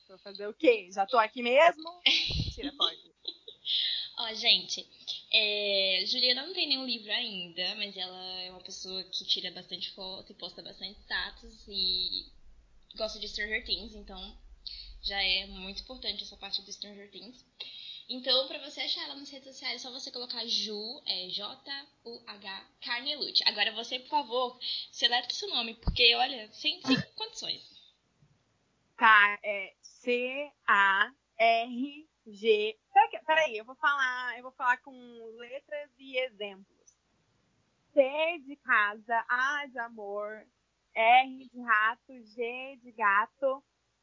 Vou 0.08 0.18
fazer 0.18 0.46
o 0.46 0.52
quê? 0.52 0.90
Já 0.92 1.06
tô 1.06 1.16
aqui 1.16 1.42
mesmo? 1.42 1.90
Mentira, 2.04 2.72
pode. 2.76 3.12
Ó, 4.18 4.34
gente, 4.34 4.82
é, 5.32 6.04
Juliana 6.06 6.46
não 6.46 6.54
tem 6.54 6.68
nenhum 6.68 6.86
livro 6.86 7.10
ainda, 7.12 7.74
mas 7.76 7.96
ela 7.96 8.42
é 8.42 8.50
uma 8.50 8.60
pessoa 8.62 9.02
que 9.04 9.24
tira 9.24 9.50
bastante 9.50 9.90
foto 9.92 10.32
e 10.32 10.34
posta 10.34 10.62
bastante 10.62 11.00
status 11.00 11.64
e 11.68 12.30
gosta 12.96 13.18
de 13.18 13.28
Stranger 13.28 13.64
Things, 13.64 13.94
então 13.94 14.38
Já 15.02 15.20
é 15.22 15.46
muito 15.46 15.82
importante 15.82 16.22
essa 16.22 16.36
parte 16.36 16.62
do 16.62 16.72
Stranger 16.72 17.10
Things. 17.10 17.44
Então, 18.08 18.46
pra 18.46 18.58
você 18.58 18.82
achar 18.82 19.04
ela 19.04 19.16
nas 19.16 19.30
redes 19.30 19.48
sociais, 19.48 19.76
é 19.76 19.78
só 19.78 19.90
você 19.90 20.10
colocar 20.12 20.46
Ju, 20.46 21.02
é 21.06 21.28
J-U-H, 21.28 22.70
Carnelute. 22.80 23.42
Agora 23.46 23.72
você, 23.72 23.98
por 24.00 24.08
favor, 24.08 24.58
seleta 24.90 25.32
seu 25.34 25.48
nome, 25.48 25.74
porque, 25.76 26.14
olha, 26.14 26.52
sem, 26.52 26.80
sem 26.82 27.00
condições. 27.16 27.62
Tá, 28.96 29.38
é 29.42 29.72
C-A-R-G. 32.24 32.78
Peraí, 33.26 33.56
eu 33.56 33.64
vou 33.64 33.74
falar, 33.76 34.36
eu 34.36 34.42
vou 34.42 34.52
falar 34.52 34.78
com 34.78 34.92
letras 35.38 35.90
e 35.98 36.18
exemplos. 36.18 36.66
C 37.92 38.38
de 38.46 38.56
casa, 38.56 39.24
A 39.28 39.66
de 39.66 39.78
amor, 39.78 40.46
R 40.94 41.48
de 41.48 41.60
rato, 41.60 42.24
G 42.24 42.78
de 42.82 42.92
gato, 42.92 43.62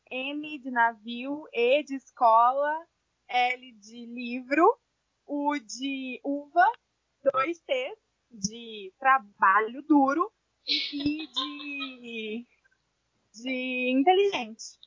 M 0.10 0.60
de 0.60 0.72
navio, 0.72 1.48
E 1.54 1.84
de 1.84 1.96
escola, 1.96 2.88
L 3.28 3.72
de 3.74 4.06
livro, 4.06 4.80
U 5.26 5.58
de 5.60 6.20
uva, 6.24 6.66
dois 7.32 7.60
T 7.62 7.98
de 8.32 8.94
trabalho 9.00 9.82
duro 9.84 10.32
e 10.68 11.28
de, 11.28 12.48
de 13.34 13.90
inteligente. 13.90 14.78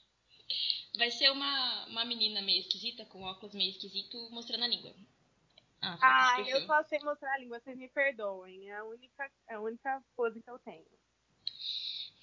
Vai 0.96 1.10
ser 1.10 1.30
uma, 1.30 1.86
uma 1.86 2.04
menina 2.04 2.42
meio 2.42 2.60
esquisita, 2.60 3.04
com 3.06 3.22
óculos 3.22 3.54
meio 3.54 3.70
esquisito, 3.70 4.28
mostrando 4.30 4.64
a 4.64 4.68
língua. 4.68 4.94
Ah, 5.80 5.98
ah 6.00 6.40
eu 6.42 6.64
só 6.66 6.82
sei 6.84 7.00
mostrar 7.00 7.34
a 7.34 7.38
língua, 7.38 7.60
vocês 7.60 7.76
me 7.76 7.88
perdoem. 7.88 8.70
É 8.70 8.76
a 8.76 8.84
única, 8.84 9.32
é 9.48 9.54
a 9.54 9.60
única 9.60 10.04
pose 10.14 10.42
que 10.42 10.50
eu 10.50 10.58
tenho. 10.58 10.86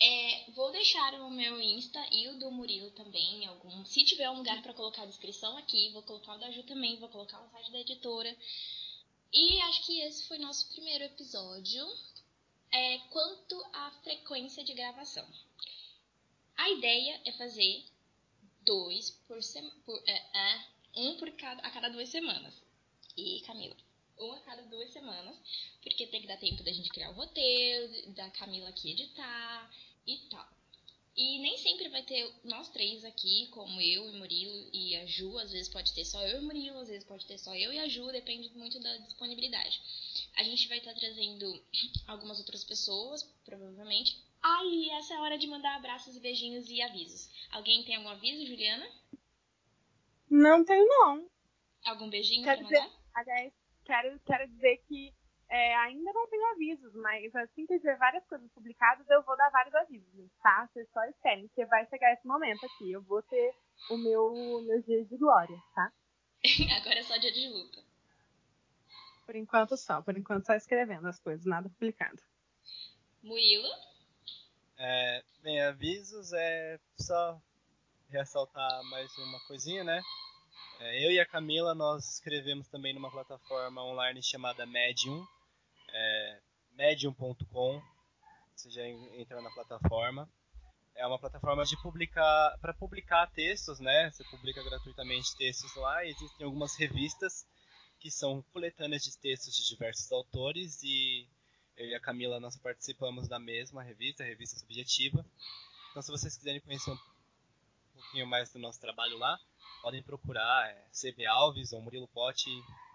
É, 0.01 0.51
vou 0.51 0.71
deixar 0.71 1.13
o 1.15 1.29
meu 1.29 1.59
Insta 1.59 1.99
e 2.09 2.29
o 2.29 2.39
do 2.39 2.51
Murilo 2.51 2.89
também. 2.91 3.45
Algum, 3.47 3.83
se 3.83 4.05
tiver 4.05 4.29
um 4.29 4.37
lugar 4.37 4.61
para 4.61 4.73
colocar 4.73 5.01
a 5.03 5.07
descrição 5.07 5.57
aqui, 5.57 5.91
vou 5.91 6.03
colocar 6.03 6.35
o 6.35 6.37
da 6.37 6.49
Ju 6.51 6.63
também, 6.63 6.97
vou 6.97 7.09
colocar 7.09 7.41
o 7.41 7.49
site 7.49 7.71
da 7.71 7.79
editora. 7.79 8.33
E 9.33 9.61
acho 9.61 9.85
que 9.85 9.99
esse 10.01 10.25
foi 10.27 10.37
nosso 10.37 10.69
primeiro 10.69 11.03
episódio. 11.03 11.85
É, 12.71 12.99
quanto 13.09 13.61
à 13.73 13.91
frequência 14.03 14.63
de 14.63 14.73
gravação. 14.73 15.27
A 16.55 16.69
ideia 16.69 17.19
é 17.25 17.31
fazer 17.33 17.83
dois 18.69 19.09
por 19.27 19.41
semana. 19.41 19.73
É, 20.05 20.17
é, 20.37 20.65
um 20.95 21.17
por 21.17 21.31
cada, 21.31 21.59
a 21.63 21.71
cada 21.71 21.89
duas 21.89 22.09
semanas. 22.09 22.53
E 23.17 23.41
Camila? 23.41 23.75
Um 24.19 24.31
a 24.33 24.39
cada 24.41 24.61
duas 24.63 24.91
semanas, 24.91 25.35
porque 25.81 26.05
tem 26.05 26.21
que 26.21 26.27
dar 26.27 26.37
tempo 26.37 26.61
da 26.61 26.71
gente 26.71 26.89
criar 26.89 27.09
o 27.09 27.13
roteiro, 27.13 28.11
da 28.13 28.29
Camila 28.31 28.69
aqui 28.69 28.91
editar, 28.91 29.71
e 30.05 30.17
tal. 30.29 30.47
E 31.17 31.39
nem 31.39 31.57
sempre 31.57 31.89
vai 31.89 32.03
ter 32.03 32.31
nós 32.43 32.69
três 32.69 33.03
aqui, 33.03 33.47
como 33.47 33.81
eu 33.81 34.07
e 34.07 34.17
Murilo 34.17 34.69
e 34.71 34.95
a 34.95 35.05
Ju. 35.05 35.37
Às 35.39 35.51
vezes 35.51 35.67
pode 35.67 35.93
ter 35.93 36.05
só 36.05 36.21
eu 36.25 36.41
e 36.41 36.45
Murilo, 36.45 36.77
às 36.77 36.87
vezes 36.87 37.03
pode 37.03 37.25
ter 37.25 37.37
só 37.39 37.55
eu 37.55 37.73
e 37.73 37.79
a 37.79 37.87
Ju, 37.89 38.11
depende 38.11 38.49
muito 38.55 38.79
da 38.79 38.97
disponibilidade. 38.97 39.81
A 40.35 40.43
gente 40.43 40.67
vai 40.67 40.77
estar 40.77 40.93
tá 40.93 40.99
trazendo 40.99 41.63
algumas 42.07 42.37
outras 42.37 42.63
pessoas, 42.63 43.23
provavelmente. 43.43 44.15
E 44.43 44.89
essa 44.91 45.13
é 45.13 45.17
a 45.17 45.21
hora 45.21 45.37
de 45.37 45.47
mandar 45.47 45.75
abraços, 45.75 46.17
beijinhos 46.17 46.69
e 46.69 46.81
avisos. 46.81 47.29
Alguém 47.51 47.83
tem 47.83 47.95
algum 47.95 48.09
aviso, 48.09 48.45
Juliana? 48.45 48.87
Não 50.29 50.63
tenho, 50.63 50.87
não. 50.87 51.29
Algum 51.85 52.09
beijinho 52.09 52.43
quero 52.43 52.67
pra 52.67 52.69
mandar? 52.69 52.87
Dizer, 52.87 52.99
aliás, 53.13 53.53
quero, 53.85 54.19
quero 54.25 54.47
dizer 54.47 54.77
que 54.87 55.13
é, 55.49 55.75
ainda 55.77 56.13
não 56.13 56.27
tenho 56.29 56.45
avisos, 56.51 56.93
mas 56.93 57.35
assim 57.35 57.65
que 57.65 57.77
tiver 57.77 57.97
várias 57.97 58.25
coisas 58.27 58.49
publicadas, 58.51 59.09
eu 59.09 59.23
vou 59.23 59.35
dar 59.35 59.49
vários 59.49 59.73
avisos, 59.75 60.31
tá? 60.41 60.69
Vocês 60.71 60.87
só 60.91 61.03
esperem, 61.05 61.47
porque 61.47 61.65
vai 61.65 61.85
chegar 61.87 62.13
esse 62.13 62.27
momento 62.27 62.65
aqui. 62.65 62.91
Eu 62.91 63.01
vou 63.01 63.21
ter 63.23 63.53
o 63.89 63.97
meu 63.97 64.61
meus 64.61 64.85
dias 64.85 65.09
de 65.09 65.17
glória, 65.17 65.57
tá? 65.73 65.91
Agora 66.77 66.99
é 66.99 67.03
só 67.03 67.17
dia 67.17 67.31
de 67.31 67.49
luta. 67.49 67.83
Por 69.25 69.35
enquanto 69.35 69.75
só, 69.75 70.01
por 70.01 70.17
enquanto 70.17 70.45
só 70.45 70.53
escrevendo 70.53 71.07
as 71.07 71.19
coisas, 71.19 71.45
nada 71.45 71.69
publicado. 71.69 72.21
Murilo? 73.21 73.88
É, 74.81 75.21
bem, 75.43 75.61
avisos 75.61 76.31
é 76.31 76.79
só 76.97 77.37
ressaltar 78.07 78.81
mais 78.85 79.13
uma 79.17 79.37
coisinha, 79.41 79.83
né? 79.83 80.01
É, 80.79 81.05
eu 81.05 81.11
e 81.11 81.19
a 81.19 81.25
Camila, 81.25 81.75
nós 81.75 82.13
escrevemos 82.13 82.65
também 82.69 82.93
numa 82.93 83.11
plataforma 83.11 83.83
online 83.83 84.23
chamada 84.23 84.65
Medium, 84.65 85.21
é, 85.89 86.39
medium.com, 86.71 87.81
você 88.55 88.71
já 88.71 88.87
entra 88.87 89.41
na 89.41 89.51
plataforma. 89.51 90.29
É 90.95 91.05
uma 91.05 91.19
plataforma 91.19 91.65
de 91.65 91.75
publicar 91.81 92.57
para 92.61 92.73
publicar 92.73 93.29
textos, 93.31 93.81
né? 93.81 94.09
Você 94.11 94.23
publica 94.31 94.63
gratuitamente 94.63 95.35
textos 95.35 95.75
lá. 95.75 96.05
Existem 96.05 96.45
algumas 96.45 96.77
revistas 96.79 97.45
que 97.99 98.09
são 98.09 98.41
coletâneas 98.53 99.03
de 99.03 99.17
textos 99.17 99.53
de 99.53 99.67
diversos 99.67 100.09
autores 100.09 100.81
e 100.83 101.27
eu 101.79 101.87
e 101.87 101.95
a 101.95 101.99
Camila 101.99 102.39
nós 102.39 102.57
participamos 102.57 103.27
da 103.27 103.39
mesma 103.39 103.81
revista, 103.81 104.23
revista 104.23 104.59
Subjetiva. 104.59 105.25
Então, 105.89 106.01
se 106.01 106.11
vocês 106.11 106.37
quiserem 106.37 106.59
conhecer 106.61 106.91
um 106.91 106.97
pouquinho 107.93 108.27
mais 108.27 108.51
do 108.51 108.59
nosso 108.59 108.79
trabalho 108.79 109.17
lá, 109.17 109.39
podem 109.81 110.03
procurar 110.03 110.69
é, 110.69 110.85
CB 110.91 111.25
Alves 111.25 111.71
ou 111.71 111.81
Murilo 111.81 112.07
Pote 112.09 112.49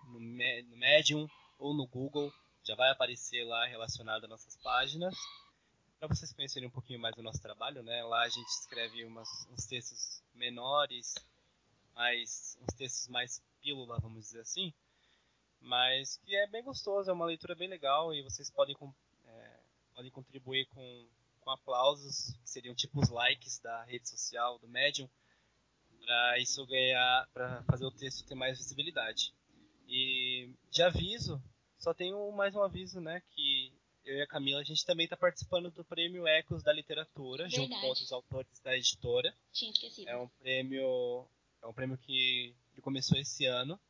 no, 0.08 0.20
no 0.20 0.76
Medium 0.76 1.26
ou 1.58 1.74
no 1.74 1.86
Google 1.86 2.32
já 2.64 2.74
vai 2.74 2.90
aparecer 2.90 3.44
lá 3.44 3.66
relacionado 3.66 4.24
às 4.24 4.30
nossas 4.30 4.56
páginas. 4.56 5.14
Para 5.98 6.08
vocês 6.08 6.32
conhecerem 6.32 6.68
um 6.68 6.72
pouquinho 6.72 6.98
mais 6.98 7.14
do 7.14 7.22
nosso 7.22 7.40
trabalho, 7.40 7.82
né? 7.82 8.02
Lá 8.04 8.22
a 8.22 8.28
gente 8.28 8.48
escreve 8.48 9.04
umas, 9.04 9.28
uns 9.50 9.66
textos 9.66 10.22
menores, 10.34 11.14
mais, 11.94 12.58
uns 12.62 12.74
textos 12.74 13.08
mais 13.08 13.42
pílula, 13.62 13.98
vamos 14.00 14.24
dizer 14.24 14.40
assim, 14.40 14.72
mas 15.64 16.18
que 16.18 16.36
é 16.36 16.46
bem 16.46 16.62
gostoso, 16.62 17.10
é 17.10 17.12
uma 17.12 17.24
leitura 17.24 17.54
bem 17.54 17.68
legal 17.68 18.14
e 18.14 18.22
vocês 18.22 18.50
podem, 18.50 18.76
é, 19.26 19.50
podem 19.94 20.10
contribuir 20.10 20.66
com, 20.66 21.06
com 21.40 21.50
aplausos, 21.50 22.34
que 22.42 22.50
seriam 22.50 22.74
tipo 22.74 23.00
os 23.00 23.08
likes 23.08 23.58
da 23.58 23.82
rede 23.84 24.08
social, 24.08 24.58
do 24.58 24.68
Medium, 24.68 25.08
para 26.04 26.38
isso 26.38 26.66
ganhar, 26.66 27.26
para 27.32 27.62
fazer 27.62 27.86
o 27.86 27.90
texto 27.90 28.26
ter 28.26 28.34
mais 28.34 28.58
visibilidade. 28.58 29.32
E 29.88 30.50
de 30.70 30.82
aviso, 30.82 31.42
só 31.78 31.94
tenho 31.94 32.30
mais 32.32 32.54
um 32.54 32.62
aviso, 32.62 33.00
né? 33.00 33.22
Que 33.30 33.72
eu 34.04 34.16
e 34.16 34.22
a 34.22 34.26
Camila, 34.26 34.60
a 34.60 34.64
gente 34.64 34.84
também 34.84 35.04
está 35.04 35.16
participando 35.16 35.70
do 35.70 35.82
prêmio 35.82 36.26
Ecos 36.26 36.62
da 36.62 36.72
Literatura, 36.74 37.44
Verdade. 37.44 37.56
junto 37.56 37.80
com 37.80 37.86
outros 37.86 38.12
autores 38.12 38.60
da 38.60 38.76
editora. 38.76 39.34
Tinha 39.50 39.70
esquecido. 39.70 40.08
É 40.08 40.16
um 40.16 40.28
prêmio, 40.28 41.26
é 41.62 41.66
um 41.66 41.72
prêmio 41.72 41.96
que, 41.96 42.54
que 42.74 42.82
começou 42.82 43.18
esse 43.18 43.46
ano. 43.46 43.80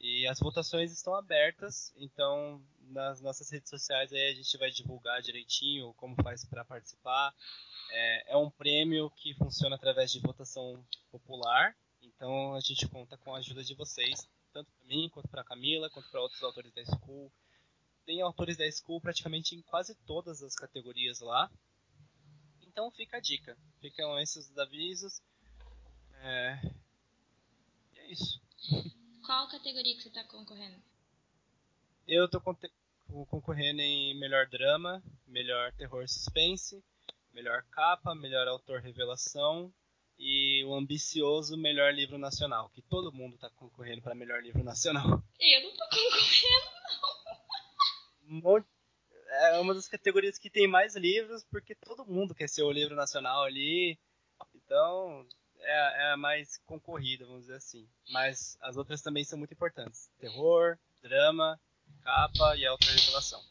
E 0.00 0.26
as 0.26 0.40
votações 0.40 0.90
estão 0.92 1.14
abertas, 1.14 1.92
então 1.96 2.60
nas 2.88 3.20
nossas 3.20 3.50
redes 3.50 3.68
sociais 3.68 4.12
aí 4.12 4.30
a 4.30 4.34
gente 4.34 4.56
vai 4.56 4.70
divulgar 4.70 5.20
direitinho 5.20 5.92
como 5.94 6.16
faz 6.22 6.44
para 6.44 6.64
participar. 6.64 7.34
É, 7.90 8.32
é, 8.32 8.36
um 8.36 8.50
prêmio 8.50 9.10
que 9.10 9.34
funciona 9.34 9.76
através 9.76 10.10
de 10.10 10.20
votação 10.20 10.82
popular, 11.10 11.76
então 12.02 12.54
a 12.54 12.60
gente 12.60 12.88
conta 12.88 13.16
com 13.18 13.34
a 13.34 13.38
ajuda 13.38 13.62
de 13.62 13.74
vocês 13.74 14.26
tanto 14.52 14.70
para 14.72 14.86
mim, 14.86 15.08
quanto 15.10 15.28
para 15.28 15.44
Camila, 15.44 15.90
quanto 15.90 16.10
para 16.10 16.20
outros 16.20 16.42
autores 16.42 16.72
da 16.72 16.84
School. 16.84 17.32
Tem 18.04 18.20
autores 18.20 18.56
da 18.56 18.70
School 18.70 19.00
praticamente 19.00 19.54
em 19.54 19.62
quase 19.62 19.94
todas 20.06 20.42
as 20.42 20.54
categorias 20.54 21.20
lá. 21.20 21.50
Então 22.62 22.90
fica 22.90 23.16
a 23.16 23.20
dica. 23.20 23.56
Ficam 23.80 24.18
esses 24.18 24.56
avisos. 24.58 25.20
É... 26.22 26.60
E 27.94 27.98
é 27.98 28.12
isso. 28.12 28.40
Qual 29.24 29.48
categoria 29.60 29.94
que 29.94 30.02
você 30.02 30.08
está 30.08 30.24
concorrendo? 30.24 30.76
Eu 32.08 32.24
estou 32.24 32.40
concorrendo 33.26 33.82
em 33.82 34.18
melhor 34.18 34.48
drama, 34.48 35.02
melhor 35.26 35.72
terror 35.74 36.08
suspense, 36.08 36.82
melhor 37.32 37.62
capa, 37.70 38.14
melhor 38.14 38.48
autor 38.48 38.80
revelação 38.80 39.72
e 40.18 40.64
o 40.64 40.74
ambicioso 40.74 41.56
melhor 41.56 41.94
livro 41.94 42.18
nacional, 42.18 42.70
que 42.70 42.82
todo 42.82 43.12
mundo 43.12 43.34
está 43.34 43.48
concorrendo 43.50 44.02
para 44.02 44.14
melhor 44.14 44.42
livro 44.42 44.64
nacional. 44.64 45.22
Eu 45.38 45.62
não 45.62 45.76
tô 45.76 45.84
concorrendo, 45.88 46.66
não. 48.22 48.64
É 49.32 49.58
uma 49.58 49.74
das 49.74 49.88
categorias 49.88 50.38
que 50.38 50.50
tem 50.50 50.66
mais 50.66 50.96
livros, 50.96 51.44
porque 51.44 51.74
todo 51.74 52.04
mundo 52.04 52.34
quer 52.34 52.48
ser 52.48 52.62
o 52.62 52.72
livro 52.72 52.96
nacional 52.96 53.44
ali. 53.44 53.98
Então, 54.54 55.26
é, 55.62 56.02
é 56.02 56.12
a 56.12 56.16
mais 56.16 56.56
concorrida, 56.66 57.26
vamos 57.26 57.42
dizer 57.42 57.56
assim. 57.56 57.88
Mas 58.10 58.58
as 58.60 58.76
outras 58.76 59.02
também 59.02 59.24
são 59.24 59.38
muito 59.38 59.54
importantes: 59.54 60.10
terror, 60.18 60.78
drama, 61.02 61.60
capa 62.02 62.56
e 62.56 62.66
auto-revelação. 62.66 63.42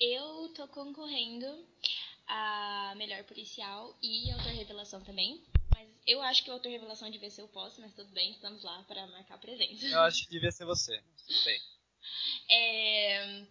Eu 0.00 0.52
tô 0.56 0.66
concorrendo 0.66 1.46
a 2.26 2.94
melhor 2.96 3.22
policial 3.24 3.96
e 4.02 4.30
autor-revelação 4.32 5.00
também. 5.02 5.40
Mas 5.74 5.88
eu 6.06 6.20
acho 6.22 6.42
que 6.42 6.50
o 6.50 6.54
autor-revelação 6.54 7.10
devia 7.10 7.30
ser 7.30 7.42
o 7.42 7.48
posse, 7.48 7.80
mas 7.80 7.94
tudo 7.94 8.10
bem, 8.10 8.32
estamos 8.32 8.64
lá 8.64 8.82
para 8.84 9.06
marcar 9.06 9.38
presença. 9.38 9.86
Eu 9.86 10.00
acho 10.00 10.24
que 10.24 10.30
devia 10.30 10.50
ser 10.50 10.64
você. 10.64 11.00
Tudo 11.26 11.44
bem. 11.44 11.60
É... 12.50 13.46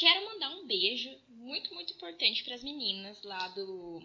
quero 0.00 0.24
mandar 0.24 0.48
um 0.56 0.66
beijo 0.66 1.14
muito, 1.28 1.74
muito 1.74 1.92
importante 1.92 2.42
para 2.42 2.54
as 2.54 2.64
meninas 2.64 3.22
lá 3.22 3.48
do, 3.48 4.02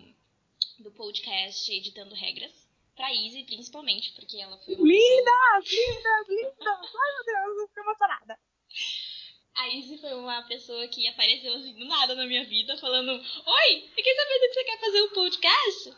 do 0.79 0.91
podcast 0.91 1.71
Editando 1.71 2.13
Regras. 2.13 2.51
Pra 2.97 3.13
Izzy, 3.13 3.43
principalmente, 3.43 4.11
porque 4.13 4.37
ela 4.37 4.57
foi 4.57 4.75
uma 4.75 4.85
Lindas, 4.85 5.71
lindas, 5.71 6.27
lindas! 6.29 6.95
Ai, 6.95 7.13
meu 7.13 7.25
Deus, 7.25 7.57
eu 7.59 7.67
fico 7.67 7.79
emocionada. 7.79 8.39
A 9.55 9.69
Izzy 9.69 9.97
foi 9.97 10.13
uma 10.13 10.43
pessoa 10.43 10.85
que 10.89 11.07
apareceu 11.07 11.53
assim 11.55 11.73
do 11.73 11.85
nada 11.85 12.13
na 12.13 12.25
minha 12.25 12.43
vida, 12.43 12.77
falando: 12.77 13.11
Oi, 13.11 13.89
fiquei 13.95 14.15
sabendo 14.15 14.39
que 14.39 14.53
você 14.53 14.63
quer 14.65 14.79
fazer 14.79 15.01
um 15.01 15.09
podcast? 15.09 15.93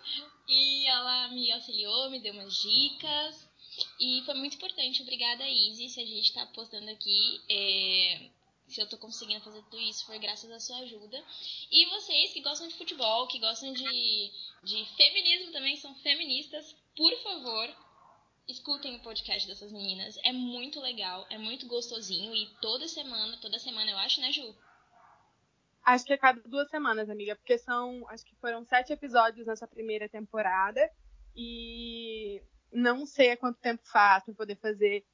E 0.48 0.88
ela 0.88 1.28
me 1.30 1.52
auxiliou, 1.52 2.10
me 2.12 2.20
deu 2.20 2.34
umas 2.34 2.54
dicas. 2.54 3.48
E 4.00 4.22
foi 4.26 4.36
muito 4.36 4.56
importante. 4.56 5.02
Obrigada, 5.02 5.48
Izzy. 5.48 5.90
Se 5.90 6.02
a 6.02 6.06
gente 6.06 6.34
tá 6.34 6.46
postando 6.48 6.90
aqui, 6.90 7.42
é... 7.50 8.37
se 8.68 8.82
eu 8.82 8.90
tô 8.90 8.98
conseguindo 8.98 9.44
fazer 9.44 9.62
tudo 9.64 9.80
isso, 9.80 10.06
foi 10.06 10.20
graças 10.20 10.52
à 10.52 10.60
sua 10.60 10.78
ajuda. 10.80 11.24
E 11.72 11.86
vocês 11.86 12.34
que 12.34 12.42
gostam 12.42 12.68
de 12.68 12.76
futebol, 12.76 13.28
que 13.28 13.40
gostam 13.40 13.72
de, 13.74 14.32
de 14.64 14.86
feminismo 14.96 15.52
também, 15.52 15.78
são 15.78 15.96
feministas, 15.96 16.76
por 16.96 17.14
favor, 17.24 17.70
escutem 18.48 18.96
o 18.96 19.02
podcast 19.02 19.48
dessas 19.48 19.72
meninas. 19.72 20.18
É 20.24 20.34
muito 20.34 20.80
legal, 20.82 21.26
é 21.30 21.38
muito 21.38 21.68
gostosinho. 21.68 22.36
E 22.36 22.48
toda 22.62 22.88
semana, 22.88 23.38
toda 23.38 23.58
semana 23.60 23.92
eu 23.92 23.98
acho, 23.98 24.20
né, 24.20 24.32
Ju? 24.32 24.56
Acho 25.84 26.04
que 26.04 26.14
é 26.14 26.18
cada 26.18 26.42
duas 26.42 26.70
semanas, 26.70 27.10
amiga, 27.10 27.36
porque 27.38 27.58
são. 27.58 28.06
Acho 28.10 28.26
que 28.26 28.36
foram 28.36 28.66
sete 28.66 28.92
episódios 28.92 29.48
nessa 29.48 29.66
primeira 29.66 30.10
temporada. 30.10 30.92
E 31.34 32.42
não 32.72 33.06
sei 33.06 33.32
há 33.32 33.38
quanto 33.38 33.60
tempo 33.60 33.82
faz 33.86 34.26
para 34.26 34.34
poder 34.34 34.58
fazer 34.58 35.06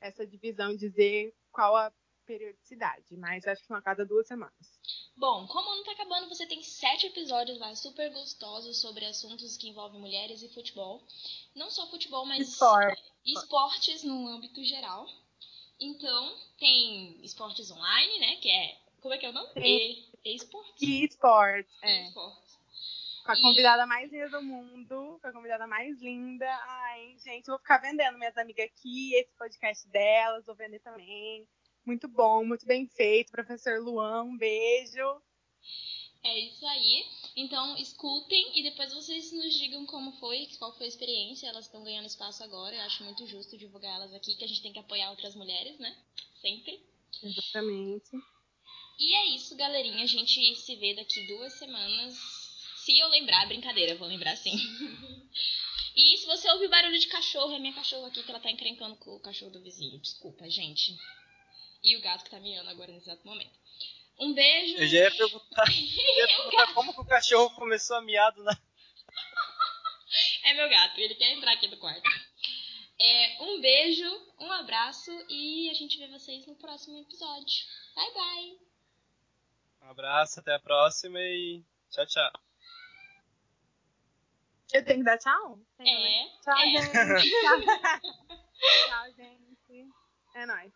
essa 0.00 0.24
divisão, 0.24 0.76
dizer 0.76 1.34
qual 1.50 1.76
a 1.76 1.92
periodicidade, 2.30 3.16
mas 3.16 3.44
acho 3.44 3.60
que 3.60 3.66
são 3.66 3.76
a 3.76 3.82
cada 3.82 4.06
duas 4.06 4.26
semanas. 4.28 4.80
Bom, 5.16 5.48
como 5.48 5.68
o 5.68 5.72
ano 5.72 5.84
tá 5.84 5.92
acabando, 5.92 6.28
você 6.28 6.46
tem 6.46 6.62
sete 6.62 7.06
episódios 7.08 7.58
lá 7.58 7.74
super 7.74 8.08
gostosos 8.12 8.80
sobre 8.80 9.04
assuntos 9.04 9.56
que 9.56 9.68
envolvem 9.68 10.00
mulheres 10.00 10.40
e 10.42 10.48
futebol. 10.48 11.02
Não 11.56 11.68
só 11.70 11.88
futebol, 11.88 12.24
mas 12.24 12.48
Esporte. 12.48 13.02
esportes 13.26 14.04
no 14.04 14.28
âmbito 14.28 14.62
geral. 14.62 15.08
Então, 15.80 16.36
tem 16.56 17.18
esportes 17.24 17.68
online, 17.70 18.20
né? 18.20 18.36
Que 18.36 18.48
é. 18.48 18.78
Como 19.00 19.12
é 19.12 19.18
que 19.18 19.26
é 19.26 19.30
o 19.30 19.32
nome? 19.32 19.52
Tem. 19.54 20.08
E, 20.24 20.36
esportes. 20.36 20.82
E 20.82 21.04
esportes, 21.04 21.72
é. 21.82 22.04
esportes. 22.04 22.60
Com 23.24 23.32
a 23.32 23.40
convidada 23.40 23.86
mais 23.86 24.10
linda 24.12 24.28
do 24.30 24.42
mundo, 24.42 25.18
com 25.20 25.26
a 25.26 25.32
convidada 25.32 25.66
mais 25.66 26.00
linda. 26.00 26.46
Ai, 26.46 27.16
gente, 27.18 27.48
eu 27.48 27.54
vou 27.54 27.58
ficar 27.58 27.78
vendendo 27.78 28.18
minhas 28.18 28.36
amigas 28.36 28.66
aqui, 28.66 29.14
esse 29.14 29.32
podcast 29.36 29.86
delas, 29.88 30.46
vou 30.46 30.54
vender 30.54 30.78
também. 30.78 31.46
Muito 31.84 32.06
bom, 32.08 32.44
muito 32.44 32.66
bem 32.66 32.86
feito. 32.86 33.32
Professor 33.32 33.80
Luan, 33.80 34.22
um 34.24 34.36
beijo. 34.36 35.20
É 36.22 36.38
isso 36.38 36.66
aí. 36.66 37.06
Então, 37.34 37.76
escutem 37.78 38.58
e 38.58 38.62
depois 38.62 38.92
vocês 38.92 39.32
nos 39.32 39.54
digam 39.54 39.86
como 39.86 40.12
foi, 40.18 40.46
qual 40.58 40.76
foi 40.76 40.86
a 40.86 40.88
experiência. 40.88 41.46
Elas 41.46 41.64
estão 41.64 41.82
ganhando 41.82 42.06
espaço 42.06 42.44
agora. 42.44 42.76
Eu 42.76 42.82
acho 42.82 43.02
muito 43.04 43.26
justo 43.26 43.56
divulgar 43.56 43.96
elas 43.96 44.12
aqui, 44.12 44.36
que 44.36 44.44
a 44.44 44.46
gente 44.46 44.62
tem 44.62 44.72
que 44.72 44.78
apoiar 44.78 45.10
outras 45.10 45.34
mulheres, 45.34 45.78
né? 45.78 45.96
Sempre. 46.40 46.80
Exatamente. 47.22 48.10
E 48.98 49.14
é 49.14 49.26
isso, 49.34 49.56
galerinha. 49.56 50.04
A 50.04 50.06
gente 50.06 50.54
se 50.56 50.76
vê 50.76 50.94
daqui 50.94 51.26
duas 51.26 51.54
semanas. 51.54 52.14
Se 52.84 52.98
eu 52.98 53.08
lembrar, 53.08 53.46
brincadeira, 53.46 53.96
vou 53.96 54.06
lembrar 54.06 54.36
sim. 54.36 54.52
e 55.96 56.18
se 56.18 56.26
você 56.26 56.50
ouvir 56.50 56.68
barulho 56.68 56.98
de 56.98 57.06
cachorro, 57.08 57.54
é 57.54 57.58
minha 57.58 57.72
cachorra 57.72 58.08
aqui 58.08 58.22
que 58.22 58.30
ela 58.30 58.40
tá 58.40 58.50
encrencando 58.50 58.96
com 58.96 59.16
o 59.16 59.20
cachorro 59.20 59.52
do 59.52 59.62
vizinho. 59.62 59.98
Desculpa, 59.98 60.48
gente. 60.50 60.98
E 61.82 61.96
o 61.96 62.02
gato 62.02 62.24
que 62.24 62.30
tá 62.30 62.38
miando 62.40 62.68
agora 62.68 62.92
nesse 62.92 63.08
exato 63.08 63.26
momento. 63.26 63.58
Um 64.18 64.34
beijo. 64.34 64.76
Eu 64.76 64.86
já 64.86 64.98
ia 64.98 65.10
perguntar, 65.10 65.64
ia 65.72 66.26
perguntar 66.26 66.74
como 66.74 66.92
que 66.92 67.00
o 67.00 67.06
cachorro 67.06 67.54
começou 67.56 67.96
a 67.96 68.02
miar 68.02 68.32
do 68.32 68.42
nada. 68.42 68.60
É 70.42 70.54
meu 70.54 70.68
gato, 70.68 70.98
ele 70.98 71.14
quer 71.14 71.30
entrar 71.30 71.52
aqui 71.52 71.68
no 71.68 71.76
quarto. 71.76 72.02
É, 73.00 73.36
um 73.42 73.60
beijo, 73.60 74.04
um 74.40 74.50
abraço 74.50 75.10
e 75.28 75.70
a 75.70 75.74
gente 75.74 75.96
vê 75.96 76.08
vocês 76.08 76.44
no 76.46 76.56
próximo 76.56 76.98
episódio. 76.98 77.64
Bye 77.94 78.12
bye! 78.12 78.58
Um 79.82 79.90
abraço, 79.90 80.40
até 80.40 80.54
a 80.54 80.58
próxima 80.58 81.20
e 81.20 81.62
tchau, 81.90 82.06
tchau. 82.06 82.32
Eu 84.72 84.84
tenho 84.84 84.98
que 84.98 85.04
dar 85.04 85.18
tchau? 85.18 85.58
Tenho, 85.76 86.00
né? 86.00 86.22
É, 86.22 86.28
Tchau, 86.42 86.58
é. 86.58 86.70
gente. 86.70 86.90
Tchau. 87.40 87.60
tchau, 88.88 89.12
gente. 89.16 89.88
É 90.34 90.46
nóis. 90.46 90.72